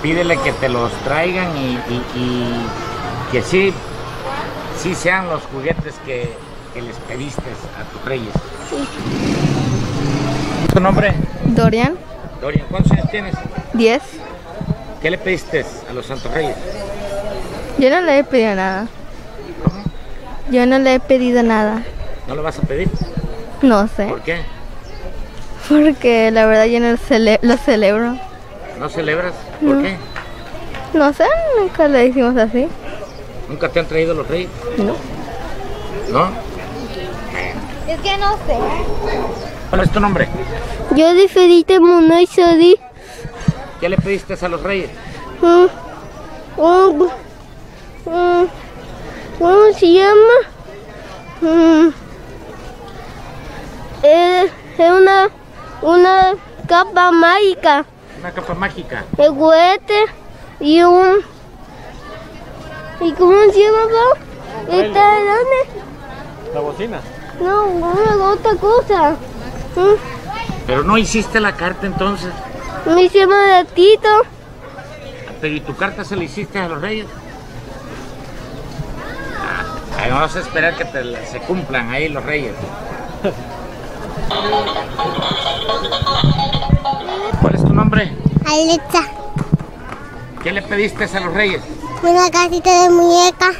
pídele 0.01 0.38
que 0.38 0.53
te 0.53 0.69
los 0.69 0.91
traigan 1.03 1.58
y, 1.58 1.80
y, 2.15 2.65
que 3.32 3.41
sí, 3.41 3.73
sí 4.80 4.93
sean 4.93 5.27
los 5.27 5.41
juguetes 5.51 5.95
que, 6.06 6.38
que 6.73 6.82
les 6.82 6.95
pediste 6.97 7.41
a 7.41 7.91
tus 7.91 8.06
reyes. 8.06 8.34
Sí. 8.69 8.88
¿Tu 10.71 10.80
nombre? 10.80 11.13
Dorian. 11.45 11.97
Dorian, 12.39 12.67
¿cuántos 12.69 12.91
años 12.91 13.10
tienes? 13.10 13.36
Diez. 13.73 14.03
¿Qué 15.02 15.12
le 15.12 15.18
pediste 15.18 15.66
a 15.90 15.94
los 15.94 16.06
Santos 16.06 16.32
Reyes? 16.34 16.56
Yo 17.78 17.90
no 17.90 18.02
le 18.02 18.20
he 18.20 18.24
pedido 18.24 18.56
nada. 18.56 18.88
¿Cómo? 19.64 19.84
Yo 20.50 20.66
no 20.66 20.80
le 20.80 20.96
he 20.96 21.00
pedido 21.00 21.44
nada. 21.44 21.84
¿No 22.28 22.36
lo 22.36 22.44
vas 22.44 22.58
a 22.58 22.62
pedir? 22.64 22.90
No 23.62 23.88
sé. 23.88 24.06
¿Por 24.06 24.22
qué? 24.22 24.42
Porque 25.70 26.32
la 26.32 26.46
verdad 26.46 26.66
yo 26.66 26.80
no 26.80 26.92
lo 26.92 27.58
celebro. 27.58 28.18
¿No 28.80 28.90
celebras? 28.90 29.34
¿Por 29.64 29.82
qué? 29.82 29.98
No 30.94 31.14
sé, 31.14 31.26
nunca 31.60 31.88
le 31.88 32.08
decimos 32.08 32.38
así. 32.38 32.68
¿Nunca 33.50 33.70
te 33.70 33.80
han 33.80 33.88
traído 33.88 34.14
los 34.14 34.28
reyes? 34.28 34.50
No. 34.78 34.96
¿No? 36.12 36.30
Es 37.88 38.00
que 38.02 38.18
no 38.18 38.34
sé. 38.48 38.58
¿Cuál 39.70 39.82
es 39.82 39.92
tu 39.92 40.00
nombre? 40.00 40.28
Yo 40.96 41.14
de 41.14 41.28
Felipe 41.28 41.80
Munoz 41.80 42.30
Sodi. 42.30 42.78
¿Qué 43.80 43.90
le 43.90 43.98
pediste 43.98 44.34
a 44.44 44.50
los 44.50 44.62
reyes? 44.63 44.90
un, 45.42 45.70
un, 46.58 47.10
un- 48.06 48.50
¿Cómo 49.40 49.74
se 49.78 49.94
llama? 49.94 50.34
Mm, 51.42 51.90
es, 54.04 54.52
es 54.80 54.92
una, 54.92 55.30
una 55.84 56.34
capa 56.68 57.12
mágica. 57.12 57.86
Una 58.20 58.32
capa 58.32 58.54
mágica. 58.56 59.06
El 59.18 59.30
juguete 59.30 60.06
y 60.60 60.82
un... 60.82 61.18
¿Y 63.00 63.12
cómo 63.13 63.34
se 63.54 63.60
llama, 63.63 63.78
papá? 63.84 64.76
¿Está 64.76 65.13
de 65.13 65.20
dónde? 65.20 66.54
La 66.56 66.60
bocina. 66.62 67.00
No, 67.40 67.66
una 67.68 68.26
otra 68.32 68.56
cosa. 68.56 69.12
Mm, 69.76 69.96
Pero 70.66 70.84
no 70.84 70.98
hiciste 70.98 71.40
la 71.40 71.56
carta 71.56 71.86
entonces. 71.86 72.32
Me 72.86 73.10
llama 73.10 73.36
gatito. 73.48 74.08
Pero 75.42 75.54
¿y 75.56 75.60
tu 75.62 75.76
carta 75.76 76.04
se 76.04 76.16
la 76.16 76.24
hiciste 76.24 76.60
a 76.60 76.68
los 76.68 76.82
reyes? 76.82 77.06
Ah, 79.40 80.02
ahí 80.02 80.12
vamos 80.12 80.36
a 80.36 80.40
esperar 80.40 80.76
que 80.76 80.86
te 80.86 81.04
la- 81.04 81.26
se 81.26 81.40
cumplan 81.40 81.90
ahí 81.92 82.10
los 82.10 82.24
reyes. 82.24 82.54
¿Cuál 87.42 87.56
es 87.56 87.62
tu 87.63 87.74
nombre? 87.74 88.13
Alexa, 88.46 89.04
¿Qué 90.44 90.52
le 90.54 90.62
pediste 90.62 91.04
a 91.06 91.20
los 91.20 91.34
reyes? 91.34 91.62
una 92.04 92.30
casita 92.30 92.84
de 92.84 92.90
muñeca. 92.90 93.52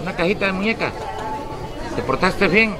Una 0.00 0.16
cajita 0.16 0.46
de 0.46 0.52
muñeca. 0.52 0.90
¿Te 1.96 2.02
portaste 2.02 2.48
bien? 2.48 2.76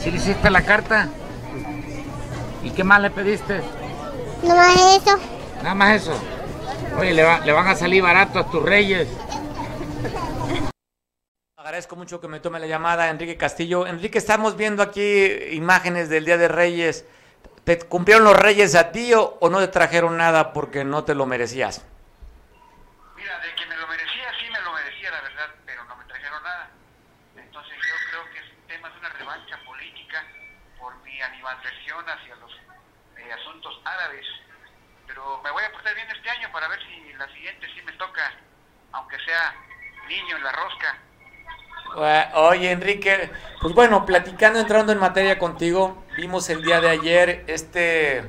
¿Sí 0.00 0.10
le 0.10 0.18
hiciste 0.18 0.50
la 0.50 0.62
carta? 0.62 1.08
¿Y 2.62 2.70
qué 2.70 2.84
más 2.84 3.00
le 3.00 3.10
pediste? 3.10 3.62
Nomás 4.44 4.76
eso. 4.96 5.18
Nada 5.62 5.74
más 5.74 6.02
eso. 6.02 6.12
Oye, 6.98 7.12
le, 7.12 7.22
va- 7.22 7.40
le 7.40 7.52
van 7.52 7.66
a 7.68 7.74
salir 7.74 8.02
barato 8.02 8.38
a 8.38 8.50
tus 8.50 8.62
reyes. 8.62 9.08
Agradezco 11.56 11.96
mucho 11.96 12.20
que 12.20 12.28
me 12.28 12.40
tome 12.40 12.60
la 12.60 12.66
llamada, 12.66 13.08
Enrique 13.08 13.36
Castillo. 13.36 13.86
Enrique, 13.86 14.18
estamos 14.18 14.56
viendo 14.56 14.82
aquí 14.82 15.26
imágenes 15.52 16.08
del 16.10 16.24
Día 16.26 16.36
de 16.36 16.48
Reyes. 16.48 17.06
¿Te 17.64 17.78
cumplieron 17.78 18.24
los 18.24 18.36
reyes 18.36 18.74
a 18.74 18.92
ti 18.92 19.14
o, 19.14 19.38
o 19.40 19.48
no 19.48 19.58
te 19.58 19.68
trajeron 19.68 20.18
nada 20.18 20.52
porque 20.52 20.84
no 20.84 21.04
te 21.04 21.14
lo 21.14 21.24
merecías? 21.24 21.82
Mira, 23.16 23.38
de 23.40 23.54
que 23.56 23.64
me 23.66 23.76
lo 23.76 23.86
merecía, 23.88 24.28
sí 24.38 24.50
me 24.52 24.60
lo 24.60 24.72
merecía, 24.74 25.10
la 25.10 25.20
verdad, 25.22 25.48
pero 25.64 25.82
no 25.84 25.96
me 25.96 26.04
trajeron 26.04 26.42
nada. 26.42 26.68
Entonces 27.36 27.72
yo 27.72 27.94
creo 28.10 28.24
que 28.34 28.38
es 28.44 28.52
un 28.60 28.66
tema 28.68 28.90
de 28.90 28.98
una 28.98 29.08
revancha 29.08 29.56
política 29.64 30.20
por 30.78 30.94
mi 31.02 31.18
animadversión 31.22 32.04
hacia 32.04 32.36
los 32.36 32.52
eh, 33.16 33.32
asuntos 33.32 33.72
árabes. 33.86 34.26
Pero 35.06 35.33
me 35.44 35.50
voy 35.50 35.62
a 35.62 35.70
portar 35.72 35.94
bien 35.94 36.08
este 36.10 36.30
año 36.30 36.48
para 36.50 36.66
ver 36.68 36.78
si 36.80 37.12
la 37.12 37.28
siguiente 37.28 37.66
sí 37.74 37.82
me 37.84 37.92
toca, 37.92 38.32
aunque 38.92 39.16
sea 39.20 39.54
niño 40.08 40.36
en 40.38 40.42
la 40.42 40.52
rosca. 40.52 40.98
Oye, 42.34 42.72
Enrique, 42.72 43.30
pues 43.60 43.74
bueno, 43.74 44.06
platicando, 44.06 44.58
entrando 44.58 44.92
en 44.92 44.98
materia 44.98 45.38
contigo, 45.38 46.02
vimos 46.16 46.48
el 46.48 46.62
día 46.62 46.80
de 46.80 46.88
ayer 46.88 47.44
este 47.46 48.24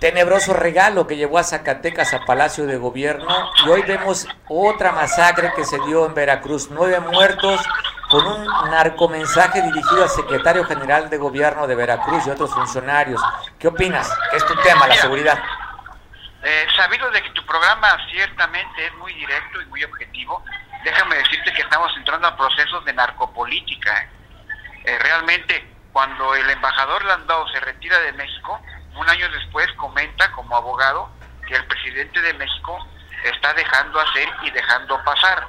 tenebroso 0.00 0.54
regalo 0.54 1.06
que 1.06 1.16
llevó 1.16 1.38
a 1.38 1.44
Zacatecas 1.44 2.14
a 2.14 2.24
Palacio 2.24 2.66
de 2.66 2.78
Gobierno 2.78 3.50
y 3.66 3.68
hoy 3.68 3.82
vemos 3.82 4.26
otra 4.48 4.92
masacre 4.92 5.52
que 5.54 5.66
se 5.66 5.78
dio 5.80 6.06
en 6.06 6.14
Veracruz, 6.14 6.70
nueve 6.70 6.98
muertos 7.00 7.60
con 8.08 8.26
un 8.26 8.44
narcomensaje 8.70 9.60
dirigido 9.60 10.02
al 10.02 10.08
secretario 10.08 10.64
general 10.64 11.10
de 11.10 11.18
Gobierno 11.18 11.66
de 11.66 11.74
Veracruz 11.74 12.26
y 12.26 12.30
otros 12.30 12.52
funcionarios. 12.52 13.22
¿Qué 13.58 13.68
opinas? 13.68 14.10
Es 14.32 14.44
tu 14.46 14.54
tema, 14.62 14.88
la 14.88 14.96
seguridad. 14.96 15.38
Eh, 16.42 16.66
sabido 16.74 17.10
de 17.10 17.22
que 17.22 17.30
tu 17.30 17.44
programa 17.44 17.98
ciertamente 18.10 18.86
es 18.86 18.94
muy 18.94 19.12
directo 19.12 19.60
y 19.60 19.66
muy 19.66 19.84
objetivo, 19.84 20.42
déjame 20.84 21.16
decirte 21.16 21.52
que 21.52 21.62
estamos 21.62 21.94
entrando 21.96 22.28
a 22.28 22.36
procesos 22.36 22.84
de 22.84 22.92
narcopolítica. 22.94 24.08
Eh, 24.84 24.98
realmente, 25.00 25.66
cuando 25.92 26.34
el 26.34 26.48
embajador 26.48 27.04
Landau 27.04 27.46
se 27.48 27.60
retira 27.60 27.98
de 28.00 28.12
México, 28.12 28.58
un 28.94 29.08
año 29.08 29.28
después 29.30 29.70
comenta 29.72 30.32
como 30.32 30.56
abogado 30.56 31.10
que 31.46 31.54
el 31.54 31.66
presidente 31.66 32.20
de 32.22 32.34
México 32.34 32.78
está 33.24 33.52
dejando 33.52 34.00
hacer 34.00 34.28
y 34.42 34.50
dejando 34.50 35.02
pasar, 35.04 35.46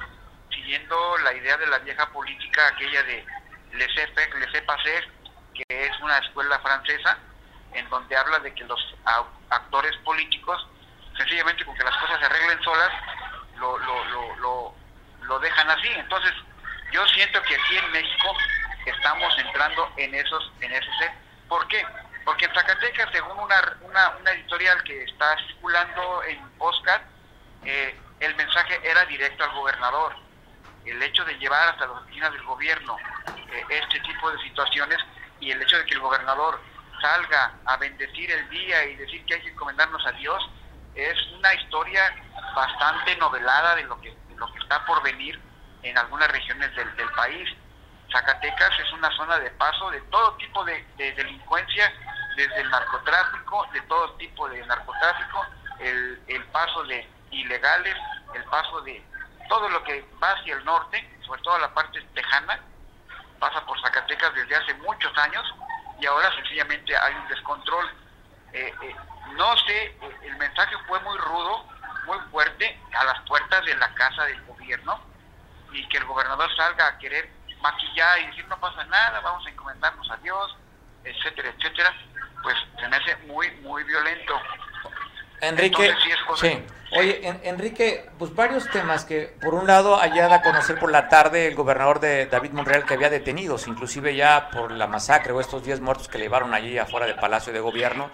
siguiendo 0.49 1.17
la 1.19 1.33
idea 1.33 1.57
de 1.57 1.67
la 1.67 1.79
vieja 1.79 2.05
política 2.11 2.67
aquella 2.67 3.01
de 3.03 3.25
laissez-faire, 3.73 4.39
laissez-passer, 4.39 5.09
que 5.53 5.63
es 5.69 5.99
una 6.01 6.17
escuela 6.17 6.59
francesa 6.59 7.17
en 7.73 7.89
donde 7.89 8.15
habla 8.17 8.39
de 8.39 8.53
que 8.53 8.63
los 8.65 8.95
actores 9.49 9.95
políticos, 9.97 10.67
sencillamente 11.17 11.65
con 11.65 11.75
que 11.75 11.83
las 11.83 11.95
cosas 11.97 12.19
se 12.19 12.25
arreglen 12.25 12.63
solas, 12.63 12.91
lo, 13.57 13.77
lo, 13.77 14.35
lo, 14.35 14.75
lo, 15.21 15.39
dejan 15.39 15.69
así. 15.69 15.87
Entonces, 15.89 16.33
yo 16.91 17.05
siento 17.07 17.41
que 17.43 17.55
aquí 17.55 17.77
en 17.77 17.91
México 17.91 18.35
estamos 18.85 19.33
entrando 19.37 19.91
en 19.97 20.15
esos, 20.15 20.51
en 20.61 20.71
esos. 20.71 20.93
¿Por 21.47 21.67
qué? 21.67 21.85
Porque 22.25 22.45
en 22.45 22.53
Zacatecas, 22.53 23.09
según 23.11 23.39
una, 23.39 23.77
una, 23.81 24.09
una 24.19 24.31
editorial 24.31 24.81
que 24.83 25.03
está 25.03 25.37
circulando 25.47 26.23
en 26.23 26.39
Oscar, 26.59 27.03
eh, 27.63 27.95
el 28.19 28.35
mensaje 28.35 28.79
era 28.83 29.05
directo 29.05 29.43
al 29.43 29.51
gobernador. 29.51 30.15
El 30.85 31.01
hecho 31.01 31.23
de 31.25 31.37
llevar 31.37 31.69
hasta 31.69 31.87
las 31.87 32.01
oficinas 32.01 32.31
del 32.31 32.43
gobierno 32.43 32.97
eh, 33.51 33.65
este 33.69 33.99
tipo 33.99 34.31
de 34.31 34.41
situaciones 34.41 34.97
y 35.39 35.51
el 35.51 35.61
hecho 35.61 35.77
de 35.77 35.85
que 35.85 35.93
el 35.93 35.99
gobernador 35.99 36.61
salga 37.01 37.53
a 37.65 37.77
bendecir 37.77 38.31
el 38.31 38.49
día 38.49 38.85
y 38.85 38.95
decir 38.95 39.25
que 39.25 39.35
hay 39.35 39.41
que 39.41 39.49
encomendarnos 39.49 40.05
a 40.05 40.11
Dios 40.13 40.49
es 40.95 41.27
una 41.37 41.53
historia 41.53 42.13
bastante 42.55 43.15
novelada 43.17 43.75
de 43.75 43.83
lo 43.83 43.99
que, 44.01 44.15
lo 44.35 44.51
que 44.51 44.59
está 44.59 44.85
por 44.85 45.01
venir 45.03 45.39
en 45.83 45.97
algunas 45.97 46.29
regiones 46.31 46.73
del, 46.75 46.95
del 46.95 47.09
país. 47.11 47.49
Zacatecas 48.11 48.71
es 48.79 48.91
una 48.93 49.09
zona 49.15 49.39
de 49.39 49.49
paso 49.51 49.89
de 49.91 50.01
todo 50.01 50.33
tipo 50.35 50.63
de, 50.65 50.85
de 50.97 51.13
delincuencia, 51.13 51.93
desde 52.35 52.61
el 52.61 52.69
narcotráfico, 52.69 53.67
de 53.73 53.81
todo 53.81 54.11
tipo 54.13 54.49
de 54.49 54.65
narcotráfico, 54.65 55.45
el, 55.79 56.21
el 56.27 56.43
paso 56.45 56.83
de 56.83 57.07
ilegales, 57.31 57.95
el 58.33 58.43
paso 58.45 58.81
de 58.81 59.03
todo 59.47 59.69
lo 59.69 59.83
que 59.83 60.05
va 60.21 60.31
hacia 60.31 60.55
el 60.55 60.65
norte, 60.65 61.19
sobre 61.25 61.41
todo 61.41 61.57
la 61.59 61.73
parte 61.73 62.01
tejana, 62.13 62.59
pasa 63.39 63.65
por 63.65 63.79
Zacatecas 63.81 64.33
desde 64.35 64.55
hace 64.55 64.73
muchos 64.75 65.17
años 65.17 65.43
y 65.99 66.05
ahora 66.05 66.33
sencillamente 66.35 66.95
hay 66.95 67.15
un 67.15 67.27
descontrol. 67.27 67.89
Eh, 68.53 68.73
eh, 68.81 68.95
no 69.35 69.57
sé, 69.57 69.95
el 70.23 70.35
mensaje 70.37 70.75
fue 70.87 70.99
muy 71.01 71.17
rudo, 71.17 71.65
muy 72.05 72.17
fuerte, 72.31 72.77
a 72.97 73.03
las 73.05 73.19
puertas 73.27 73.65
de 73.65 73.75
la 73.75 73.93
casa 73.93 74.23
del 74.25 74.41
gobierno 74.45 74.99
y 75.71 75.87
que 75.89 75.97
el 75.97 76.05
gobernador 76.05 76.49
salga 76.55 76.87
a 76.87 76.97
querer 76.97 77.29
maquillar 77.61 78.19
y 78.21 78.27
decir 78.27 78.45
no 78.47 78.59
pasa 78.59 78.83
nada, 78.85 79.19
vamos 79.21 79.45
a 79.45 79.49
encomendarnos 79.49 80.09
a 80.11 80.17
Dios, 80.17 80.55
etcétera, 81.03 81.49
etcétera, 81.57 81.93
pues 82.43 82.55
se 82.79 82.87
me 82.87 82.95
hace 82.97 83.15
muy, 83.27 83.49
muy 83.61 83.83
violento. 83.83 84.33
Enrique, 85.41 85.85
Entonces, 85.85 86.03
sí 86.03 86.11
es 86.11 86.21
cosa- 86.23 86.47
sí. 86.47 86.65
Oye, 86.97 87.25
En- 87.25 87.39
Enrique, 87.45 88.09
pues 88.19 88.35
varios 88.35 88.69
temas 88.69 89.05
que, 89.05 89.37
por 89.41 89.53
un 89.53 89.65
lado, 89.65 89.95
allá 89.99 90.27
da 90.27 90.35
a 90.37 90.41
conocer 90.41 90.77
por 90.77 90.91
la 90.91 91.07
tarde 91.07 91.47
el 91.47 91.55
gobernador 91.55 92.01
de 92.01 92.25
David 92.25 92.51
Monreal 92.51 92.85
que 92.85 92.95
había 92.95 93.09
detenidos, 93.09 93.67
inclusive 93.67 94.13
ya 94.13 94.49
por 94.49 94.71
la 94.71 94.87
masacre 94.87 95.31
o 95.31 95.39
estos 95.39 95.63
10 95.63 95.79
muertos 95.79 96.09
que 96.09 96.17
llevaron 96.17 96.53
allí 96.53 96.77
afuera 96.77 97.05
del 97.05 97.15
Palacio 97.15 97.53
de 97.53 97.61
Gobierno. 97.61 98.11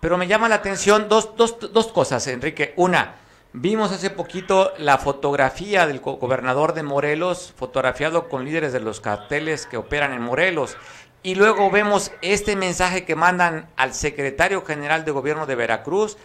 Pero 0.00 0.16
me 0.16 0.26
llama 0.26 0.48
la 0.48 0.56
atención 0.56 1.08
dos, 1.08 1.36
dos, 1.36 1.72
dos 1.72 1.88
cosas, 1.88 2.26
Enrique. 2.26 2.72
Una, 2.76 3.16
vimos 3.52 3.92
hace 3.92 4.08
poquito 4.10 4.72
la 4.78 4.96
fotografía 4.98 5.86
del 5.86 6.00
go- 6.00 6.16
gobernador 6.16 6.72
de 6.72 6.82
Morelos, 6.82 7.52
fotografiado 7.56 8.28
con 8.28 8.44
líderes 8.44 8.72
de 8.72 8.80
los 8.80 9.00
carteles 9.00 9.66
que 9.66 9.76
operan 9.76 10.12
en 10.14 10.22
Morelos. 10.22 10.76
Y 11.22 11.34
luego 11.34 11.70
vemos 11.70 12.12
este 12.22 12.56
mensaje 12.56 13.04
que 13.04 13.14
mandan 13.14 13.68
al 13.76 13.92
secretario 13.92 14.64
general 14.64 15.04
de 15.04 15.10
gobierno 15.10 15.44
de 15.44 15.54
Veracruz, 15.54 16.16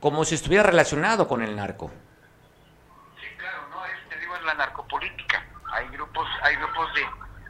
como 0.00 0.24
si 0.24 0.36
estuviera 0.36 0.62
relacionado 0.62 1.26
con 1.26 1.42
el 1.42 1.56
narco. 1.56 1.90
Sí, 3.20 3.26
claro, 3.36 3.58
no, 3.70 3.84
es, 3.86 4.08
te 4.08 4.20
digo, 4.20 4.36
es 4.36 4.42
la 4.44 4.54
narcopolítica. 4.54 5.44
Hay 5.72 5.88
grupos, 5.88 6.28
hay 6.42 6.54
grupos 6.54 6.94
de, 6.94 7.02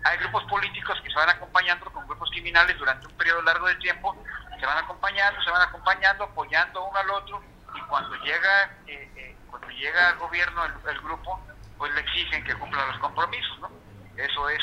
hay 0.05 0.19
grupos 0.21 0.43
políticos 0.45 0.99
que 1.05 1.11
se 1.11 1.17
van 1.17 1.29
acompañando 1.29 1.85
con 1.93 2.07
grupos 2.09 2.31
criminales 2.31 2.79
durante 2.79 3.07
un 3.07 3.13
periodo 3.13 3.43
largo 3.43 3.67
de 3.67 3.75
tiempo, 3.75 4.17
se 4.59 4.67
van 4.67 4.79
acompañando, 4.79 5.43
se 5.43 5.51
van 5.51 5.63
acompañando, 5.63 6.25
apoyando 6.25 6.85
uno 6.85 6.99
al 6.99 7.11
otro, 7.11 7.43
y 7.75 7.81
cuando 7.83 8.15
llega, 8.17 8.65
eh, 8.87 9.11
eh, 9.17 9.37
cuando 9.51 9.69
llega 9.71 10.09
al 10.11 10.19
gobierno 10.19 10.65
el, 10.65 10.73
el 10.91 11.01
grupo, 11.01 11.41
pues 11.77 11.93
le 11.95 12.01
exigen 12.01 12.45
que 12.45 12.55
cumpla 12.57 12.87
los 12.87 12.99
compromisos, 12.99 13.59
¿no? 13.61 13.71
Eso 14.17 14.49
es, 14.49 14.63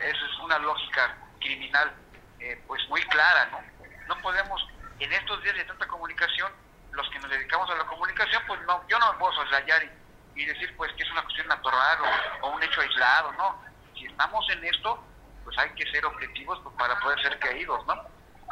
eso 0.00 0.26
es 0.26 0.38
una 0.40 0.58
lógica 0.58 1.16
criminal, 1.40 1.92
eh, 2.40 2.62
pues 2.66 2.86
muy 2.88 3.00
clara, 3.04 3.48
¿no? 3.50 3.60
No 4.06 4.20
podemos, 4.20 4.66
en 4.98 5.12
estos 5.12 5.42
días 5.42 5.56
de 5.56 5.64
tanta 5.64 5.86
comunicación, 5.86 6.52
los 6.92 7.08
que 7.08 7.18
nos 7.20 7.30
dedicamos 7.30 7.70
a 7.70 7.74
la 7.76 7.84
comunicación, 7.84 8.42
pues 8.46 8.60
no, 8.66 8.86
yo 8.86 8.98
no 8.98 9.18
puedo 9.18 9.32
soslayar 9.32 9.82
y, 9.84 10.42
y 10.42 10.44
decir 10.44 10.74
pues 10.76 10.92
que 10.92 11.04
es 11.04 11.10
una 11.10 11.22
cuestión 11.22 11.48
natural 11.48 11.98
o, 12.42 12.50
un 12.50 12.62
hecho 12.62 12.80
aislado, 12.80 13.32
¿no? 13.32 13.62
Si 13.94 14.04
estamos 14.04 14.48
en 14.50 14.64
esto, 14.64 15.02
pues 15.44 15.56
hay 15.58 15.70
que 15.70 15.90
ser 15.90 16.04
objetivos 16.04 16.60
pues, 16.62 16.76
para 16.76 16.98
poder 17.00 17.20
ser 17.22 17.38
creídos, 17.38 17.86
¿no? 17.86 17.94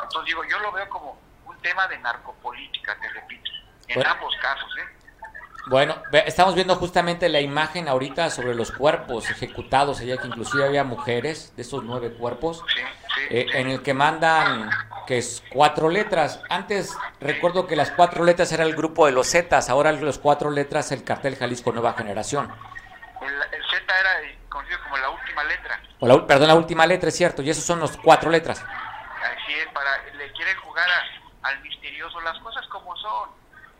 Entonces 0.02 0.26
digo, 0.26 0.42
yo 0.44 0.58
lo 0.60 0.72
veo 0.72 0.88
como 0.88 1.18
un 1.46 1.56
tema 1.58 1.86
de 1.88 1.98
narcopolítica, 1.98 2.96
te 3.00 3.08
repito, 3.08 3.50
en 3.88 4.06
ambos 4.06 4.34
casos, 4.40 4.70
¿eh? 4.78 5.00
Bueno, 5.66 6.02
estamos 6.26 6.54
viendo 6.54 6.74
justamente 6.76 7.28
la 7.28 7.40
imagen 7.40 7.86
ahorita 7.88 8.30
sobre 8.30 8.54
los 8.54 8.72
cuerpos 8.72 9.28
ejecutados 9.30 10.00
allá, 10.00 10.16
que 10.16 10.26
inclusive 10.26 10.64
había 10.64 10.84
mujeres 10.84 11.54
de 11.54 11.62
esos 11.62 11.84
nueve 11.84 12.12
cuerpos, 12.12 12.64
eh, 13.28 13.46
en 13.52 13.68
el 13.68 13.82
que 13.82 13.92
mandan 13.92 14.70
que 15.06 15.18
es 15.18 15.42
cuatro 15.52 15.90
letras. 15.90 16.40
Antes 16.48 16.96
recuerdo 17.20 17.66
que 17.66 17.76
las 17.76 17.90
cuatro 17.90 18.24
letras 18.24 18.50
era 18.52 18.64
el 18.64 18.74
grupo 18.74 19.06
de 19.06 19.12
los 19.12 19.28
Zetas, 19.28 19.68
ahora 19.68 19.92
los 19.92 20.18
cuatro 20.18 20.50
letras 20.50 20.92
el 20.92 21.04
cartel 21.04 21.36
Jalisco 21.36 21.72
Nueva 21.72 21.92
Generación. 21.92 22.50
El, 23.20 23.62
Z 23.70 24.00
era 24.00 24.38
conocido 24.48 24.78
como 24.84 24.96
la 24.96 25.10
última 25.10 25.44
letra. 25.44 25.80
O 26.00 26.26
perdón, 26.26 26.48
la 26.48 26.54
última 26.54 26.86
letra, 26.86 27.10
es 27.10 27.16
cierto, 27.16 27.42
y 27.42 27.50
esos 27.50 27.64
son 27.64 27.80
los 27.80 27.96
cuatro 27.98 28.30
letras. 28.30 28.64
Para, 29.72 30.04
le 30.14 30.32
quieren 30.32 30.56
jugar 30.58 30.88
al 31.42 31.60
misterioso 31.60 32.20
las 32.20 32.38
cosas 32.38 32.66
como 32.68 32.96
son 32.96 33.30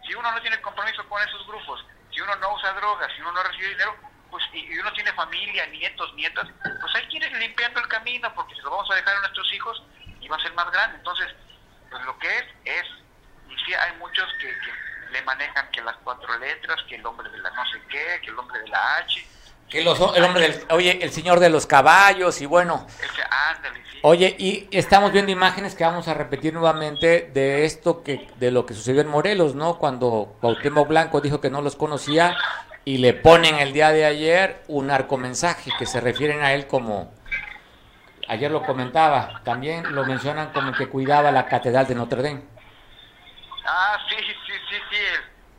si 0.06 0.14
uno 0.14 0.30
no 0.33 0.40
tiene 0.40 0.61
compromiso 0.61 1.06
con 1.09 1.22
esos 1.22 1.46
grupos, 1.46 1.85
si 2.11 2.20
uno 2.20 2.35
no 2.37 2.54
usa 2.54 2.72
drogas, 2.72 3.12
si 3.14 3.20
uno 3.20 3.33
no 3.33 3.42
recibe 3.42 3.68
dinero, 3.68 3.96
pues 4.30 4.44
y, 4.52 4.78
uno 4.78 4.92
tiene 4.92 5.12
familia, 5.12 5.66
nietos, 5.66 6.12
nietas, 6.14 6.48
pues 6.62 6.94
hay 6.94 7.09
que 7.09 7.16
ir 7.18 7.33
limpiando 7.37 7.80
el 7.80 7.88
camino 7.88 8.33
porque 8.35 8.54
se 8.54 8.62
lo 8.62 8.70
vamos 8.70 8.90
a 8.90 8.94
dejar 8.94 9.16
a 9.16 9.20
nuestros 9.20 9.52
hijos 9.52 9.83
y 10.20 10.28
va 10.28 10.37
a 10.37 10.42
ser 10.42 10.52
más 10.54 10.70
grande. 10.70 10.96
Entonces, 10.98 11.28
pues 11.90 12.04
lo 12.04 12.18
que 12.18 12.38
es, 12.38 12.44
es. 12.64 12.87
Y 13.48 13.56
sí 13.64 13.74
hay 13.74 13.96
muchos 13.98 14.26
que, 14.40 14.54
le 15.11 15.22
manejan 15.22 15.68
que 15.72 15.83
las 15.83 15.96
cuatro 16.04 16.38
letras, 16.38 16.83
que 16.88 16.94
el 16.94 17.04
hombre 17.04 17.28
de 17.30 17.38
la 17.38 17.50
no 17.50 17.66
sé 17.66 17.83
qué, 17.88 18.20
que 18.22 18.30
el 18.30 18.38
hombre 18.38 18.61
de 18.61 18.68
la 18.68 18.96
H. 18.96 19.26
Que 19.70 19.83
los, 19.85 19.98
el 20.16 20.24
hombre 20.24 20.42
del, 20.42 20.66
oye, 20.70 20.98
el 21.00 21.12
señor 21.12 21.38
de 21.38 21.48
los 21.48 21.64
caballos 21.64 22.40
y 22.40 22.46
bueno. 22.46 22.87
Oye, 24.02 24.35
y 24.38 24.68
estamos 24.72 25.12
viendo 25.12 25.30
imágenes 25.30 25.74
que 25.74 25.85
vamos 25.85 26.09
a 26.09 26.14
repetir 26.14 26.52
nuevamente 26.52 27.30
de 27.33 27.64
esto 27.64 28.02
que 28.02 28.28
de 28.37 28.50
lo 28.50 28.66
que 28.66 28.74
sucedió 28.74 29.00
en 29.00 29.09
Morelos, 29.09 29.54
¿no? 29.54 29.78
Cuando 29.78 30.37
Cuauhtémoc 30.40 30.88
Blanco 30.88 31.20
dijo 31.20 31.40
que 31.40 31.50
no 31.50 31.62
los 31.62 31.76
conocía 31.76 32.37
y 32.85 32.98
le 32.98 33.12
ponen 33.12 33.56
el 33.56 33.72
día 33.72 33.90
de 33.92 34.06
ayer 34.06 34.62
un 34.68 34.88
narcomensaje 34.88 35.70
que 35.78 35.87
se 35.87 36.00
refieren 36.00 36.40
a 36.40 36.52
él 36.54 36.66
como 36.66 37.12
ayer 38.26 38.50
lo 38.50 38.62
comentaba, 38.64 39.40
también 39.44 39.94
lo 39.94 40.04
mencionan 40.04 40.52
como 40.52 40.72
que 40.72 40.88
cuidaba 40.88 41.30
la 41.30 41.46
catedral 41.46 41.87
de 41.87 41.94
Notre 41.94 42.22
Dame. 42.22 42.42
Ah, 43.66 43.98
sí, 44.09 44.16
sí, 44.16 44.33
sí, 44.46 44.76
sí, 44.90 44.96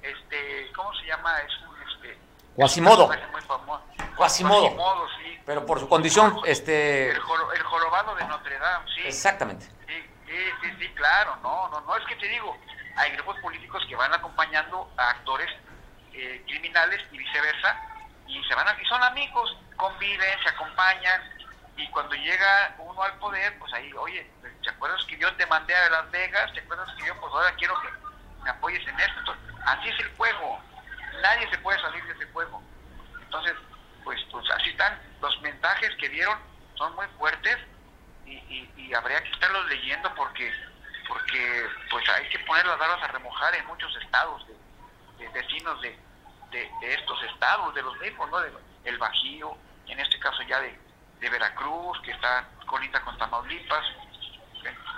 este, 0.02 0.72
¿cómo 0.76 0.94
se 0.96 1.06
llama? 1.06 1.38
Es 1.40 1.54
un 1.60 1.76
este 1.88 2.18
Quasimodo. 2.56 3.10
Quasimodo. 4.22 5.08
sí 5.22 5.32
pero 5.46 5.66
por 5.66 5.80
su 5.80 5.90
condición, 5.90 6.40
este... 6.46 7.10
El, 7.10 7.20
jorobado 7.20 8.16
de 8.16 8.24
Notre 8.26 8.58
Dame, 8.60 8.86
sí. 8.94 9.02
Exactamente. 9.06 9.66
Sí, 9.88 10.04
sí, 10.62 10.70
sí, 10.80 10.88
claro, 10.94 11.36
no, 11.42 11.68
no, 11.70 11.82
no, 11.82 11.98
es 11.98 12.06
que 12.06 12.16
te 12.16 12.28
digo, 12.28 12.58
hay 12.96 13.12
grupos 13.12 13.38
políticos 13.42 13.84
que 13.88 13.96
van 13.96 14.14
acompañando 14.14 14.90
a 14.98 15.10
actores 15.10 15.50
eh, 16.14 16.44
criminales 16.48 17.02
y 17.12 17.18
viceversa, 17.18 17.76
y 18.28 18.42
se 18.44 18.56
van 18.56 18.68
a, 18.68 18.82
y 18.82 18.86
son 18.86 19.04
amigos, 19.04 19.58
conviven, 19.76 20.40
se 20.44 20.50
acompañan, 20.50 21.22
y 21.76 21.88
cuando 21.90 22.16
llega 22.16 22.76
uno 22.80 23.02
al 23.04 23.14
poder, 23.20 23.58
pues 23.60 23.74
ahí, 23.74 23.92
oye, 23.94 24.30
¿te 24.64 24.70
acuerdas 24.70 25.04
que 25.06 25.18
yo 25.18 25.34
te 25.36 25.46
mandé 25.48 25.76
a 25.76 25.90
Las 25.90 26.12
Vegas? 26.12 26.54
¿Te 26.54 26.62
acuerdas 26.62 26.88
que 26.98 27.08
yo, 27.08 27.20
pues 27.20 27.34
ahora 27.34 27.54
quiero 27.56 27.74
que 27.82 27.88
me 28.44 28.50
apoyes 28.50 28.88
en 28.88 29.00
esto? 29.00 29.36
así 29.66 29.90
es 29.90 30.00
el 30.00 30.16
juego, 30.16 30.60
nadie 31.22 31.50
se 31.50 31.58
puede 31.60 31.80
salir 31.82 32.04
de 32.06 32.14
ese 32.14 32.32
juego. 32.32 32.62
Entonces, 33.22 33.54
pues, 34.04 34.20
pues 34.32 34.50
así 34.52 34.70
están. 34.70 35.00
Los 35.22 35.40
mensajes 35.42 35.96
que 35.96 36.10
dieron 36.10 36.38
son 36.76 36.96
muy 36.96 37.06
fuertes 37.18 37.58
y, 38.26 38.34
y, 38.78 38.94
habría 38.94 39.22
que 39.24 39.32
estarlos 39.32 39.66
leyendo 39.68 40.14
porque 40.16 40.52
porque 41.08 41.66
pues 41.90 42.08
hay 42.10 42.30
que 42.30 42.40
poner 42.40 42.66
las 42.66 42.78
barbas 42.78 43.04
a 43.04 43.08
remojar 43.08 43.54
en 43.56 43.66
muchos 43.68 43.94
estados 43.98 44.46
de, 45.18 45.28
vecinos 45.30 45.82
de, 45.82 45.98
de, 46.52 46.94
estos 46.94 47.22
estados, 47.24 47.74
de 47.76 47.82
los 47.82 47.98
mismos, 48.00 48.30
¿no? 48.30 48.40
De, 48.40 48.52
el 48.86 48.98
Bajío, 48.98 49.58
en 49.88 50.00
este 50.00 50.18
caso 50.20 50.42
ya 50.44 50.60
de, 50.62 50.78
de 51.20 51.30
Veracruz, 51.30 52.00
que 52.02 52.12
está 52.12 52.48
colita 52.66 53.02
con 53.02 53.18
Tamaulipas. 53.18 53.86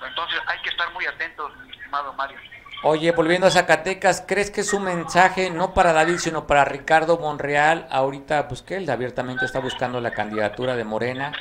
Entonces 0.06 0.40
hay 0.48 0.60
que 0.62 0.70
estar 0.70 0.92
muy 0.94 1.06
atentos, 1.06 1.56
mi 1.58 1.72
estimado 1.72 2.14
Mario. 2.14 2.40
Oye, 2.86 3.14
volviendo 3.14 3.48
a 3.48 3.50
Zacatecas, 3.50 4.26
¿crees 4.28 4.52
que 4.52 4.60
es 4.60 4.74
un 4.74 4.84
mensaje 4.84 5.50
no 5.50 5.74
para 5.74 5.94
David, 5.94 6.18
sino 6.18 6.46
para 6.46 6.66
Ricardo 6.66 7.18
Monreal? 7.18 7.88
Ahorita, 7.90 8.50
pues 8.50 8.62
que 8.62 8.76
él 8.76 8.90
abiertamente 8.90 9.46
está 9.46 9.60
buscando 9.60 10.02
la 10.02 10.12
candidatura 10.12 10.76
de 10.76 10.84
Morena 10.84 11.32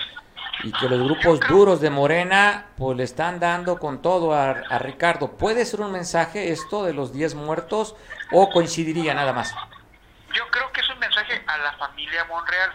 y 0.62 0.70
que 0.70 0.88
los 0.88 1.02
grupos 1.02 1.40
duros 1.40 1.80
de 1.80 1.90
Morena, 1.90 2.66
pues 2.78 2.96
le 2.96 3.02
están 3.02 3.40
dando 3.40 3.76
con 3.80 4.00
todo 4.00 4.32
a, 4.32 4.54
Ricardo. 4.78 5.32
¿Puede 5.36 5.64
ser 5.64 5.80
un 5.80 5.90
mensaje 5.90 6.52
esto 6.52 6.84
de 6.84 6.92
los 6.92 7.12
10 7.12 7.34
muertos 7.34 7.96
o 8.30 8.48
coincidiría 8.48 9.12
nada 9.12 9.32
más? 9.32 9.52
Yo 10.32 10.46
creo 10.48 10.70
que 10.70 10.80
es 10.80 10.88
un 10.90 11.00
mensaje 11.00 11.42
a 11.44 11.58
la 11.58 11.72
familia 11.72 12.24
Monreal, 12.26 12.70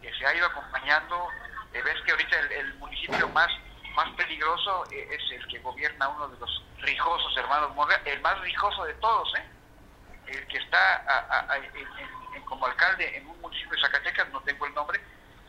que 0.00 0.10
se 0.14 0.24
ha 0.24 0.34
ido 0.34 0.46
acompañando. 0.46 1.28
Eh, 1.74 1.82
ves 1.84 2.00
que 2.06 2.12
ahorita 2.12 2.36
el 2.58 2.74
municipio 2.76 3.28
más 3.28 3.50
más 4.00 4.16
peligroso 4.16 4.84
eh, 4.90 5.08
es 5.10 5.30
el 5.32 5.46
que 5.48 5.58
gobierna 5.58 6.08
uno 6.08 6.28
de 6.28 6.38
los 6.38 6.64
rijosos 6.78 7.36
hermanos 7.36 7.74
Monreal, 7.74 8.00
el 8.06 8.20
más 8.22 8.40
rijoso 8.40 8.84
de 8.84 8.94
todos, 8.94 9.30
¿eh? 9.36 9.44
el 10.28 10.46
que 10.46 10.56
está 10.56 11.04
como 12.46 12.64
alcalde 12.66 13.16
en 13.16 13.26
un 13.26 13.38
municipio 13.42 13.72
de 13.72 13.82
Zacatecas, 13.82 14.28
no 14.30 14.40
tengo 14.40 14.64
el 14.64 14.74
nombre, 14.74 15.00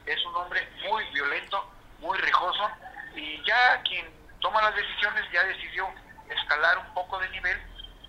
es 0.06 0.26
un 0.26 0.36
hombre 0.36 0.68
muy 0.90 1.04
violento, 1.14 1.72
muy 2.00 2.18
rijoso, 2.18 2.70
y 3.16 3.42
ya 3.44 3.82
quien 3.84 4.06
toma 4.42 4.62
las 4.62 4.76
decisiones 4.76 5.24
ya 5.32 5.44
decidió 5.44 5.88
escalar 6.28 6.78
un 6.80 6.94
poco 6.94 7.20
de 7.20 7.30
nivel 7.30 7.58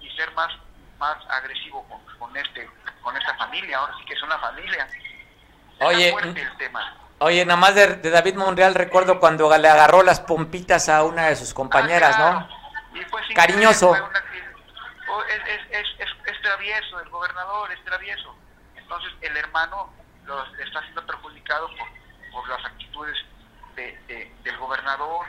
y 0.01 0.11
ser 0.17 0.33
más 0.33 0.53
más 0.99 1.17
agresivo 1.29 1.87
con, 1.89 2.19
con 2.19 2.37
este 2.37 2.69
con 3.03 3.17
esta 3.17 3.37
familia, 3.37 3.79
ahora 3.79 3.95
sí 3.99 4.05
que 4.07 4.15
es 4.15 4.23
una 4.23 4.39
familia. 4.39 4.89
Oye, 5.81 6.09
el 6.09 6.57
tema. 6.59 7.02
Oye, 7.25 7.47
nada 7.47 7.61
más 7.61 7.77
de, 7.77 8.11
David 8.11 8.35
Monreal 8.35 8.75
recuerdo 8.75 9.21
cuando 9.21 9.57
le 9.57 9.69
agarró 9.69 10.03
las 10.03 10.19
pompitas 10.19 10.89
a 10.89 11.05
una 11.05 11.27
de 11.27 11.37
sus 11.37 11.55
compañeras, 11.55 12.19
¿no? 12.19 12.49
Cariñoso. 13.35 13.95
es, 13.95 14.03
travieso, 16.43 16.99
el 17.01 17.09
gobernador 17.11 17.71
es 17.71 17.85
travieso. 17.85 18.35
Entonces 18.75 19.13
el 19.21 19.37
hermano 19.37 19.93
lo 20.25 20.45
está 20.57 20.83
siendo 20.83 21.07
perjudicado 21.07 21.71
por, 22.33 22.49
las 22.49 22.65
actitudes 22.65 23.17
del 23.77 24.59
gobernador. 24.59 25.25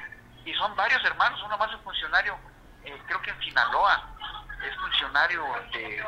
Y 0.46 0.54
son 0.56 0.76
varios 0.76 1.06
hermanos, 1.06 1.40
uno 1.46 1.60
más 1.60 1.72
es 1.72 1.80
funcionario, 1.82 2.36
eh, 2.86 3.00
creo 3.06 3.22
que 3.22 3.30
en 3.30 3.40
Sinaloa, 3.40 4.04
es 4.68 4.76
funcionario 4.78 5.46
de, 5.72 6.04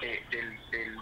del, 0.00 0.28
del, 0.70 0.72
eh, 0.72 0.98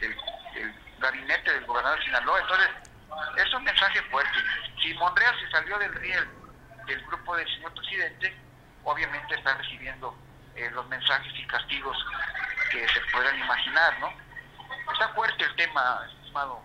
del, 0.00 0.14
del 0.54 0.74
gabinete 0.98 1.54
del 1.54 1.64
gobernador 1.64 1.98
de 1.98 2.04
Sinaloa. 2.04 2.40
Entonces 2.40 2.89
es 3.36 3.54
un 3.54 3.64
mensaje 3.64 4.02
fuerte. 4.10 4.38
Si 4.82 4.94
Monreal 4.94 5.34
se 5.40 5.50
salió 5.50 5.78
del 5.78 5.94
riel 5.94 6.28
del 6.86 7.00
grupo 7.06 7.36
del 7.36 7.46
señor 7.54 7.72
presidente, 7.74 8.34
obviamente 8.84 9.34
está 9.34 9.54
recibiendo 9.54 10.14
eh, 10.56 10.70
los 10.72 10.86
mensajes 10.88 11.32
y 11.36 11.46
castigos 11.46 11.96
que 12.70 12.86
se 12.88 13.00
puedan 13.12 13.38
imaginar, 13.38 13.98
¿no? 14.00 14.12
Está 14.92 15.08
fuerte 15.14 15.44
el 15.44 15.56
tema, 15.56 16.06
estimado. 16.20 16.60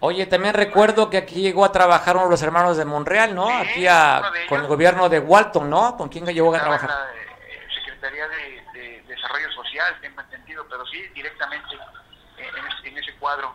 Oye, 0.00 0.26
también 0.26 0.54
recuerdo 0.54 1.10
que 1.10 1.16
aquí 1.16 1.42
llegó 1.42 1.64
a 1.64 1.72
trabajar 1.72 2.16
uno 2.16 2.24
de 2.24 2.32
los 2.32 2.42
hermanos 2.42 2.76
de 2.76 2.84
Monreal, 2.84 3.34
¿no? 3.34 3.48
aquí 3.48 3.86
con 4.48 4.60
el 4.60 4.66
gobierno 4.66 5.08
de 5.08 5.20
Walton, 5.20 5.70
¿no? 5.70 5.96
¿Con 5.96 6.08
quién 6.08 6.26
llegó 6.26 6.54
a 6.54 6.58
trabajar? 6.58 6.90
La 6.90 7.10
eh, 7.14 7.68
Secretaría 7.74 8.26
de, 8.28 9.02
Desarrollo 9.06 9.52
Social, 9.52 9.96
tengo 10.00 10.20
entendido, 10.20 10.66
pero 10.68 10.84
sí, 10.86 11.06
directamente 11.14 11.76
en 12.84 12.98
ese 12.98 13.14
cuadro 13.14 13.54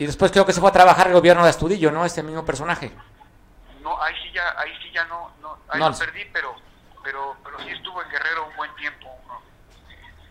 y 0.00 0.06
después 0.06 0.32
creo 0.32 0.46
que 0.46 0.54
se 0.54 0.60
fue 0.60 0.70
a 0.70 0.72
trabajar 0.72 1.08
el 1.08 1.12
gobierno 1.12 1.44
de 1.44 1.50
Astudillo, 1.50 1.92
¿no? 1.92 2.06
Este 2.06 2.22
mismo 2.22 2.42
personaje. 2.42 2.90
No, 3.82 4.02
ahí 4.02 4.14
sí 4.22 4.32
ya, 4.32 4.54
ahí 4.56 4.74
sí 4.82 4.90
ya 4.92 5.04
no, 5.04 5.30
no 5.42 5.58
ahí 5.68 5.78
lo 5.78 5.92
perdí, 5.94 6.24
pero, 6.32 6.56
pero, 7.04 7.36
pero 7.44 7.58
sí 7.60 7.68
estuvo 7.68 8.02
en 8.02 8.08
Guerrero 8.08 8.46
un 8.46 8.56
buen 8.56 8.74
tiempo. 8.76 9.14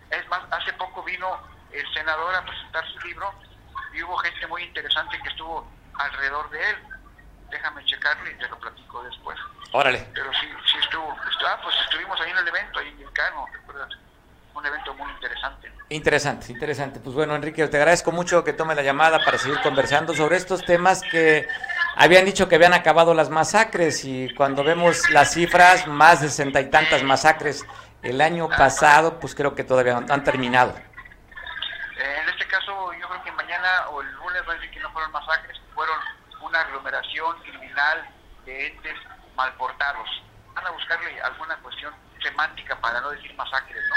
Es 0.10 0.28
más, 0.28 0.42
hace 0.50 0.74
poco 0.74 1.04
vino 1.04 1.40
el 1.72 1.94
senador 1.94 2.34
a 2.34 2.44
presentar 2.44 2.84
su 2.88 3.00
libro 3.08 3.32
y 3.94 4.02
hubo 4.02 4.18
gente 4.18 4.48
muy 4.48 4.64
interesante 4.64 5.20
que 5.22 5.30
estuvo 5.30 5.72
alrededor 5.94 6.50
de 6.50 6.68
él. 6.72 6.78
Déjame 7.52 7.86
checarlo 7.86 8.28
y 8.28 8.34
te 8.40 8.48
lo 8.48 8.58
platico 8.58 9.04
después. 9.04 9.38
Órale. 9.72 10.00
Pero 10.16 10.34
sí, 10.34 10.48
sí 10.66 10.80
estuvo. 10.82 11.16
Ah, 11.46 11.60
pues 11.62 11.76
estuvimos 11.86 12.20
ahí 12.20 12.32
en 12.32 12.38
el 12.38 12.48
evento, 12.48 12.80
ahí 12.80 12.88
en 12.88 13.02
el 13.02 13.14
Cano, 13.14 13.46
¿recuerdas? 13.54 13.90
Un 14.60 14.66
evento 14.66 14.94
muy 14.94 15.10
interesante. 15.12 15.72
Interesante, 15.90 16.52
interesante. 16.52 17.00
Pues 17.00 17.16
bueno, 17.16 17.36
Enrique, 17.36 17.68
te 17.68 17.78
agradezco 17.78 18.12
mucho 18.12 18.44
que 18.44 18.54
tome 18.54 18.76
la 18.76 18.84
llamada 18.84 19.20
para 19.24 19.38
seguir 19.38 19.60
conversando 19.62 20.14
sobre 20.14 20.38
estos 20.38 20.64
temas 20.64 21.02
que 21.02 21.48
habían 21.96 22.26
dicho 22.26 22.48
que 22.48 22.56
habían 22.56 22.74
acabado 22.74 23.14
las 23.14 23.30
masacres 23.30 24.04
y 24.06 24.34
cuando 24.36 24.64
vemos 24.64 25.10
las 25.10 25.34
cifras, 25.34 25.88
más 25.88 26.22
de 26.22 26.30
sesenta 26.30 26.62
y 26.62 26.70
tantas 26.70 27.04
masacres 27.04 27.66
el 28.04 28.22
año 28.22 28.50
pasado, 28.50 29.20
pues 29.20 29.34
creo 29.34 29.56
que 29.56 29.64
todavía 29.64 30.00
no 30.00 30.14
han 30.14 30.24
terminado. 30.24 30.76
Eh, 30.78 32.20
en 32.22 32.30
este 32.30 32.46
caso, 32.48 32.94
yo 32.94 33.08
creo 33.08 33.24
que 33.24 33.32
mañana 33.32 33.90
o 33.90 34.02
el 34.02 34.12
lunes 34.12 34.44
va 34.48 34.54
a 34.54 34.56
decir 34.56 34.72
que 34.72 34.80
no 34.80 34.92
fueron 34.92 35.12
masacres, 35.12 35.60
fueron 35.74 35.98
una 36.42 36.62
aglomeración 36.62 37.42
criminal 37.42 38.08
de 38.46 38.68
entes 38.68 38.96
mal 39.36 39.54
portados. 39.54 40.08
Van 40.54 40.68
a 40.68 40.72
buscarle 40.72 41.20
alguna 41.22 41.56
cuestión 41.58 41.94
semántica 42.22 42.76
para 42.80 43.02
no 43.02 43.10
decir 43.12 43.34
masacres, 43.36 43.84
¿no? 43.90 43.96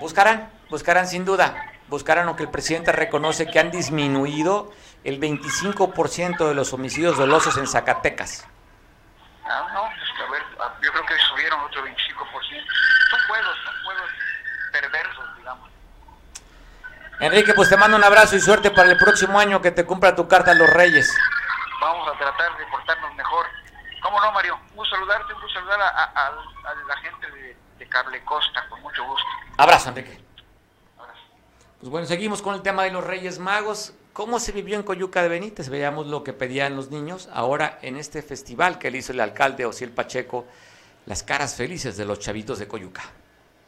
Buscarán, 0.00 0.50
buscarán 0.70 1.06
sin 1.06 1.24
duda, 1.24 1.54
buscarán 1.88 2.26
lo 2.26 2.36
que 2.36 2.42
el 2.44 2.50
presidente 2.50 2.90
reconoce 2.92 3.46
que 3.46 3.60
han 3.60 3.70
disminuido 3.70 4.72
el 5.04 5.20
25% 5.20 6.48
de 6.48 6.54
los 6.54 6.72
homicidios 6.72 7.16
dolosos 7.16 7.56
en 7.58 7.66
Zacatecas. 7.66 8.46
Ah, 9.44 9.68
no, 9.74 9.82
pues, 9.82 10.28
a 10.28 10.30
ver, 10.30 10.42
ah, 10.60 10.74
yo 10.82 10.90
creo 10.92 11.04
que 11.06 11.14
subieron 11.30 11.60
otro 11.60 11.82
25%. 11.84 11.94
Son 13.10 13.20
juegos, 13.28 13.56
son 13.64 13.74
juegos 13.84 14.10
perversos, 14.72 15.36
digamos. 15.36 15.70
Enrique, 17.20 17.52
pues 17.54 17.68
te 17.68 17.76
mando 17.76 17.96
un 17.96 18.04
abrazo 18.04 18.36
y 18.36 18.40
suerte 18.40 18.70
para 18.70 18.90
el 18.90 18.96
próximo 18.98 19.38
año 19.38 19.60
que 19.60 19.70
te 19.70 19.84
cumpla 19.84 20.14
tu 20.14 20.26
carta 20.28 20.52
a 20.52 20.54
los 20.54 20.70
Reyes. 20.70 21.14
Vamos 21.80 22.08
a 22.08 22.18
tratar 22.18 22.56
de 22.56 22.64
portarnos 22.66 23.14
mejor. 23.14 23.46
¿Cómo 24.02 24.20
no, 24.20 24.32
Mario? 24.32 24.58
Un 24.74 24.86
saludarte, 24.86 25.34
un 25.34 25.50
saludar 25.52 25.80
a, 25.80 25.88
a- 25.88 26.28
a 26.28 26.74
la 26.86 26.96
gente 26.98 27.30
de, 27.32 27.56
de 27.90 28.02
Cable 28.02 28.24
Costa, 28.24 28.66
con 28.68 28.80
mucho 28.82 29.04
gusto. 29.04 29.26
Abrazo, 29.56 29.88
Enrique. 29.90 30.18
Pues 31.80 31.90
bueno, 31.90 32.06
seguimos 32.06 32.42
con 32.42 32.54
el 32.54 32.62
tema 32.62 32.84
de 32.84 32.90
los 32.90 33.04
Reyes 33.04 33.38
Magos. 33.38 33.94
¿Cómo 34.12 34.38
se 34.38 34.52
vivió 34.52 34.76
en 34.76 34.82
Coyuca 34.82 35.22
de 35.22 35.28
Benítez? 35.28 35.68
Veamos 35.68 36.06
lo 36.06 36.24
que 36.24 36.32
pedían 36.32 36.76
los 36.76 36.90
niños 36.90 37.28
ahora 37.32 37.78
en 37.82 37.96
este 37.96 38.22
festival 38.22 38.78
que 38.78 38.90
le 38.90 38.98
hizo 38.98 39.12
el 39.12 39.20
alcalde 39.20 39.64
Osiel 39.64 39.90
Pacheco, 39.90 40.46
las 41.06 41.22
caras 41.22 41.54
felices 41.54 41.96
de 41.96 42.04
los 42.04 42.18
chavitos 42.18 42.58
de 42.58 42.68
Coyuca. 42.68 43.02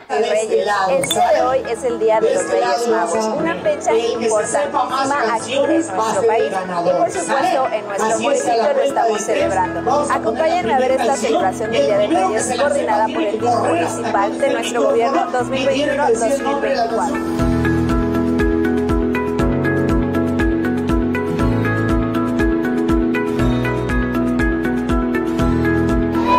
Reyes. 0.08 0.66
El 0.90 1.08
día 1.08 1.28
de 1.34 1.42
hoy 1.42 1.62
es 1.68 1.84
el 1.84 1.98
Día 1.98 2.20
de 2.20 2.34
los 2.34 2.50
Reyes 2.50 2.88
Magos, 2.88 3.24
una 3.24 3.54
fecha 3.56 3.94
importantísima 3.94 5.34
aquí 5.34 5.54
en 5.54 5.66
nuestro 5.66 5.96
país. 6.26 6.52
Y 6.52 6.90
por 6.90 7.10
supuesto 7.10 7.68
en 7.72 7.86
nuestro 7.86 8.18
municipio 8.20 8.72
lo 8.74 8.82
estamos 8.82 9.20
celebrando. 9.22 10.06
Acompáñenme 10.10 10.74
a 10.74 10.78
ver 10.78 10.90
esta 10.92 11.16
celebración 11.16 11.72
del 11.72 11.86
Día 11.86 11.98
de 11.98 12.06
Reyes 12.08 12.54
coordinada 12.58 13.06
por 13.08 13.22
el 13.22 13.40
DIF 13.40 13.42
municipal 13.42 14.38
de 14.38 14.50
nuestro 14.50 14.82
gobierno 14.82 15.32
2021-2024. 15.32 17.62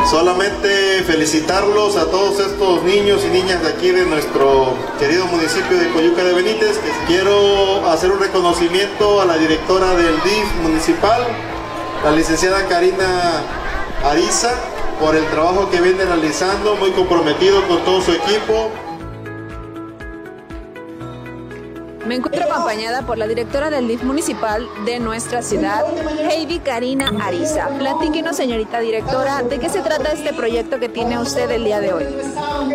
Solamente 0.09 0.82
felicitarlos 1.03 1.97
a 1.97 2.05
todos 2.09 2.39
estos 2.39 2.83
niños 2.83 3.23
y 3.25 3.29
niñas 3.29 3.61
de 3.61 3.69
aquí 3.69 3.89
de 3.91 4.05
nuestro 4.05 4.73
querido 4.99 5.25
municipio 5.27 5.77
de 5.77 5.89
Coyuca 5.89 6.23
de 6.23 6.33
Benítez. 6.33 6.79
Quiero 7.07 7.87
hacer 7.89 8.11
un 8.11 8.19
reconocimiento 8.19 9.21
a 9.21 9.25
la 9.25 9.37
directora 9.37 9.95
del 9.95 10.15
DIF 10.23 10.55
municipal, 10.61 11.21
la 12.03 12.11
licenciada 12.11 12.67
Karina 12.67 13.43
Ariza, 14.03 14.53
por 14.99 15.15
el 15.15 15.25
trabajo 15.27 15.69
que 15.69 15.81
viene 15.81 16.05
realizando, 16.05 16.75
muy 16.75 16.91
comprometido 16.91 17.67
con 17.67 17.83
todo 17.83 18.01
su 18.01 18.11
equipo. 18.11 18.71
Me 22.05 22.15
encuentro 22.15 22.43
acompañada 22.43 23.03
por 23.03 23.17
la 23.17 23.27
directora 23.27 23.69
del 23.69 23.87
DIF 23.87 24.03
municipal 24.03 24.67
de 24.85 24.99
nuestra 24.99 25.41
ciudad, 25.41 25.85
Heidi 26.29 26.59
Karina 26.59 27.13
Ariza. 27.21 27.69
Platíquenos, 27.69 28.35
señorita 28.35 28.79
directora, 28.79 29.41
¿de 29.41 29.57
qué 29.57 29.69
se 29.69 29.79
trata 29.79 30.11
este 30.11 30.33
proyecto 30.33 30.79
que 30.79 30.89
tiene 30.89 31.17
usted 31.17 31.49
el 31.49 31.63
día 31.63 31.79
de 31.79 31.93
hoy? 31.93 32.05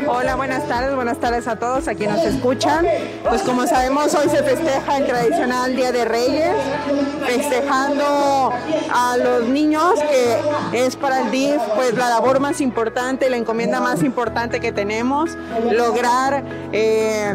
Hola, 0.07 0.35
buenas 0.37 0.67
tardes, 0.67 0.95
buenas 0.95 1.19
tardes 1.19 1.47
a 1.47 1.57
todos 1.57 1.89
a 1.89 1.95
quienes 1.95 2.17
nos 2.17 2.27
escuchan. 2.27 2.87
Pues 3.29 3.43
como 3.43 3.67
sabemos, 3.67 4.15
hoy 4.15 4.31
se 4.31 4.43
festeja 4.43 4.97
el 4.97 5.07
tradicional 5.07 5.77
Día 5.77 5.93
de 5.93 6.07
Reyes, 6.07 6.55
festejando 7.27 8.51
a 8.95 9.17
los 9.19 9.47
niños, 9.47 9.93
que 10.73 10.87
es 10.87 10.97
para 10.97 11.21
el 11.21 11.31
DIF 11.31 11.61
pues 11.77 11.93
la 11.95 12.09
labor 12.09 12.41
más 12.41 12.63
importante, 12.63 13.29
la 13.29 13.37
encomienda 13.37 13.79
más 13.81 14.03
importante 14.03 14.59
que 14.59 14.73
tenemos, 14.73 15.37
lograr 15.71 16.43
eh, 16.73 17.35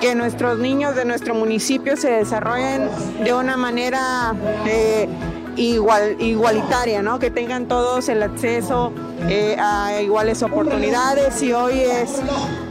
que 0.00 0.14
nuestros 0.14 0.58
niños 0.58 0.96
de 0.96 1.04
nuestro 1.04 1.34
municipio 1.34 1.96
se 1.96 2.10
desarrollen 2.10 2.88
de 3.22 3.32
una 3.32 3.56
manera 3.56 4.34
eh, 4.66 5.08
igual, 5.56 6.16
igualitaria, 6.20 7.02
¿no? 7.02 7.18
que 7.18 7.30
tengan 7.30 7.66
todos 7.66 8.08
el 8.08 8.22
acceso 8.22 8.92
eh, 9.28 9.56
a 9.58 10.00
iguales 10.02 10.42
oportunidades 10.42 11.42
y 11.42 11.52
hoy 11.52 11.80
es 11.80 12.20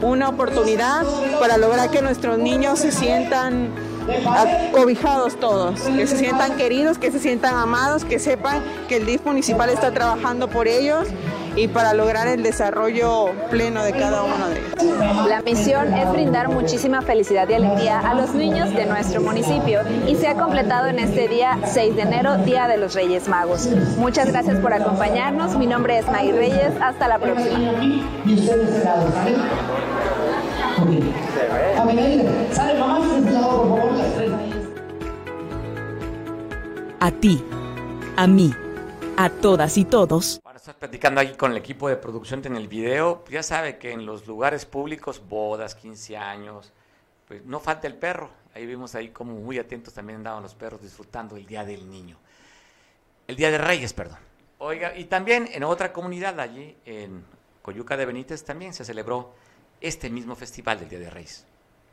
una 0.02 0.28
oportunidad 0.28 1.04
para 1.40 1.56
lograr 1.56 1.90
que 1.90 2.02
nuestros 2.02 2.38
niños 2.38 2.78
se 2.80 2.92
sientan 2.92 3.70
cobijados 4.72 5.36
todos, 5.40 5.80
que 5.80 6.06
se 6.06 6.18
sientan 6.18 6.56
queridos, 6.56 6.98
que 6.98 7.10
se 7.10 7.18
sientan 7.18 7.54
amados, 7.54 8.04
que 8.04 8.18
sepan 8.18 8.62
que 8.86 8.96
el 8.96 9.06
DIF 9.06 9.24
municipal 9.24 9.70
está 9.70 9.92
trabajando 9.92 10.48
por 10.48 10.68
ellos 10.68 11.08
y 11.56 11.68
para 11.68 11.94
lograr 11.94 12.26
el 12.28 12.42
desarrollo 12.42 13.32
pleno 13.50 13.84
de 13.84 13.92
cada 13.92 14.22
uno 14.22 14.48
de 14.48 14.58
ellos. 14.58 15.28
La 15.28 15.40
misión 15.42 15.92
es 15.94 16.10
brindar 16.10 16.48
muchísima 16.48 17.02
felicidad 17.02 17.48
y 17.48 17.54
alegría 17.54 18.00
a 18.00 18.14
los 18.14 18.34
niños 18.34 18.72
de 18.74 18.86
nuestro 18.86 19.20
municipio 19.20 19.80
y 20.06 20.16
se 20.16 20.28
ha 20.28 20.34
completado 20.34 20.86
en 20.88 20.98
este 20.98 21.28
día 21.28 21.58
6 21.64 21.96
de 21.96 22.02
enero, 22.02 22.38
Día 22.38 22.66
de 22.68 22.76
los 22.76 22.94
Reyes 22.94 23.28
Magos. 23.28 23.68
Muchas 23.98 24.28
gracias 24.28 24.58
por 24.58 24.72
acompañarnos. 24.72 25.56
Mi 25.56 25.66
nombre 25.66 25.98
es 25.98 26.06
May 26.06 26.32
Reyes. 26.32 26.72
Hasta 26.80 27.08
la 27.08 27.18
próxima. 27.18 27.72
A 37.00 37.10
ti, 37.10 37.44
a 38.16 38.26
mí, 38.26 38.54
a 39.16 39.28
todas 39.28 39.76
y 39.76 39.84
todos. 39.84 40.40
Estás 40.64 40.76
platicando 40.76 41.20
aquí 41.20 41.34
con 41.34 41.50
el 41.50 41.58
equipo 41.58 41.90
de 41.90 41.96
producción 41.98 42.40
en 42.46 42.56
el 42.56 42.68
video. 42.68 43.20
pues 43.20 43.34
Ya 43.34 43.42
sabe 43.42 43.76
que 43.76 43.92
en 43.92 44.06
los 44.06 44.26
lugares 44.26 44.64
públicos, 44.64 45.20
bodas, 45.28 45.74
15 45.74 46.16
años, 46.16 46.72
pues 47.28 47.44
no 47.44 47.60
falta 47.60 47.86
el 47.86 47.96
perro. 47.96 48.30
Ahí 48.54 48.64
vimos 48.64 48.94
ahí 48.94 49.10
como 49.10 49.34
muy 49.34 49.58
atentos 49.58 49.92
también 49.92 50.20
andaban 50.20 50.42
los 50.42 50.54
perros 50.54 50.80
disfrutando 50.80 51.36
el 51.36 51.44
Día 51.44 51.66
del 51.66 51.90
Niño. 51.90 52.16
El 53.26 53.36
Día 53.36 53.50
de 53.50 53.58
Reyes, 53.58 53.92
perdón. 53.92 54.16
Oiga, 54.56 54.96
y 54.96 55.04
también 55.04 55.50
en 55.52 55.64
otra 55.64 55.92
comunidad 55.92 56.40
allí, 56.40 56.74
en 56.86 57.26
Coyuca 57.60 57.98
de 57.98 58.06
Benítez, 58.06 58.42
también 58.42 58.72
se 58.72 58.86
celebró 58.86 59.34
este 59.82 60.08
mismo 60.08 60.34
festival 60.34 60.80
del 60.80 60.88
Día 60.88 61.00
de 61.00 61.10
Reyes. 61.10 61.46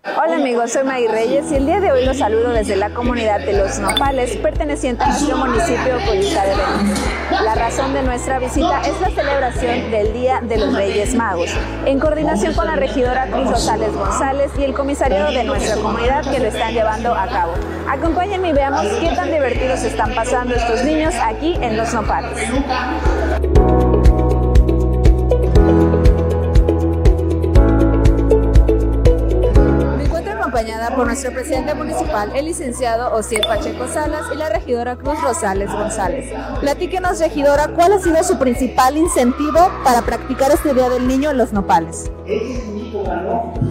Hola 0.04 0.38
amigos, 0.38 0.72
soy 0.72 0.84
May 0.84 1.08
Reyes 1.08 1.52
y 1.52 1.58
el 1.58 1.68
día 1.68 1.80
de 1.80 1.92
hoy 1.92 2.04
los 2.04 2.18
saludo 2.18 2.50
desde 2.50 2.76
la 2.76 2.90
comunidad 2.90 3.40
de 3.40 3.54
Los 3.54 3.78
Nopales, 3.78 4.36
perteneciente 4.38 5.04
a 5.04 5.10
nuestro 5.10 5.38
municipio 5.38 5.94
Coyuca 6.08 6.44
de 6.44 6.56
Benítez. 6.56 7.00
La 7.44 7.54
razón 7.54 7.94
de 7.94 8.02
nuestra 8.02 8.40
visita 8.40 8.82
es 8.82 9.00
la 9.00 9.12
celebración 9.12 9.92
del 9.92 10.12
Día 10.12 10.42
de 10.42 10.58
los 10.58 10.74
Reyes 10.74 11.14
Magos, 11.14 11.52
en 11.86 12.00
coordinación 12.00 12.56
con 12.56 12.66
la 12.66 12.78
regidora 12.78 13.28
Cruz 13.28 13.52
Rosales 13.52 13.94
González 13.94 14.52
y 14.58 14.64
el 14.64 14.74
comisariado 14.74 15.32
de 15.34 15.44
nuestra 15.44 15.76
comunidad 15.76 16.24
que 16.32 16.40
lo 16.40 16.48
están 16.48 16.74
llevando 16.74 17.14
a 17.14 17.28
cabo. 17.28 17.54
Acompáñenme 17.88 18.50
y 18.50 18.54
veamos 18.54 18.88
qué 19.00 19.10
tan 19.16 19.30
divertidos 19.30 19.84
están 19.84 20.16
pasando 20.16 20.56
estos 20.56 20.84
niños 20.84 21.14
aquí 21.24 21.60
en 21.62 21.78
Los 21.78 21.94
Nopales. 21.94 22.40
Acompañada 30.52 30.94
por 30.94 31.08
nuestro 31.08 31.32
presidente 31.32 31.74
municipal, 31.74 32.36
el 32.36 32.44
licenciado 32.44 33.14
Osiel 33.16 33.42
Pacheco 33.48 33.88
Salas 33.88 34.24
y 34.34 34.36
la 34.36 34.50
regidora 34.50 34.98
Cruz 34.98 35.22
Rosales 35.22 35.72
González. 35.72 36.30
Platíquenos, 36.60 37.20
regidora, 37.20 37.70
¿cuál 37.70 37.94
ha 37.94 38.00
sido 38.00 38.22
su 38.22 38.38
principal 38.38 38.98
incentivo 38.98 39.72
para 39.86 40.02
practicar 40.02 40.52
este 40.52 40.74
Día 40.74 40.90
del 40.90 41.08
Niño 41.08 41.32
en 41.32 41.38
Los 41.38 41.54
Nopales? 41.54 42.12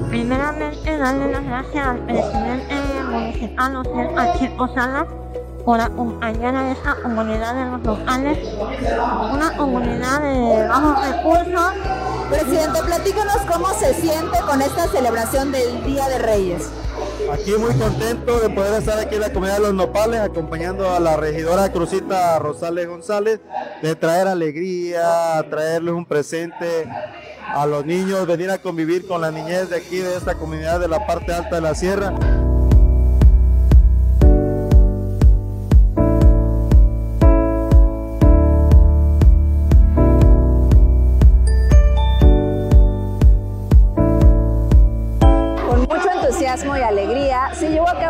Primeramente, 0.09 0.97
darle 0.97 1.31
las 1.31 1.45
gracias 1.45 1.87
al 1.87 1.99
presidente 1.99 2.75
municipal 3.11 3.77
José 3.77 4.11
Pacheco 4.15 4.69
Salas 4.75 5.07
por 5.67 5.81
acompañar 5.83 6.57
a 6.57 6.73
esta 6.73 6.95
comunidad 6.95 7.55
de 7.57 7.71
los 7.73 7.99
locales, 7.99 8.39
una 9.35 9.55
comunidad 9.55 10.23
de 10.23 10.67
bajos 10.67 11.09
recursos. 11.09 11.73
Presidente, 12.31 12.81
platícanos 12.87 13.39
cómo 13.53 13.69
se 13.75 13.93
siente 13.95 14.39
con 14.47 14.63
esta 14.63 14.87
celebración 14.87 15.51
del 15.51 15.85
Día 15.85 16.09
de 16.09 16.19
Reyes. 16.19 16.71
Aquí 17.33 17.53
muy 17.53 17.75
contento 17.75 18.39
de 18.39 18.51
poder 18.51 18.81
estar 18.81 18.99
aquí 19.01 19.17
en 19.17 19.23
la 19.23 19.33
comunidad 19.33 19.57
de 19.57 19.63
Los 19.63 19.75
Nopales 19.75 20.21
acompañando 20.21 20.95
a 20.95 21.01
la 21.01 21.17
regidora 21.17 21.73
Cruzita 21.73 22.39
Rosales 22.39 22.87
González, 22.87 23.41
de 23.83 23.97
traer 23.97 24.29
alegría, 24.29 25.45
traerles 25.51 25.93
un 25.93 26.07
presente 26.07 26.89
a 27.49 27.67
los 27.67 27.85
niños, 27.85 28.27
venir 28.29 28.51
a 28.51 28.59
convivir 28.59 29.09
con 29.09 29.21
la 29.21 29.33
niñez 29.33 29.69
de 29.71 29.79
aquí, 29.79 29.99
de 29.99 30.17
esta 30.17 30.37
comunidad 30.37 30.79
de 30.79 30.87
la 30.87 31.07
parte 31.07 31.33
alta 31.33 31.57
de 31.57 31.63
la 31.63 31.75
sierra. 31.75 32.15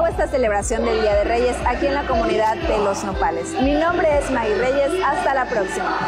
Esta 0.06 0.26
celebración 0.26 0.84
del 0.86 1.02
Día 1.02 1.14
de 1.14 1.24
Reyes 1.24 1.56
aquí 1.66 1.86
en 1.86 1.94
la 1.94 2.06
comunidad 2.06 2.56
de 2.56 2.78
Los 2.78 3.04
Nopales. 3.04 3.52
Mi 3.62 3.74
nombre 3.74 4.18
es 4.18 4.30
Maggie 4.30 4.54
Reyes, 4.54 5.04
hasta 5.04 5.34
la 5.34 5.46
próxima. 5.46 5.98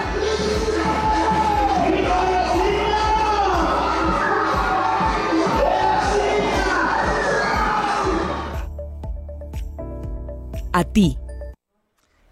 A 10.73 10.85
ti. 10.85 11.19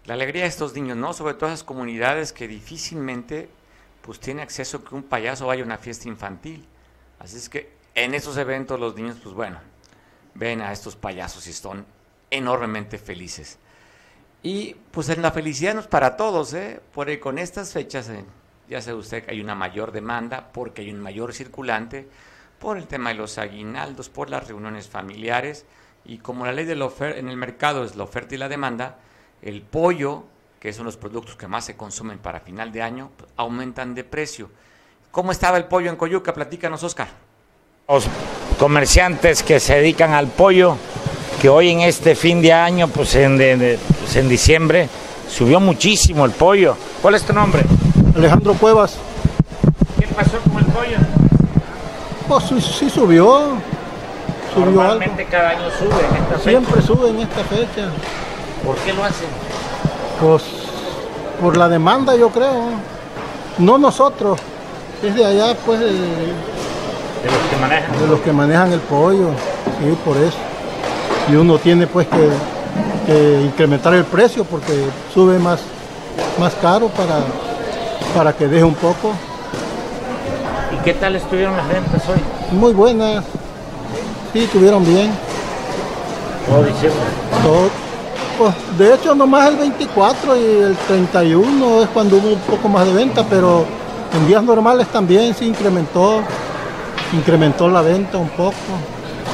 La 0.05 0.15
alegría 0.15 0.41
de 0.41 0.47
estos 0.47 0.73
niños, 0.73 0.97
¿no? 0.97 1.13
Sobre 1.13 1.35
todo 1.35 1.49
esas 1.49 1.63
comunidades 1.63 2.33
que 2.33 2.47
difícilmente 2.47 3.49
pues 4.01 4.19
tiene 4.19 4.41
acceso 4.41 4.77
a 4.77 4.83
que 4.83 4.95
un 4.95 5.03
payaso 5.03 5.45
vaya 5.45 5.61
a 5.61 5.65
una 5.65 5.77
fiesta 5.77 6.07
infantil. 6.07 6.67
Así 7.19 7.37
es 7.37 7.49
que 7.49 7.71
en 7.93 8.15
esos 8.15 8.35
eventos 8.37 8.79
los 8.79 8.95
niños, 8.95 9.17
pues 9.21 9.35
bueno, 9.35 9.59
ven 10.33 10.61
a 10.61 10.71
estos 10.71 10.95
payasos 10.95 11.47
y 11.47 11.51
están 11.51 11.85
enormemente 12.29 12.97
felices. 12.97 13.59
Y 14.43 14.75
pues 14.91 15.09
en 15.09 15.21
la 15.21 15.31
felicidad 15.31 15.75
no 15.75 15.81
es 15.81 15.87
para 15.87 16.17
todos, 16.17 16.53
¿eh? 16.53 16.81
Porque 16.93 17.19
con 17.19 17.37
estas 17.37 17.73
fechas, 17.73 18.09
eh, 18.09 18.25
ya 18.67 18.81
sabe 18.81 18.97
usted 18.97 19.23
que 19.23 19.31
hay 19.31 19.41
una 19.41 19.53
mayor 19.53 19.91
demanda, 19.91 20.51
porque 20.51 20.81
hay 20.81 20.91
un 20.91 20.99
mayor 20.99 21.33
circulante, 21.33 22.07
por 22.59 22.77
el 22.77 22.87
tema 22.87 23.09
de 23.09 23.15
los 23.15 23.37
aguinaldos, 23.37 24.09
por 24.09 24.29
las 24.29 24.47
reuniones 24.47 24.87
familiares, 24.87 25.65
y 26.05 26.17
como 26.17 26.45
la 26.45 26.53
ley 26.53 26.65
de 26.65 26.75
la 26.75 26.85
oferta 26.85 27.19
en 27.19 27.27
el 27.27 27.37
mercado 27.37 27.83
es 27.83 27.95
la 27.95 28.03
oferta 28.03 28.33
y 28.33 28.37
la 28.37 28.49
demanda, 28.49 28.97
el 29.41 29.61
pollo, 29.61 30.25
que 30.59 30.73
son 30.73 30.85
los 30.85 30.97
productos 30.97 31.35
que 31.35 31.47
más 31.47 31.65
se 31.65 31.75
consumen 31.75 32.19
para 32.19 32.39
final 32.39 32.71
de 32.71 32.81
año, 32.81 33.11
aumentan 33.35 33.93
de 33.93 34.03
precio. 34.03 34.49
¿Cómo 35.11 35.31
estaba 35.31 35.57
el 35.57 35.65
pollo 35.65 35.89
en 35.89 35.97
Coyuca? 35.97 36.33
Platícanos, 36.33 36.83
Oscar. 36.83 37.09
Los 37.87 38.07
comerciantes 38.61 39.41
que 39.41 39.59
se 39.59 39.73
dedican 39.73 40.13
al 40.13 40.27
pollo, 40.27 40.75
que 41.41 41.49
hoy 41.49 41.71
en 41.71 41.81
este 41.81 42.13
fin 42.13 42.43
de 42.43 42.53
año, 42.53 42.87
pues 42.89 43.15
en, 43.15 43.35
de- 43.39 43.79
pues 43.99 44.15
en 44.17 44.29
diciembre, 44.29 44.87
subió 45.27 45.59
muchísimo 45.59 46.25
el 46.25 46.31
pollo. 46.31 46.75
¿Cuál 47.01 47.15
es 47.15 47.23
tu 47.23 47.33
nombre? 47.33 47.63
Alejandro 48.15 48.53
Cuevas. 48.53 48.97
¿Qué 49.99 50.05
pasó 50.09 50.37
con 50.47 50.59
el 50.59 50.65
pollo? 50.67 50.97
Pues 52.27 52.43
sí, 52.43 52.61
sí 52.61 52.87
subió. 52.91 53.57
Subió 54.53 54.67
algo. 54.67 54.81
Normalmente 54.83 55.25
cada 55.25 55.49
año 55.49 55.63
sube 55.79 55.99
en 56.07 56.15
esta 56.21 56.37
fecha. 56.37 56.43
Siempre 56.51 56.81
sube 56.83 57.09
en 57.09 57.19
esta 57.19 57.43
fecha. 57.45 57.89
¿Por 58.63 58.75
qué 58.75 58.93
lo 58.93 59.03
hacen? 59.03 59.27
Pues 60.21 60.43
por 61.41 61.57
la 61.57 61.67
demanda 61.67 62.15
yo 62.15 62.29
creo. 62.29 62.65
No 63.57 63.79
nosotros. 63.79 64.39
Es 65.01 65.15
de 65.15 65.25
allá 65.25 65.57
pues 65.65 65.79
de, 65.79 65.87
De 67.23 67.29
los 67.29 67.39
que 67.49 67.55
manejan. 67.57 67.99
de 68.01 68.07
los 68.07 68.19
que 68.21 68.31
manejan 68.31 68.73
el 68.73 68.79
pollo. 68.81 69.29
Sí, 69.79 69.97
por 70.03 70.17
eso. 70.17 70.37
Y 71.31 71.35
uno 71.35 71.57
tiene 71.57 71.87
pues 71.87 72.07
que, 72.07 72.29
que 73.05 73.41
incrementar 73.43 73.93
el 73.93 74.05
precio 74.05 74.43
porque 74.43 74.85
sube 75.13 75.37
más, 75.39 75.59
más 76.39 76.53
caro 76.55 76.87
para, 76.89 77.19
para 78.15 78.33
que 78.33 78.47
deje 78.47 78.63
un 78.63 78.75
poco. 78.75 79.13
¿Y 80.73 80.83
qué 80.83 80.93
tal 80.93 81.15
estuvieron 81.15 81.55
las 81.55 81.67
ventas 81.67 82.01
hoy? 82.09 82.57
Muy 82.57 82.73
buenas. 82.73 83.23
Sí, 84.33 84.39
estuvieron 84.45 84.83
bien. 84.85 85.11
Todo 86.47 86.63
diciembre. 86.63 86.99
Todo- 87.43 87.69
pues, 88.37 88.53
de 88.79 88.95
hecho, 88.95 89.13
nomás 89.13 89.49
el 89.49 89.57
24 89.57 90.35
y 90.37 90.39
el 90.63 90.75
31 90.87 91.83
es 91.83 91.89
cuando 91.89 92.15
hubo 92.17 92.29
un 92.29 92.39
poco 92.39 92.67
más 92.69 92.87
de 92.87 92.93
venta, 92.93 93.23
pero 93.29 93.65
en 94.17 94.27
días 94.27 94.41
normales 94.41 94.87
también 94.87 95.35
se 95.35 95.45
incrementó, 95.45 96.21
incrementó 97.13 97.67
la 97.69 97.81
venta 97.81 98.17
un 98.17 98.29
poco. 98.29 98.53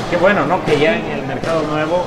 Qué 0.09 0.17
bueno, 0.17 0.45
¿no? 0.45 0.63
Que 0.65 0.79
ya 0.79 0.95
en 0.97 1.05
el 1.05 1.25
mercado 1.27 1.61
nuevo, 1.63 2.05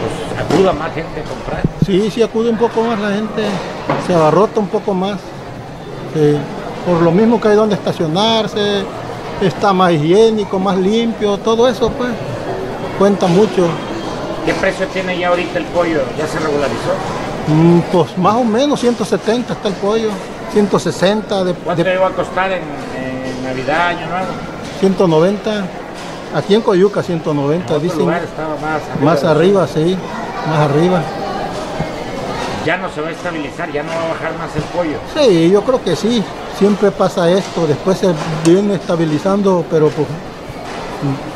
pues 0.00 0.40
acuda 0.44 0.72
más 0.72 0.92
gente 0.94 1.20
a 1.20 1.24
comprar. 1.24 1.62
Sí, 1.84 2.10
sí 2.10 2.22
acude 2.22 2.50
un 2.50 2.58
poco 2.58 2.82
más 2.82 2.98
la 2.98 3.10
gente, 3.12 3.42
se 4.06 4.14
abarrota 4.14 4.60
un 4.60 4.68
poco 4.68 4.92
más. 4.94 5.18
Sí, 6.14 6.36
Por 6.84 7.02
lo 7.02 7.10
mismo 7.10 7.40
que 7.40 7.48
hay 7.48 7.56
donde 7.56 7.74
estacionarse, 7.74 8.82
está 9.40 9.72
más 9.72 9.92
higiénico, 9.92 10.58
más 10.58 10.76
limpio, 10.78 11.36
todo 11.38 11.68
eso 11.68 11.90
pues 11.90 12.10
cuenta 12.98 13.26
mucho. 13.26 13.68
¿Qué 14.44 14.52
precio 14.54 14.86
tiene 14.88 15.18
ya 15.18 15.28
ahorita 15.28 15.58
el 15.58 15.64
pollo? 15.66 16.00
¿Ya 16.16 16.26
se 16.26 16.38
regularizó? 16.38 16.92
Mm, 17.48 17.80
Pues 17.92 18.16
más 18.18 18.34
o 18.36 18.44
menos 18.44 18.78
170 18.80 19.52
está 19.54 19.68
el 19.68 19.74
pollo, 19.74 20.10
160 20.52 21.44
de, 21.44 21.54
¿Cuánto 21.54 21.82
de- 21.84 21.94
iba 21.94 22.06
a 22.06 22.10
costar 22.10 22.52
en, 22.52 22.58
en 22.62 23.25
Navidad, 23.46 23.88
Año 23.88 24.06
Nuevo? 24.08 24.26
190. 24.80 25.64
Aquí 26.34 26.54
en 26.54 26.60
Coyuca 26.60 27.02
190, 27.02 27.74
En 27.76 27.82
dicen. 27.82 27.98
lugar 28.00 28.22
estaba 28.22 28.56
más 28.56 28.82
arriba. 28.82 29.04
Más 29.04 29.24
arriba, 29.24 29.66
sí, 29.68 29.96
más 30.48 30.58
arriba. 30.70 31.02
Ya 32.64 32.76
no 32.78 32.90
se 32.90 33.00
va 33.00 33.08
a 33.08 33.10
estabilizar, 33.12 33.70
ya 33.70 33.82
no 33.84 33.90
va 33.90 34.02
a 34.02 34.08
bajar 34.08 34.36
más 34.38 34.54
el 34.56 34.62
pollo. 34.64 34.98
Sí, 35.14 35.50
yo 35.50 35.62
creo 35.62 35.82
que 35.82 35.94
sí. 35.94 36.22
Siempre 36.58 36.90
pasa 36.90 37.30
esto, 37.30 37.66
después 37.66 37.98
se 37.98 38.12
viene 38.44 38.74
estabilizando, 38.74 39.64
pero 39.70 39.88
pues, 39.88 40.08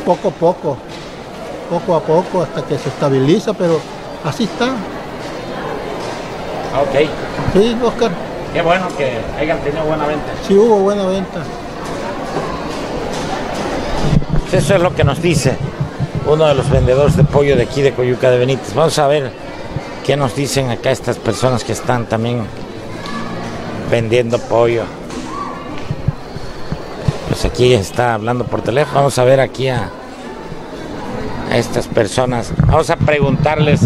poco 0.04 0.28
a 0.28 0.32
poco, 0.32 0.76
poco 1.70 1.94
a 1.94 2.00
poco 2.00 2.42
hasta 2.42 2.62
que 2.62 2.76
se 2.78 2.88
estabiliza, 2.88 3.52
pero 3.52 3.78
así 4.24 4.44
está. 4.44 4.66
Ok, 6.80 7.08
Sí, 7.52 7.76
Oscar, 7.84 8.10
qué 8.52 8.62
bueno 8.62 8.86
que 8.96 9.18
hayan 9.38 9.58
tenido 9.60 9.84
buena 9.84 10.06
venta. 10.06 10.32
sí 10.46 10.54
hubo 10.54 10.76
buena 10.80 11.04
venta. 11.06 11.40
Pues 14.50 14.64
Eso 14.64 14.74
es 14.74 14.82
lo 14.82 14.94
que 14.94 15.04
nos 15.04 15.20
dice 15.22 15.56
uno 16.26 16.46
de 16.46 16.54
los 16.54 16.68
vendedores 16.70 17.16
de 17.16 17.24
pollo 17.24 17.56
de 17.56 17.62
aquí 17.62 17.82
de 17.82 17.92
Coyuca 17.92 18.30
de 18.30 18.38
Benítez. 18.38 18.74
Vamos 18.74 18.98
a 18.98 19.06
ver 19.06 19.32
qué 20.04 20.16
nos 20.16 20.34
dicen 20.36 20.70
acá 20.70 20.90
estas 20.90 21.16
personas 21.18 21.64
que 21.64 21.72
están 21.72 22.06
también 22.06 22.44
vendiendo 23.90 24.38
pollo. 24.38 24.84
Pues 27.28 27.44
aquí 27.44 27.72
está 27.72 28.14
hablando 28.14 28.44
por 28.44 28.62
teléfono. 28.62 28.96
Vamos 28.96 29.18
a 29.18 29.24
ver 29.24 29.40
aquí 29.40 29.68
a, 29.68 29.90
estas 31.52 31.88
personas. 31.88 32.52
Vamos 32.66 32.90
a 32.90 32.96
preguntarles 32.96 33.80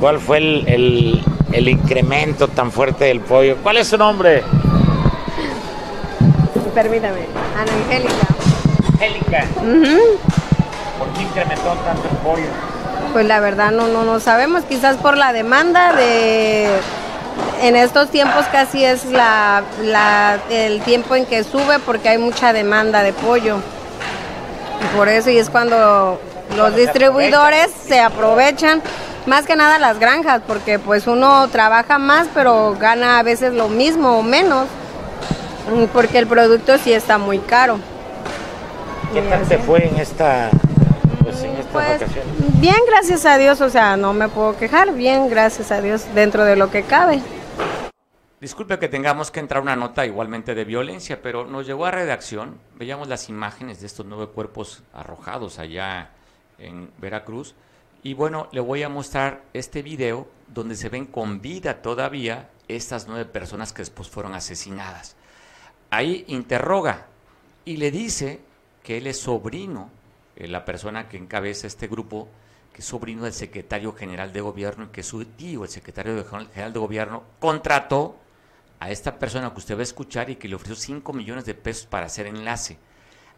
cuál 0.00 0.18
fue 0.18 0.38
el, 0.38 0.64
el- 0.68 1.24
el 1.52 1.66
incremento 1.68 2.46
tan 2.48 2.70
fuerte 2.70 3.06
del 3.06 3.20
pollo. 3.20 3.56
¿Cuál 3.62 3.78
es 3.78 3.88
su 3.88 3.96
nombre? 3.96 4.42
Permítame. 6.74 7.20
Ana 7.56 7.72
Angélica. 7.84 8.37
Angélica. 9.02 9.44
¿Por 10.98 11.08
qué 11.14 11.22
incrementó 11.22 11.72
tanto 11.84 12.08
el 12.10 12.16
pollo? 12.18 12.46
Pues 13.12 13.26
la 13.26 13.40
verdad 13.40 13.70
no, 13.70 13.86
no, 13.88 14.02
no 14.04 14.20
sabemos, 14.20 14.64
quizás 14.64 14.96
por 14.96 15.16
la 15.16 15.32
demanda 15.32 15.92
de... 15.92 16.68
En 17.62 17.76
estos 17.76 18.10
tiempos 18.10 18.44
casi 18.52 18.84
es 18.84 19.04
la, 19.06 19.62
la- 19.82 20.38
el 20.50 20.80
tiempo 20.82 21.14
en 21.16 21.24
que 21.26 21.42
sube 21.44 21.78
porque 21.84 22.08
hay 22.08 22.18
mucha 22.18 22.52
demanda 22.52 23.02
de 23.02 23.12
pollo. 23.12 23.58
Y 24.80 24.96
por 24.96 25.08
eso 25.08 25.30
y 25.30 25.38
es 25.38 25.48
cuando 25.50 26.20
los 26.56 26.74
distribuidores 26.76 27.70
se 27.86 28.00
aprovechan, 28.00 28.80
más 29.26 29.44
que 29.46 29.56
nada 29.56 29.78
las 29.78 29.98
granjas, 29.98 30.40
porque 30.46 30.78
pues 30.78 31.06
uno 31.06 31.48
trabaja 31.48 31.98
más 31.98 32.26
pero 32.34 32.76
gana 32.78 33.18
a 33.18 33.22
veces 33.22 33.52
lo 33.52 33.68
mismo 33.68 34.18
o 34.18 34.22
menos, 34.22 34.66
porque 35.92 36.18
el 36.18 36.26
producto 36.26 36.76
sí 36.78 36.92
está 36.92 37.18
muy 37.18 37.38
caro. 37.38 37.78
¿Qué 39.12 39.22
tal 39.22 39.48
te 39.48 39.58
fue 39.58 39.88
en 39.88 39.96
esta, 39.96 40.50
pues, 41.22 41.42
en 41.42 41.56
estas 41.56 41.72
vacaciones? 41.72 42.60
Bien, 42.60 42.76
gracias 42.86 43.24
a 43.24 43.38
Dios, 43.38 43.60
o 43.62 43.70
sea, 43.70 43.96
no 43.96 44.12
me 44.12 44.28
puedo 44.28 44.56
quejar, 44.56 44.92
bien, 44.94 45.30
gracias 45.30 45.72
a 45.72 45.80
Dios, 45.80 46.04
dentro 46.14 46.44
de 46.44 46.56
lo 46.56 46.70
que 46.70 46.82
cabe. 46.82 47.20
Disculpe 48.38 48.78
que 48.78 48.88
tengamos 48.88 49.30
que 49.30 49.40
entrar 49.40 49.62
una 49.62 49.76
nota 49.76 50.04
igualmente 50.04 50.54
de 50.54 50.64
violencia, 50.64 51.22
pero 51.22 51.46
nos 51.46 51.66
llegó 51.66 51.86
a 51.86 51.90
redacción, 51.90 52.58
veíamos 52.76 53.08
las 53.08 53.30
imágenes 53.30 53.80
de 53.80 53.86
estos 53.86 54.04
nueve 54.04 54.26
cuerpos 54.26 54.82
arrojados 54.92 55.58
allá 55.58 56.10
en 56.58 56.90
Veracruz, 56.98 57.54
y 58.02 58.12
bueno, 58.12 58.48
le 58.52 58.60
voy 58.60 58.82
a 58.82 58.90
mostrar 58.90 59.40
este 59.54 59.82
video 59.82 60.28
donde 60.48 60.76
se 60.76 60.90
ven 60.90 61.06
con 61.06 61.40
vida 61.40 61.80
todavía 61.82 62.50
estas 62.68 63.08
nueve 63.08 63.24
personas 63.24 63.72
que 63.72 63.82
después 63.82 64.08
fueron 64.08 64.34
asesinadas. 64.34 65.16
Ahí 65.90 66.24
interroga 66.28 67.06
y 67.64 67.78
le 67.78 67.90
dice 67.90 68.40
que 68.88 68.96
él 68.96 69.06
es 69.06 69.20
sobrino, 69.20 69.90
eh, 70.34 70.48
la 70.48 70.64
persona 70.64 71.10
que 71.10 71.18
encabeza 71.18 71.66
este 71.66 71.88
grupo, 71.88 72.26
que 72.72 72.80
es 72.80 72.86
sobrino 72.86 73.24
del 73.24 73.34
secretario 73.34 73.92
general 73.92 74.32
de 74.32 74.40
gobierno 74.40 74.84
y 74.84 74.88
que 74.88 75.02
su 75.02 75.22
tío, 75.26 75.64
el 75.64 75.68
secretario 75.68 76.24
general 76.24 76.72
de 76.72 76.78
gobierno, 76.78 77.22
contrató 77.38 78.16
a 78.80 78.90
esta 78.90 79.18
persona 79.18 79.50
que 79.52 79.58
usted 79.58 79.74
va 79.74 79.80
a 79.80 79.82
escuchar 79.82 80.30
y 80.30 80.36
que 80.36 80.48
le 80.48 80.54
ofreció 80.54 80.74
5 80.74 81.12
millones 81.12 81.44
de 81.44 81.52
pesos 81.52 81.84
para 81.84 82.06
hacer 82.06 82.28
enlace. 82.28 82.78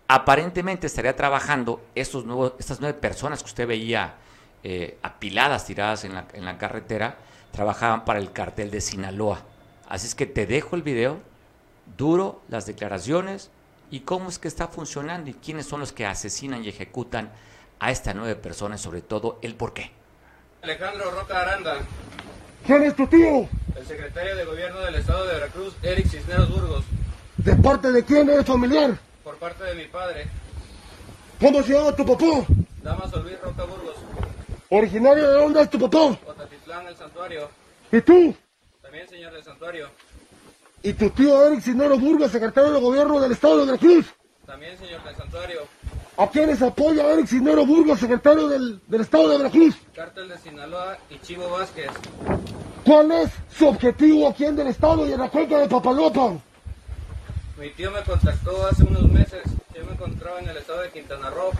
Aparentemente 0.06 0.86
estaría 0.86 1.16
trabajando 1.16 1.82
estos 1.96 2.24
nuevos, 2.24 2.52
estas 2.60 2.80
nueve 2.80 2.96
personas 3.00 3.42
que 3.42 3.48
usted 3.48 3.66
veía 3.66 4.18
eh, 4.62 4.98
apiladas, 5.02 5.66
tiradas 5.66 6.04
en 6.04 6.14
la, 6.14 6.28
en 6.32 6.44
la 6.44 6.58
carretera, 6.58 7.18
trabajaban 7.50 8.04
para 8.04 8.20
el 8.20 8.30
cartel 8.30 8.70
de 8.70 8.80
Sinaloa. 8.80 9.42
Así 9.88 10.06
es 10.06 10.14
que 10.14 10.26
te 10.26 10.46
dejo 10.46 10.76
el 10.76 10.82
video, 10.82 11.18
duro, 11.96 12.40
las 12.48 12.66
declaraciones 12.66 13.50
y 13.90 14.00
cómo 14.00 14.28
es 14.28 14.38
que 14.38 14.48
está 14.48 14.68
funcionando 14.68 15.30
y 15.30 15.34
quiénes 15.34 15.66
son 15.66 15.80
los 15.80 15.92
que 15.92 16.06
asesinan 16.06 16.64
y 16.64 16.68
ejecutan 16.68 17.32
a 17.78 17.90
estas 17.90 18.14
nueve 18.14 18.36
personas, 18.36 18.80
sobre 18.80 19.02
todo 19.02 19.38
el 19.42 19.54
por 19.54 19.72
qué. 19.72 19.90
Alejandro 20.62 21.10
Roca 21.10 21.40
Aranda. 21.40 21.78
¿Quién 22.66 22.82
es 22.82 22.94
tu 22.94 23.06
tío? 23.06 23.48
El 23.74 23.86
secretario 23.86 24.36
de 24.36 24.44
Gobierno 24.44 24.80
del 24.80 24.96
Estado 24.96 25.26
de 25.26 25.34
Veracruz, 25.34 25.74
Eric 25.82 26.06
Cisneros 26.06 26.50
Burgos. 26.50 26.84
¿De 27.38 27.56
parte 27.56 27.90
de 27.90 28.04
quién 28.04 28.28
eres 28.28 28.44
familiar? 28.44 28.98
Por 29.24 29.36
parte 29.36 29.64
de 29.64 29.74
mi 29.74 29.86
padre. 29.86 30.26
¿Cómo 31.40 31.62
se 31.62 31.72
llama 31.72 31.96
tu 31.96 32.04
papá? 32.04 32.46
Damaso 32.82 33.22
Luis 33.22 33.40
Roca 33.40 33.64
Burgos. 33.64 33.96
¿Originario 34.68 35.28
de 35.28 35.34
dónde 35.34 35.62
es 35.62 35.70
tu 35.70 35.80
papá? 35.80 36.18
Otatitlán, 36.26 36.86
el 36.86 36.96
santuario. 36.96 37.50
¿Y 37.90 38.00
tú? 38.02 38.36
También 38.82 39.08
señor 39.08 39.32
del 39.32 39.42
santuario. 39.42 39.88
¿Y 40.82 40.94
tu 40.94 41.10
tío 41.10 41.46
Eric 41.46 41.60
Cisneros 41.60 42.00
Burgos, 42.00 42.32
secretario 42.32 42.72
de 42.72 42.80
Gobierno 42.80 43.20
del 43.20 43.32
Estado 43.32 43.58
de 43.58 43.66
Veracruz? 43.66 44.06
También 44.46 44.78
señor 44.78 45.04
del 45.04 45.14
santuario. 45.14 45.60
¿A 46.16 46.28
quiénes 46.28 46.62
apoya 46.62 47.12
Eric 47.12 47.26
Cisneros 47.26 47.66
Burgos, 47.66 48.00
secretario 48.00 48.48
del, 48.48 48.80
del 48.86 49.00
Estado 49.02 49.28
de 49.28 49.36
Veracruz? 49.36 49.76
Cártel 49.94 50.28
de 50.28 50.38
Sinaloa 50.38 50.96
y 51.10 51.18
Chivo 51.18 51.50
Vázquez. 51.50 51.90
¿Cuál 52.84 53.12
es 53.12 53.30
su 53.54 53.68
objetivo 53.68 54.28
aquí 54.28 54.46
en 54.46 54.58
el 54.58 54.68
Estado 54.68 55.06
y 55.06 55.12
en 55.12 55.20
la 55.20 55.28
cuenca 55.28 55.58
de 55.58 55.68
Papalopan? 55.68 56.40
Mi 57.58 57.68
tío 57.70 57.90
me 57.90 58.02
contactó 58.02 58.66
hace 58.66 58.82
unos 58.84 59.02
meses. 59.10 59.42
Yo 59.74 59.84
me 59.84 59.92
encontraba 59.92 60.40
en 60.40 60.48
el 60.48 60.56
estado 60.56 60.80
de 60.80 60.88
Quintana 60.88 61.28
Roo. 61.28 61.50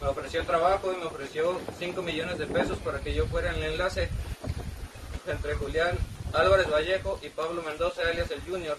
Me 0.00 0.08
ofreció 0.08 0.44
trabajo 0.44 0.92
y 0.92 0.96
me 0.96 1.04
ofreció 1.04 1.60
5 1.78 2.02
millones 2.02 2.38
de 2.38 2.46
pesos 2.46 2.78
para 2.78 2.98
que 2.98 3.14
yo 3.14 3.26
fuera 3.26 3.54
en 3.54 3.62
el 3.62 3.72
enlace 3.74 4.08
entre 5.28 5.54
Julián 5.54 5.96
Álvarez 6.32 6.70
Vallejo 6.70 7.18
y 7.22 7.28
Pablo 7.28 7.62
Mendoza, 7.62 8.02
alias 8.02 8.30
el 8.30 8.40
Junior. 8.42 8.76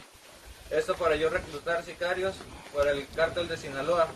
Esto 0.70 0.96
para 0.96 1.16
yo 1.16 1.30
reclutar 1.30 1.84
sicarios 1.84 2.36
para 2.76 2.92
el 2.92 3.08
cártel 3.16 3.48
de 3.48 3.58
Sinaloa 3.58 4.08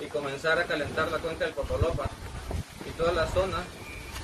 y 0.00 0.06
comenzar 0.06 0.58
a 0.58 0.64
calentar 0.64 1.10
la 1.10 1.18
cuenca 1.18 1.44
del 1.44 1.54
Papalopa 1.54 2.08
y 2.88 2.90
toda 2.92 3.12
la 3.12 3.26
zona 3.26 3.58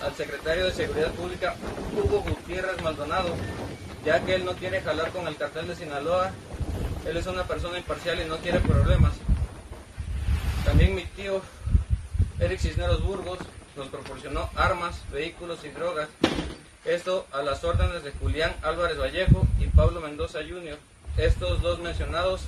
al 0.02 0.14
secretario 0.14 0.66
de 0.66 0.72
Seguridad 0.72 1.12
Pública, 1.12 1.54
Hugo 1.96 2.22
Gutiérrez 2.22 2.80
Maldonado, 2.82 3.34
ya 4.04 4.24
que 4.24 4.34
él 4.34 4.44
no 4.44 4.52
quiere 4.52 4.80
jalar 4.80 5.10
con 5.10 5.26
el 5.26 5.36
cartel 5.36 5.68
de 5.68 5.76
Sinaloa, 5.76 6.32
él 7.06 7.16
es 7.16 7.26
una 7.26 7.44
persona 7.44 7.78
imparcial 7.78 8.20
y 8.20 8.24
no 8.24 8.38
quiere 8.38 8.60
problemas. 8.60 9.12
También 10.64 10.94
mi 10.94 11.04
tío 11.04 11.42
Eric 12.38 12.60
Cisneros 12.60 13.02
Burgos 13.02 13.38
nos 13.76 13.88
proporcionó 13.88 14.50
armas, 14.54 15.00
vehículos 15.10 15.64
y 15.64 15.68
drogas. 15.68 16.08
Esto 16.84 17.28
a 17.30 17.42
las 17.42 17.62
órdenes 17.62 18.02
de 18.02 18.10
Julián 18.10 18.56
Álvarez 18.62 18.98
Vallejo 18.98 19.46
y 19.60 19.68
Pablo 19.68 20.00
Mendoza 20.00 20.40
Jr., 20.40 20.76
estos 21.16 21.62
dos 21.62 21.78
mencionados 21.78 22.40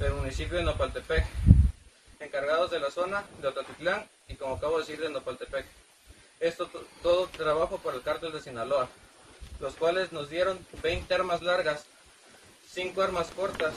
del 0.00 0.14
municipio 0.14 0.58
de 0.58 0.64
Nopaltepec, 0.64 1.24
encargados 2.18 2.72
de 2.72 2.80
la 2.80 2.90
zona 2.90 3.22
de 3.40 3.46
Otatitlán 3.46 4.04
y 4.26 4.34
como 4.34 4.56
acabo 4.56 4.78
de 4.78 4.84
decir 4.84 5.00
de 5.00 5.10
Nopaltepec. 5.10 5.64
Esto 6.40 6.68
todo 7.04 7.28
trabajo 7.28 7.78
por 7.78 7.94
el 7.94 8.02
cártel 8.02 8.32
de 8.32 8.42
Sinaloa, 8.42 8.88
los 9.60 9.74
cuales 9.74 10.10
nos 10.10 10.28
dieron 10.28 10.58
20 10.82 11.14
armas 11.14 11.42
largas, 11.42 11.84
5 12.72 13.00
armas 13.00 13.28
cortas, 13.28 13.74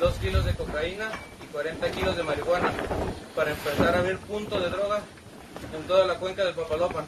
2 0.00 0.14
kilos 0.14 0.46
de 0.46 0.54
cocaína 0.54 1.10
y 1.42 1.46
40 1.48 1.90
kilos 1.90 2.16
de 2.16 2.22
marihuana 2.22 2.72
para 3.36 3.50
empezar 3.50 3.96
a 3.96 3.98
abrir 3.98 4.16
puntos 4.20 4.62
de 4.62 4.70
droga 4.70 5.02
en 5.74 5.82
toda 5.86 6.06
la 6.06 6.14
cuenca 6.14 6.42
del 6.42 6.54
Papalopan. 6.54 7.06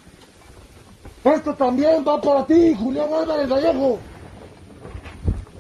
Esto 1.24 1.54
también 1.54 2.04
va 2.06 2.20
para 2.20 2.46
ti, 2.46 2.74
Julián 2.74 3.12
Álvarez 3.12 3.48
Vallejo. 3.48 3.98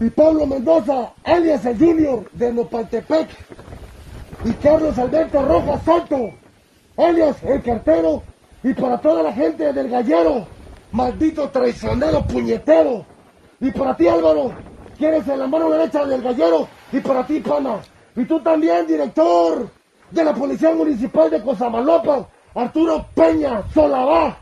Y 0.00 0.10
Pablo 0.10 0.46
Mendoza, 0.46 1.12
alias 1.24 1.64
el 1.64 1.78
Junior 1.78 2.30
de 2.32 2.52
Nopaltepec. 2.52 3.28
Y 4.44 4.52
Carlos 4.52 4.96
Alberto 4.98 5.42
Rojas 5.42 5.82
Santo, 5.84 6.30
alias 6.96 7.42
el 7.42 7.62
cartero. 7.62 8.22
Y 8.62 8.74
para 8.74 8.98
toda 8.98 9.22
la 9.22 9.32
gente 9.32 9.72
del 9.72 9.88
gallero, 9.88 10.46
maldito 10.92 11.48
traicionero 11.48 12.24
puñetero. 12.26 13.04
Y 13.60 13.70
para 13.70 13.96
ti 13.96 14.06
Álvaro, 14.06 14.52
quieres 14.98 15.26
en 15.26 15.38
la 15.38 15.46
mano 15.46 15.70
derecha 15.70 16.04
del 16.04 16.22
gallero. 16.22 16.68
Y 16.92 17.00
para 17.00 17.26
ti, 17.26 17.40
pana. 17.40 17.80
Y 18.14 18.24
tú 18.24 18.40
también, 18.40 18.86
director 18.86 19.68
de 20.10 20.24
la 20.24 20.34
Policía 20.34 20.72
Municipal 20.74 21.30
de 21.30 21.42
Cosamalopa, 21.42 22.28
Arturo 22.54 23.06
Peña 23.14 23.62
Solabá 23.74 24.38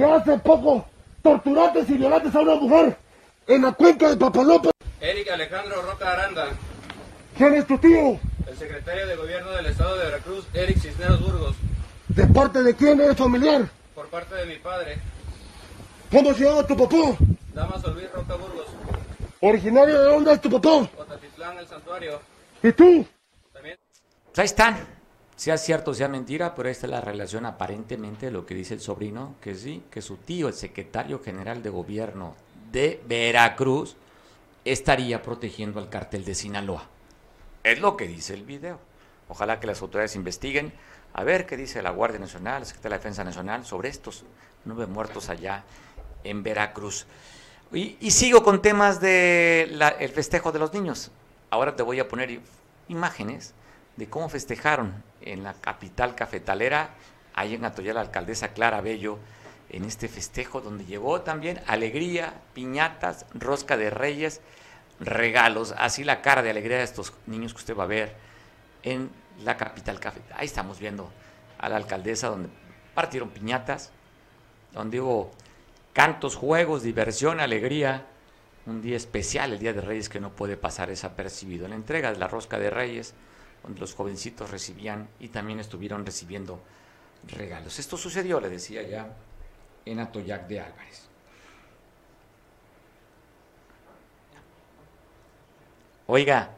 que 0.00 0.06
hace 0.06 0.38
poco 0.38 0.86
torturaste 1.22 1.84
y 1.88 1.98
violaste 1.98 2.30
a 2.32 2.40
una 2.40 2.54
mujer 2.54 2.96
en 3.46 3.60
la 3.60 3.72
cuenca 3.72 4.08
de 4.08 4.16
Papalopa. 4.16 4.70
Eric 4.98 5.30
Alejandro 5.30 5.82
Roca 5.82 6.12
Aranda. 6.12 6.46
¿Quién 7.36 7.54
es 7.54 7.66
tu 7.66 7.76
tío? 7.76 8.18
El 8.46 8.56
secretario 8.56 9.06
de 9.06 9.16
Gobierno 9.16 9.50
del 9.50 9.66
Estado 9.66 9.98
de 9.98 10.04
Veracruz, 10.06 10.46
Eric 10.54 10.78
Cisneros 10.78 11.20
Burgos. 11.20 11.56
¿De 12.08 12.26
parte 12.28 12.62
de 12.62 12.74
quién 12.74 12.98
eres 12.98 13.16
familiar? 13.18 13.68
Por 13.94 14.06
parte 14.06 14.36
de 14.36 14.46
mi 14.46 14.56
padre. 14.56 14.96
¿Cómo 16.10 16.32
se 16.32 16.44
llama 16.44 16.66
tu 16.66 16.76
papá? 16.78 17.16
Damaso 17.52 17.90
Luis 17.92 18.10
Roca 18.10 18.36
Burgos. 18.36 18.66
¿Originario 19.40 20.00
de 20.00 20.04
dónde 20.12 20.32
es 20.32 20.40
tu 20.40 20.50
papá? 20.50 20.88
Otatitlán, 20.96 21.58
el 21.58 21.68
santuario. 21.68 22.20
¿Y 22.62 22.72
tú? 22.72 23.06
También. 23.52 23.76
Ahí 24.34 24.46
están. 24.46 24.99
Sea 25.40 25.56
cierto, 25.56 25.94
sea 25.94 26.06
mentira, 26.06 26.54
pero 26.54 26.68
esta 26.68 26.84
es 26.84 26.90
la 26.90 27.00
relación 27.00 27.46
aparentemente 27.46 28.26
de 28.26 28.32
lo 28.32 28.44
que 28.44 28.54
dice 28.54 28.74
el 28.74 28.82
sobrino, 28.82 29.36
que 29.40 29.54
sí, 29.54 29.82
que 29.90 30.02
su 30.02 30.18
tío, 30.18 30.48
el 30.48 30.52
secretario 30.52 31.18
general 31.18 31.62
de 31.62 31.70
gobierno 31.70 32.36
de 32.70 33.02
Veracruz, 33.08 33.96
estaría 34.66 35.22
protegiendo 35.22 35.80
al 35.80 35.88
cartel 35.88 36.26
de 36.26 36.34
Sinaloa. 36.34 36.86
Es 37.64 37.80
lo 37.80 37.96
que 37.96 38.06
dice 38.06 38.34
el 38.34 38.42
video. 38.42 38.80
Ojalá 39.30 39.60
que 39.60 39.66
las 39.66 39.80
autoridades 39.80 40.14
investiguen 40.14 40.74
a 41.14 41.24
ver 41.24 41.46
qué 41.46 41.56
dice 41.56 41.80
la 41.80 41.88
Guardia 41.88 42.20
Nacional, 42.20 42.60
la 42.60 42.66
Secretaría 42.66 42.90
de 42.90 42.96
la 42.96 42.98
Defensa 42.98 43.24
Nacional 43.24 43.64
sobre 43.64 43.88
estos 43.88 44.24
nueve 44.66 44.86
muertos 44.88 45.30
allá 45.30 45.64
en 46.22 46.42
Veracruz. 46.42 47.06
Y, 47.72 48.10
sigo 48.10 48.42
con 48.42 48.60
temas 48.60 49.00
del 49.00 49.80
el 50.00 50.10
festejo 50.10 50.52
de 50.52 50.58
los 50.58 50.74
niños. 50.74 51.10
Ahora 51.48 51.76
te 51.76 51.82
voy 51.82 51.98
a 51.98 52.08
poner 52.08 52.40
imágenes 52.88 53.54
de 53.96 54.08
cómo 54.08 54.28
festejaron 54.28 55.02
en 55.20 55.42
la 55.42 55.54
capital 55.54 56.14
cafetalera, 56.14 56.90
ahí 57.34 57.54
en 57.54 57.64
Atoya 57.64 57.94
la 57.94 58.00
alcaldesa 58.00 58.48
Clara 58.48 58.80
Bello, 58.80 59.18
en 59.70 59.84
este 59.84 60.08
festejo 60.08 60.60
donde 60.60 60.84
llevó 60.84 61.20
también 61.20 61.60
alegría, 61.66 62.34
piñatas, 62.54 63.26
rosca 63.34 63.76
de 63.76 63.90
reyes, 63.90 64.40
regalos, 64.98 65.74
así 65.78 66.04
la 66.04 66.22
cara 66.22 66.42
de 66.42 66.50
alegría 66.50 66.78
de 66.78 66.84
estos 66.84 67.12
niños 67.26 67.52
que 67.52 67.58
usted 67.58 67.76
va 67.76 67.84
a 67.84 67.88
ver 67.88 68.14
en 68.82 69.10
la 69.44 69.56
capital 69.56 70.00
cafetalera. 70.00 70.40
Ahí 70.40 70.46
estamos 70.46 70.80
viendo 70.80 71.10
a 71.58 71.68
la 71.68 71.76
alcaldesa 71.76 72.28
donde 72.28 72.48
partieron 72.94 73.30
piñatas, 73.30 73.92
donde 74.72 75.00
hubo 75.00 75.30
cantos, 75.92 76.36
juegos, 76.36 76.82
diversión, 76.82 77.40
alegría, 77.40 78.06
un 78.66 78.82
día 78.82 78.96
especial, 78.96 79.52
el 79.52 79.58
Día 79.58 79.72
de 79.72 79.80
Reyes 79.80 80.08
que 80.08 80.20
no 80.20 80.30
puede 80.30 80.56
pasar 80.56 80.88
desapercibido. 80.88 81.66
La 81.66 81.74
entrega 81.74 82.12
de 82.12 82.18
la 82.18 82.28
rosca 82.28 82.58
de 82.58 82.70
reyes, 82.70 83.14
donde 83.62 83.80
los 83.80 83.94
jovencitos 83.94 84.50
recibían 84.50 85.08
y 85.18 85.28
también 85.28 85.60
estuvieron 85.60 86.04
recibiendo 86.04 86.60
regalos. 87.28 87.78
Esto 87.78 87.96
sucedió, 87.96 88.40
le 88.40 88.48
decía 88.48 88.82
ya, 88.82 89.14
en 89.84 89.98
Atoyac 90.00 90.46
de 90.46 90.60
Álvarez. 90.60 91.08
Oiga, 96.06 96.50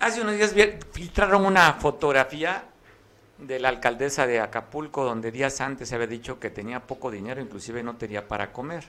hace 0.00 0.20
unos 0.20 0.34
días 0.34 0.54
filtraron 0.92 1.46
una 1.46 1.72
fotografía 1.74 2.64
de 3.38 3.58
la 3.58 3.70
alcaldesa 3.70 4.26
de 4.26 4.40
Acapulco, 4.40 5.04
donde 5.04 5.30
días 5.30 5.60
antes 5.60 5.88
se 5.88 5.94
había 5.94 6.06
dicho 6.06 6.38
que 6.38 6.50
tenía 6.50 6.86
poco 6.86 7.10
dinero, 7.10 7.40
inclusive 7.40 7.82
no 7.82 7.96
tenía 7.96 8.28
para 8.28 8.52
comer. 8.52 8.84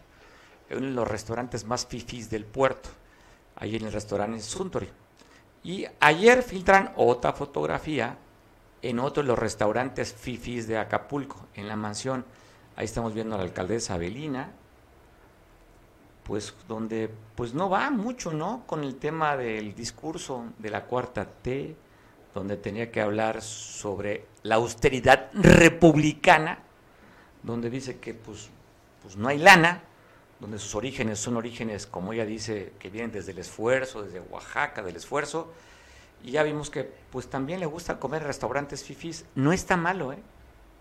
En 0.70 0.80
uno 0.80 0.88
de 0.88 0.94
los 0.94 1.08
restaurantes 1.08 1.66
más 1.66 1.86
fifís 1.86 2.30
del 2.30 2.46
puerto, 2.46 2.90
ahí 3.56 3.76
en 3.76 3.86
el 3.86 3.94
restaurante 3.94 4.42
Suntory. 4.42 4.90
Y 5.64 5.86
ayer 6.00 6.44
filtran 6.44 6.92
otra 6.96 7.34
fotografía 7.34 8.18
en 8.82 9.00
otro 9.00 9.24
de 9.24 9.28
los 9.28 9.40
restaurantes 9.40 10.14
fifís 10.14 10.68
de 10.68 10.78
Acapulco, 10.78 11.48
en 11.56 11.68
la 11.68 11.78
mansión. 11.78 12.26
Ahí 12.76 12.86
estamos 12.86 13.14
viendo 13.14 13.36
a 13.36 13.38
la 13.38 13.46
alcaldesa 13.46 13.94
Abelina, 13.94 14.52
pues 16.24 16.54
donde 16.68 17.10
pues 17.36 17.54
no 17.54 17.70
va 17.70 17.90
mucho, 17.92 18.32
¿no? 18.32 18.64
Con 18.68 18.84
el 18.84 18.96
tema 18.96 19.38
del 19.38 19.74
discurso 19.74 20.46
de 20.58 20.70
la 20.70 20.86
cuarta 20.86 21.26
T, 21.26 21.76
donde 22.34 22.58
tenía 22.58 22.92
que 22.92 23.02
hablar 23.02 23.42
sobre 23.42 24.26
la 24.42 24.56
austeridad 24.56 25.30
republicana, 25.34 26.60
donde 27.42 27.70
dice 27.70 28.00
que 28.00 28.14
pues, 28.14 28.50
pues 29.02 29.16
no 29.16 29.30
hay 29.30 29.38
lana, 29.38 29.84
donde 30.44 30.60
sus 30.60 30.76
orígenes 30.76 31.20
son 31.20 31.38
orígenes, 31.38 31.88
como 31.88 32.12
ella 32.12 32.26
dice, 32.26 32.74
que 32.78 32.90
vienen 32.90 33.14
desde 33.14 33.32
el 33.32 33.38
esfuerzo, 33.38 34.04
desde 34.04 34.20
Oaxaca, 34.20 34.84
del 34.84 34.98
esfuerzo, 34.98 35.54
y 36.22 36.32
ya 36.32 36.44
vimos 36.44 36.70
que 36.70 36.84
pues 37.12 37.30
también 37.30 37.62
le 37.62 37.66
gusta 37.66 37.98
comer 37.98 38.24
restaurantes 38.24 38.84
fifís, 38.84 39.24
no 39.36 39.54
está 39.54 39.78
malo, 39.78 40.12
¿eh? 40.12 40.20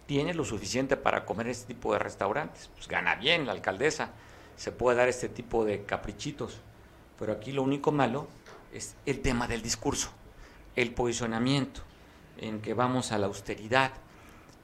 tiene 0.07 0.35
lo 0.35 0.45
suficiente 0.45 0.97
para 0.97 1.25
comer 1.25 1.47
este 1.47 1.75
tipo 1.75 1.93
de 1.93 2.01
restaurantes, 2.01 2.71
pues 2.75 2.89
gana 2.89 3.15
bien 3.15 3.47
la 3.47 3.53
alcaldesa, 3.53 4.11
se 4.57 4.73
puede 4.73 4.97
dar 4.97 5.09
este 5.09 5.29
tipo 5.29 5.65
de 5.65 5.85
caprichitos, 5.85 6.59
pero 7.17 7.33
aquí 7.33 7.53
lo 7.53 7.63
único 7.63 7.93
malo 7.93 8.27
es 8.73 8.97
el 9.07 9.21
tema 9.21 9.47
del 9.47 9.63
discurso, 9.63 10.11
el 10.75 10.93
posicionamiento, 10.93 11.83
en 12.37 12.61
que 12.61 12.75
vamos 12.75 13.13
a 13.13 13.19
la 13.19 13.27
austeridad, 13.29 13.93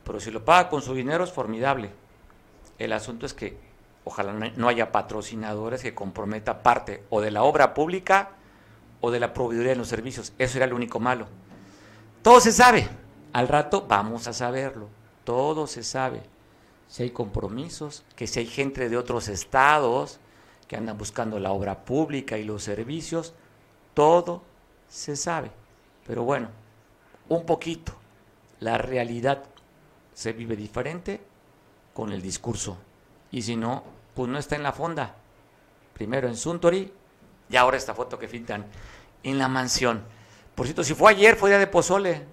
Pero 0.02 0.18
si 0.18 0.32
lo 0.32 0.44
paga 0.44 0.70
con 0.70 0.82
su 0.82 0.94
dinero 0.94 1.22
es 1.22 1.30
formidable. 1.30 1.90
El 2.78 2.94
asunto 2.94 3.26
es 3.26 3.34
que 3.34 3.67
ojalá 4.08 4.32
no 4.32 4.68
haya 4.68 4.90
patrocinadores 4.90 5.82
que 5.82 5.94
comprometa 5.94 6.62
parte 6.62 7.04
o 7.10 7.20
de 7.20 7.30
la 7.30 7.42
obra 7.42 7.74
pública 7.74 8.30
o 9.00 9.10
de 9.10 9.20
la 9.20 9.34
proveeduría 9.34 9.72
de 9.72 9.76
los 9.76 9.88
servicios. 9.88 10.32
Eso 10.38 10.56
era 10.56 10.66
lo 10.66 10.76
único 10.76 10.98
malo. 10.98 11.26
Todo 12.22 12.40
se 12.40 12.52
sabe. 12.52 12.88
Al 13.32 13.48
rato 13.48 13.84
vamos 13.86 14.26
a 14.26 14.32
saberlo. 14.32 14.88
Todo 15.24 15.66
se 15.66 15.82
sabe. 15.82 16.22
Si 16.88 17.02
hay 17.02 17.10
compromisos, 17.10 18.04
que 18.16 18.26
si 18.26 18.40
hay 18.40 18.46
gente 18.46 18.88
de 18.88 18.96
otros 18.96 19.28
estados 19.28 20.20
que 20.66 20.76
andan 20.76 20.96
buscando 20.96 21.38
la 21.38 21.52
obra 21.52 21.84
pública 21.84 22.38
y 22.38 22.44
los 22.44 22.62
servicios, 22.62 23.34
todo 23.92 24.42
se 24.88 25.16
sabe. 25.16 25.50
Pero 26.06 26.24
bueno, 26.24 26.48
un 27.28 27.44
poquito. 27.44 27.92
La 28.60 28.78
realidad 28.78 29.44
se 30.14 30.32
vive 30.32 30.56
diferente 30.56 31.20
con 31.92 32.10
el 32.10 32.22
discurso. 32.22 32.78
Y 33.30 33.42
si 33.42 33.54
no, 33.54 33.84
pues 34.18 34.28
no 34.28 34.36
está 34.36 34.56
en 34.56 34.64
la 34.64 34.72
fonda. 34.72 35.14
Primero 35.94 36.26
en 36.26 36.36
Suntory 36.36 36.92
y 37.48 37.54
ahora 37.54 37.76
esta 37.76 37.94
foto 37.94 38.18
que 38.18 38.26
fintan 38.26 38.66
en 39.22 39.38
la 39.38 39.46
mansión. 39.46 40.02
Por 40.56 40.66
cierto, 40.66 40.82
si 40.82 40.94
fue 40.94 41.12
ayer, 41.12 41.36
fue 41.36 41.50
día 41.50 41.58
de 41.60 41.68
pozole. 41.68 42.24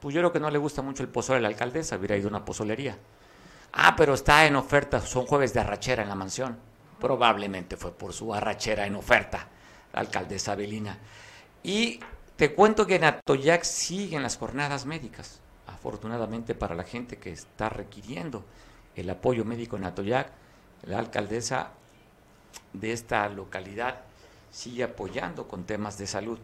Pues 0.00 0.14
yo 0.14 0.22
creo 0.22 0.32
que 0.32 0.40
no 0.40 0.50
le 0.50 0.56
gusta 0.56 0.80
mucho 0.80 1.02
el 1.02 1.10
pozole 1.10 1.40
a 1.40 1.42
la 1.42 1.48
alcaldesa, 1.48 1.98
hubiera 1.98 2.16
ido 2.16 2.28
a 2.28 2.30
una 2.30 2.46
pozolería. 2.46 2.96
Ah, 3.74 3.94
pero 3.94 4.14
está 4.14 4.46
en 4.46 4.56
oferta, 4.56 5.02
son 5.02 5.26
jueves 5.26 5.52
de 5.52 5.60
arrachera 5.60 6.02
en 6.02 6.08
la 6.08 6.14
mansión. 6.14 6.56
Probablemente 6.98 7.76
fue 7.76 7.92
por 7.92 8.14
su 8.14 8.32
arrachera 8.32 8.86
en 8.86 8.94
oferta, 8.94 9.46
la 9.92 10.00
alcaldesa 10.00 10.54
Belina. 10.54 10.98
Y 11.62 12.00
te 12.36 12.54
cuento 12.54 12.86
que 12.86 12.94
en 12.94 13.04
Atoyac 13.04 13.64
siguen 13.64 14.22
las 14.22 14.38
jornadas 14.38 14.86
médicas, 14.86 15.40
afortunadamente 15.66 16.54
para 16.54 16.74
la 16.74 16.84
gente 16.84 17.18
que 17.18 17.32
está 17.32 17.68
requiriendo 17.68 18.46
el 18.96 19.10
apoyo 19.10 19.44
médico 19.44 19.76
en 19.76 19.84
Atoyac. 19.84 20.43
La 20.86 20.98
alcaldesa 20.98 21.70
de 22.72 22.92
esta 22.92 23.28
localidad 23.28 24.00
sigue 24.50 24.84
apoyando 24.84 25.48
con 25.48 25.64
temas 25.64 25.98
de 25.98 26.06
salud. 26.06 26.38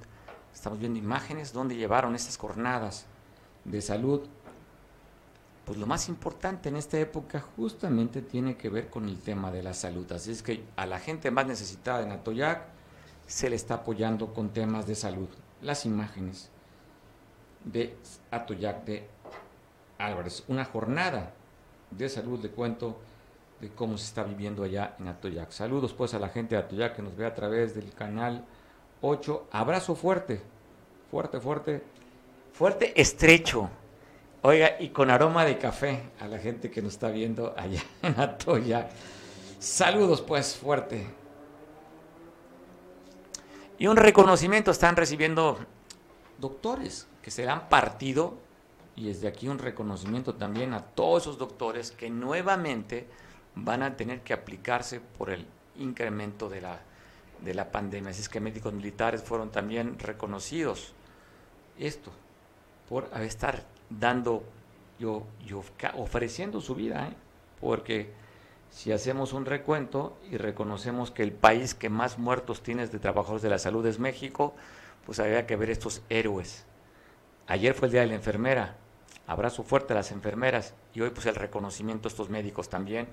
Estamos 0.55 0.78
viendo 0.78 0.99
imágenes 0.99 1.53
donde 1.53 1.76
llevaron 1.76 2.14
estas 2.14 2.36
jornadas 2.36 3.07
de 3.64 3.80
salud 3.82 4.28
pues 5.70 5.78
lo 5.78 5.86
más 5.86 6.09
importante 6.09 6.68
en 6.68 6.74
esta 6.74 6.99
época 6.99 7.45
justamente 7.55 8.22
tiene 8.22 8.57
que 8.57 8.68
ver 8.68 8.91
con 8.91 9.09
el 9.09 9.20
tema 9.20 9.53
de 9.53 9.62
la 9.62 9.72
salud. 9.72 10.11
Así 10.11 10.32
es 10.32 10.43
que 10.43 10.64
a 10.74 10.84
la 10.84 10.99
gente 10.99 11.30
más 11.30 11.47
necesitada 11.47 12.03
en 12.03 12.11
Atoyac 12.11 12.64
se 13.28 13.49
le 13.49 13.55
está 13.55 13.74
apoyando 13.74 14.34
con 14.34 14.49
temas 14.49 14.88
de 14.88 14.97
salud. 14.97 15.28
Las 15.62 15.86
imágenes 15.86 16.51
de 17.64 17.97
Atoyac 18.32 18.84
de 18.84 19.07
Álvarez. 19.99 20.43
Una 20.49 20.64
jornada 20.64 21.34
de 21.93 22.09
salud 22.09 22.41
de 22.41 22.51
cuento 22.51 22.99
de 23.61 23.68
cómo 23.68 23.98
se 23.98 24.06
está 24.06 24.24
viviendo 24.24 24.62
allá 24.62 24.96
en 24.98 25.08
Atoyac. 25.08 25.50
Saludos 25.50 25.92
pues 25.92 26.14
a 26.14 26.18
la 26.18 26.28
gente 26.28 26.54
de 26.54 26.62
Atoyac 26.62 26.96
que 26.96 27.02
nos 27.02 27.16
ve 27.16 27.26
a 27.26 27.34
través 27.34 27.74
del 27.74 27.92
canal 27.92 28.44
8. 29.00 29.48
Abrazo 29.52 29.94
fuerte, 29.94 30.40
fuerte, 31.11 31.40
fuerte. 31.40 31.82
Fuerte, 32.52 33.00
estrecho 33.00 33.70
Oiga, 34.42 34.76
y 34.80 34.88
con 34.88 35.11
aroma 35.11 35.44
de 35.44 35.58
café 35.58 36.02
a 36.18 36.26
la 36.26 36.38
gente 36.38 36.70
que 36.70 36.80
nos 36.80 36.94
está 36.94 37.11
viendo 37.11 37.54
allá 37.58 37.82
en 38.02 38.18
Atoya. 38.18 38.88
Saludos 39.58 40.22
pues 40.22 40.56
fuerte. 40.56 41.06
Y 43.78 43.86
un 43.86 43.96
reconocimiento 43.96 44.70
están 44.70 44.96
recibiendo 44.96 45.58
doctores 46.38 47.06
que 47.20 47.30
se 47.30 47.46
han 47.46 47.68
partido 47.68 48.38
y 48.96 49.08
desde 49.08 49.28
aquí 49.28 49.46
un 49.46 49.58
reconocimiento 49.58 50.34
también 50.34 50.72
a 50.72 50.86
todos 50.86 51.24
esos 51.24 51.38
doctores 51.38 51.90
que 51.90 52.08
nuevamente 52.08 53.08
van 53.55 53.82
a 53.82 53.96
tener 53.96 54.20
que 54.20 54.32
aplicarse 54.32 55.01
por 55.01 55.30
el 55.30 55.46
incremento 55.76 56.48
de 56.48 56.61
la, 56.61 56.80
de 57.40 57.55
la 57.55 57.70
pandemia. 57.70 58.11
Así 58.11 58.22
es 58.22 58.28
que 58.28 58.40
médicos 58.40 58.72
militares 58.72 59.22
fueron 59.22 59.51
también 59.51 59.98
reconocidos. 59.98 60.94
Esto, 61.78 62.12
por 62.88 63.09
estar 63.20 63.64
dando, 63.88 64.44
yo, 64.98 65.26
yo 65.44 65.62
ofreciendo 65.96 66.61
su 66.61 66.74
vida, 66.74 67.09
¿eh? 67.09 67.14
porque 67.61 68.12
si 68.70 68.92
hacemos 68.92 69.32
un 69.32 69.46
recuento 69.46 70.16
y 70.30 70.36
reconocemos 70.36 71.11
que 71.11 71.22
el 71.22 71.32
país 71.32 71.74
que 71.74 71.88
más 71.88 72.18
muertos 72.18 72.62
tiene 72.62 72.86
de 72.86 72.98
trabajadores 72.98 73.42
de 73.42 73.51
la 73.51 73.59
salud 73.59 73.84
es 73.86 73.98
México, 73.98 74.55
pues 75.05 75.18
habría 75.18 75.46
que 75.46 75.57
ver 75.57 75.70
estos 75.70 76.03
héroes. 76.09 76.64
Ayer 77.46 77.74
fue 77.74 77.88
el 77.88 77.92
Día 77.92 78.03
de 78.03 78.07
la 78.07 78.14
Enfermera, 78.14 78.76
abrazo 79.26 79.64
fuerte 79.64 79.92
a 79.92 79.96
las 79.96 80.12
enfermeras 80.12 80.74
y 80.94 81.01
hoy 81.01 81.11
pues 81.11 81.26
el 81.26 81.34
reconocimiento 81.34 82.09
a 82.09 82.11
estos 82.11 82.30
médicos 82.30 82.68
también 82.68 83.09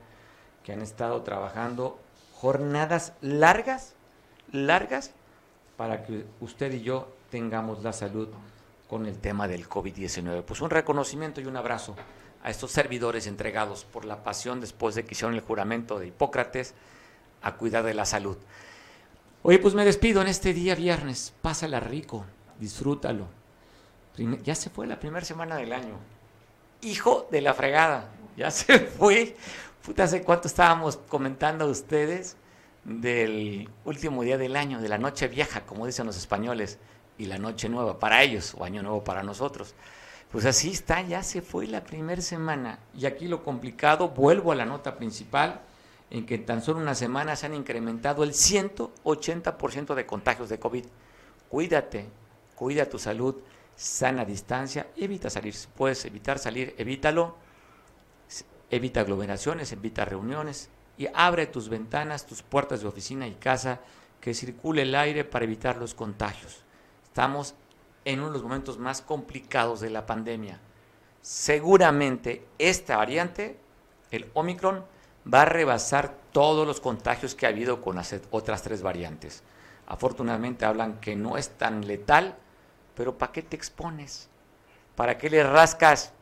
que 0.68 0.74
han 0.74 0.82
estado 0.82 1.22
trabajando 1.22 1.97
jornadas 2.34 3.13
largas, 3.22 3.93
largas, 4.51 5.11
para 5.78 6.03
que 6.03 6.26
usted 6.41 6.74
y 6.74 6.82
yo 6.82 7.07
tengamos 7.32 7.84
la 7.84 7.93
salud 7.93 8.28
con 8.89 9.05
el 9.05 9.18
tema 9.18 9.47
del 9.47 9.70
COVID-19. 9.70 10.43
Pues 10.43 10.59
un 10.59 10.70
reconocimiento 10.70 11.39
y 11.39 11.45
un 11.45 11.55
abrazo 11.55 11.95
a 12.43 12.49
estos 12.49 12.74
servidores 12.74 13.28
entregados 13.28 13.86
por 13.86 14.03
la 14.03 14.26
pasión 14.26 14.59
después 14.59 14.93
de 14.93 15.05
que 15.05 15.13
hicieron 15.13 15.36
el 15.36 15.41
juramento 15.41 15.99
de 15.99 16.07
Hipócrates 16.07 16.74
a 17.43 17.55
cuidar 17.55 17.86
de 17.86 17.93
la 17.93 18.03
salud. 18.03 18.36
Oye, 19.43 19.59
pues 19.59 19.74
me 19.74 19.86
despido 19.86 20.22
en 20.22 20.28
este 20.28 20.53
día 20.53 20.76
viernes. 20.76 21.34
Pásala 21.41 21.80
rico, 21.80 22.26
disfrútalo. 22.59 23.28
ya 24.43 24.53
se 24.53 24.70
fue 24.70 24.86
la 24.86 24.99
primera 24.99 25.26
semana 25.26 25.55
del 25.55 25.72
año. 25.72 25.95
Hijo 26.82 27.26
de 27.32 27.39
la 27.39 27.53
fregada, 27.53 28.09
ya 28.36 28.51
se 28.51 28.80
fue. 28.80 29.38
Puta, 29.88 30.03
¿hace 30.03 30.21
cuánto 30.21 30.47
estábamos 30.47 30.97
comentando 30.97 31.65
a 31.65 31.69
ustedes 31.69 32.35
del 32.83 33.67
último 33.85 34.21
día 34.21 34.38
del 34.38 34.55
año, 34.55 34.79
de 34.79 34.89
la 34.89 34.99
noche 34.99 35.27
vieja, 35.27 35.65
como 35.65 35.88
dicen 35.88 36.05
los 36.05 36.17
españoles? 36.17 36.77
y 37.17 37.25
la 37.25 37.38
noche 37.38 37.69
nueva 37.69 37.99
para 37.99 38.21
ellos 38.21 38.53
o 38.57 38.63
año 38.63 38.83
nuevo 38.83 39.03
para 39.03 39.23
nosotros. 39.23 39.73
Pues 40.31 40.45
así 40.45 40.71
está, 40.71 41.01
ya 41.01 41.23
se 41.23 41.41
fue 41.41 41.67
la 41.67 41.83
primera 41.83 42.21
semana. 42.21 42.79
Y 42.95 43.05
aquí 43.05 43.27
lo 43.27 43.43
complicado, 43.43 44.09
vuelvo 44.09 44.51
a 44.51 44.55
la 44.55 44.65
nota 44.65 44.97
principal, 44.97 45.61
en 46.09 46.25
que 46.25 46.35
en 46.35 46.45
tan 46.45 46.61
solo 46.61 46.79
una 46.79 46.95
semana 46.95 47.35
se 47.35 47.45
han 47.45 47.53
incrementado 47.53 48.23
el 48.23 48.33
180% 48.33 49.95
de 49.95 50.05
contagios 50.05 50.49
de 50.49 50.59
COVID. 50.59 50.85
Cuídate, 51.49 52.05
cuida 52.55 52.89
tu 52.89 52.99
salud, 52.99 53.35
sana 53.75 54.25
distancia, 54.25 54.88
evita 54.97 55.29
salir, 55.29 55.53
si 55.53 55.67
puedes 55.67 56.03
evitar 56.05 56.39
salir, 56.39 56.75
evítalo, 56.77 57.35
evita 58.70 59.01
aglomeraciones, 59.01 59.72
evita 59.72 60.05
reuniones 60.05 60.70
y 60.97 61.07
abre 61.13 61.47
tus 61.47 61.70
ventanas, 61.70 62.26
tus 62.26 62.41
puertas 62.41 62.82
de 62.82 62.88
oficina 62.88 63.28
y 63.28 63.36
casa, 63.36 63.80
que 64.20 64.34
circule 64.34 64.82
el 64.82 64.95
aire 64.95 65.24
para 65.24 65.45
evitar 65.45 65.78
los 65.78 65.93
contagios. 65.93 66.63
Estamos 67.03 67.55
en 68.03 68.20
uno 68.20 68.28
de 68.30 68.34
los 68.34 68.43
momentos 68.43 68.78
más 68.78 69.01
complicados 69.01 69.80
de 69.80 69.89
la 69.89 70.05
pandemia. 70.05 70.59
Seguramente 71.22 72.45
esta 72.57 72.97
variante, 72.97 73.59
el 74.11 74.30
Omicron, 74.34 74.86
va 75.32 75.41
a 75.41 75.45
rebasar 75.45 76.15
todos 76.32 76.65
los 76.65 76.80
contagios 76.80 77.36
que 77.36 77.45
ha 77.45 77.49
habido 77.49 77.82
con 77.82 77.95
las 77.95 78.15
otras 78.32 78.63
tres 78.63 78.82
variantes. 78.82 79.43
Afortunadamente 79.88 80.65
hablan 80.65 80.99
que 80.99 81.15
no 81.15 81.38
es 81.38 81.49
tan 81.49 81.86
letal, 81.86 82.36
pero 82.95 83.18
¿para 83.18 83.32
qué 83.32 83.41
te 83.41 83.55
expones? 83.55 84.30
¿Para 84.95 85.18
qué 85.18 85.30
le 85.30 85.43
rascas 85.43 86.13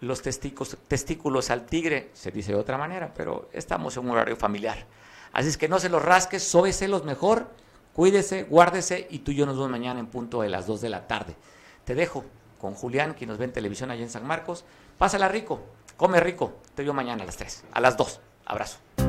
los 0.00 0.22
testículos, 0.22 1.50
al 1.50 1.66
tigre? 1.66 2.10
Se 2.12 2.30
dice 2.30 2.52
de 2.52 2.58
otra 2.58 2.78
manera, 2.78 3.12
pero 3.14 3.48
estamos 3.52 3.96
en 3.96 4.04
un 4.04 4.10
horario 4.10 4.36
familiar. 4.36 4.86
Así 5.32 5.48
es 5.48 5.56
que 5.56 5.68
no 5.68 5.78
se 5.78 5.88
los 5.88 6.02
rasques, 6.02 6.54
los 6.88 7.04
mejor 7.04 7.48
Cuídese, 7.96 8.42
guárdese 8.42 9.06
y 9.08 9.20
tú 9.20 9.30
y 9.30 9.36
yo 9.36 9.46
nos 9.46 9.56
vemos 9.56 9.70
mañana 9.70 9.98
en 9.98 10.08
punto 10.08 10.42
de 10.42 10.50
las 10.50 10.66
2 10.66 10.82
de 10.82 10.90
la 10.90 11.06
tarde. 11.06 11.34
Te 11.86 11.94
dejo 11.94 12.26
con 12.60 12.74
Julián, 12.74 13.14
quien 13.14 13.30
nos 13.30 13.38
ve 13.38 13.46
en 13.46 13.54
televisión 13.54 13.90
allá 13.90 14.02
en 14.02 14.10
San 14.10 14.26
Marcos. 14.26 14.66
Pásala 14.98 15.28
rico, 15.28 15.62
come 15.96 16.20
rico. 16.20 16.60
Te 16.74 16.82
veo 16.82 16.92
mañana 16.92 17.22
a 17.22 17.26
las 17.26 17.38
3, 17.38 17.64
a 17.72 17.80
las 17.80 17.96
2. 17.96 18.20
Abrazo. 18.44 19.05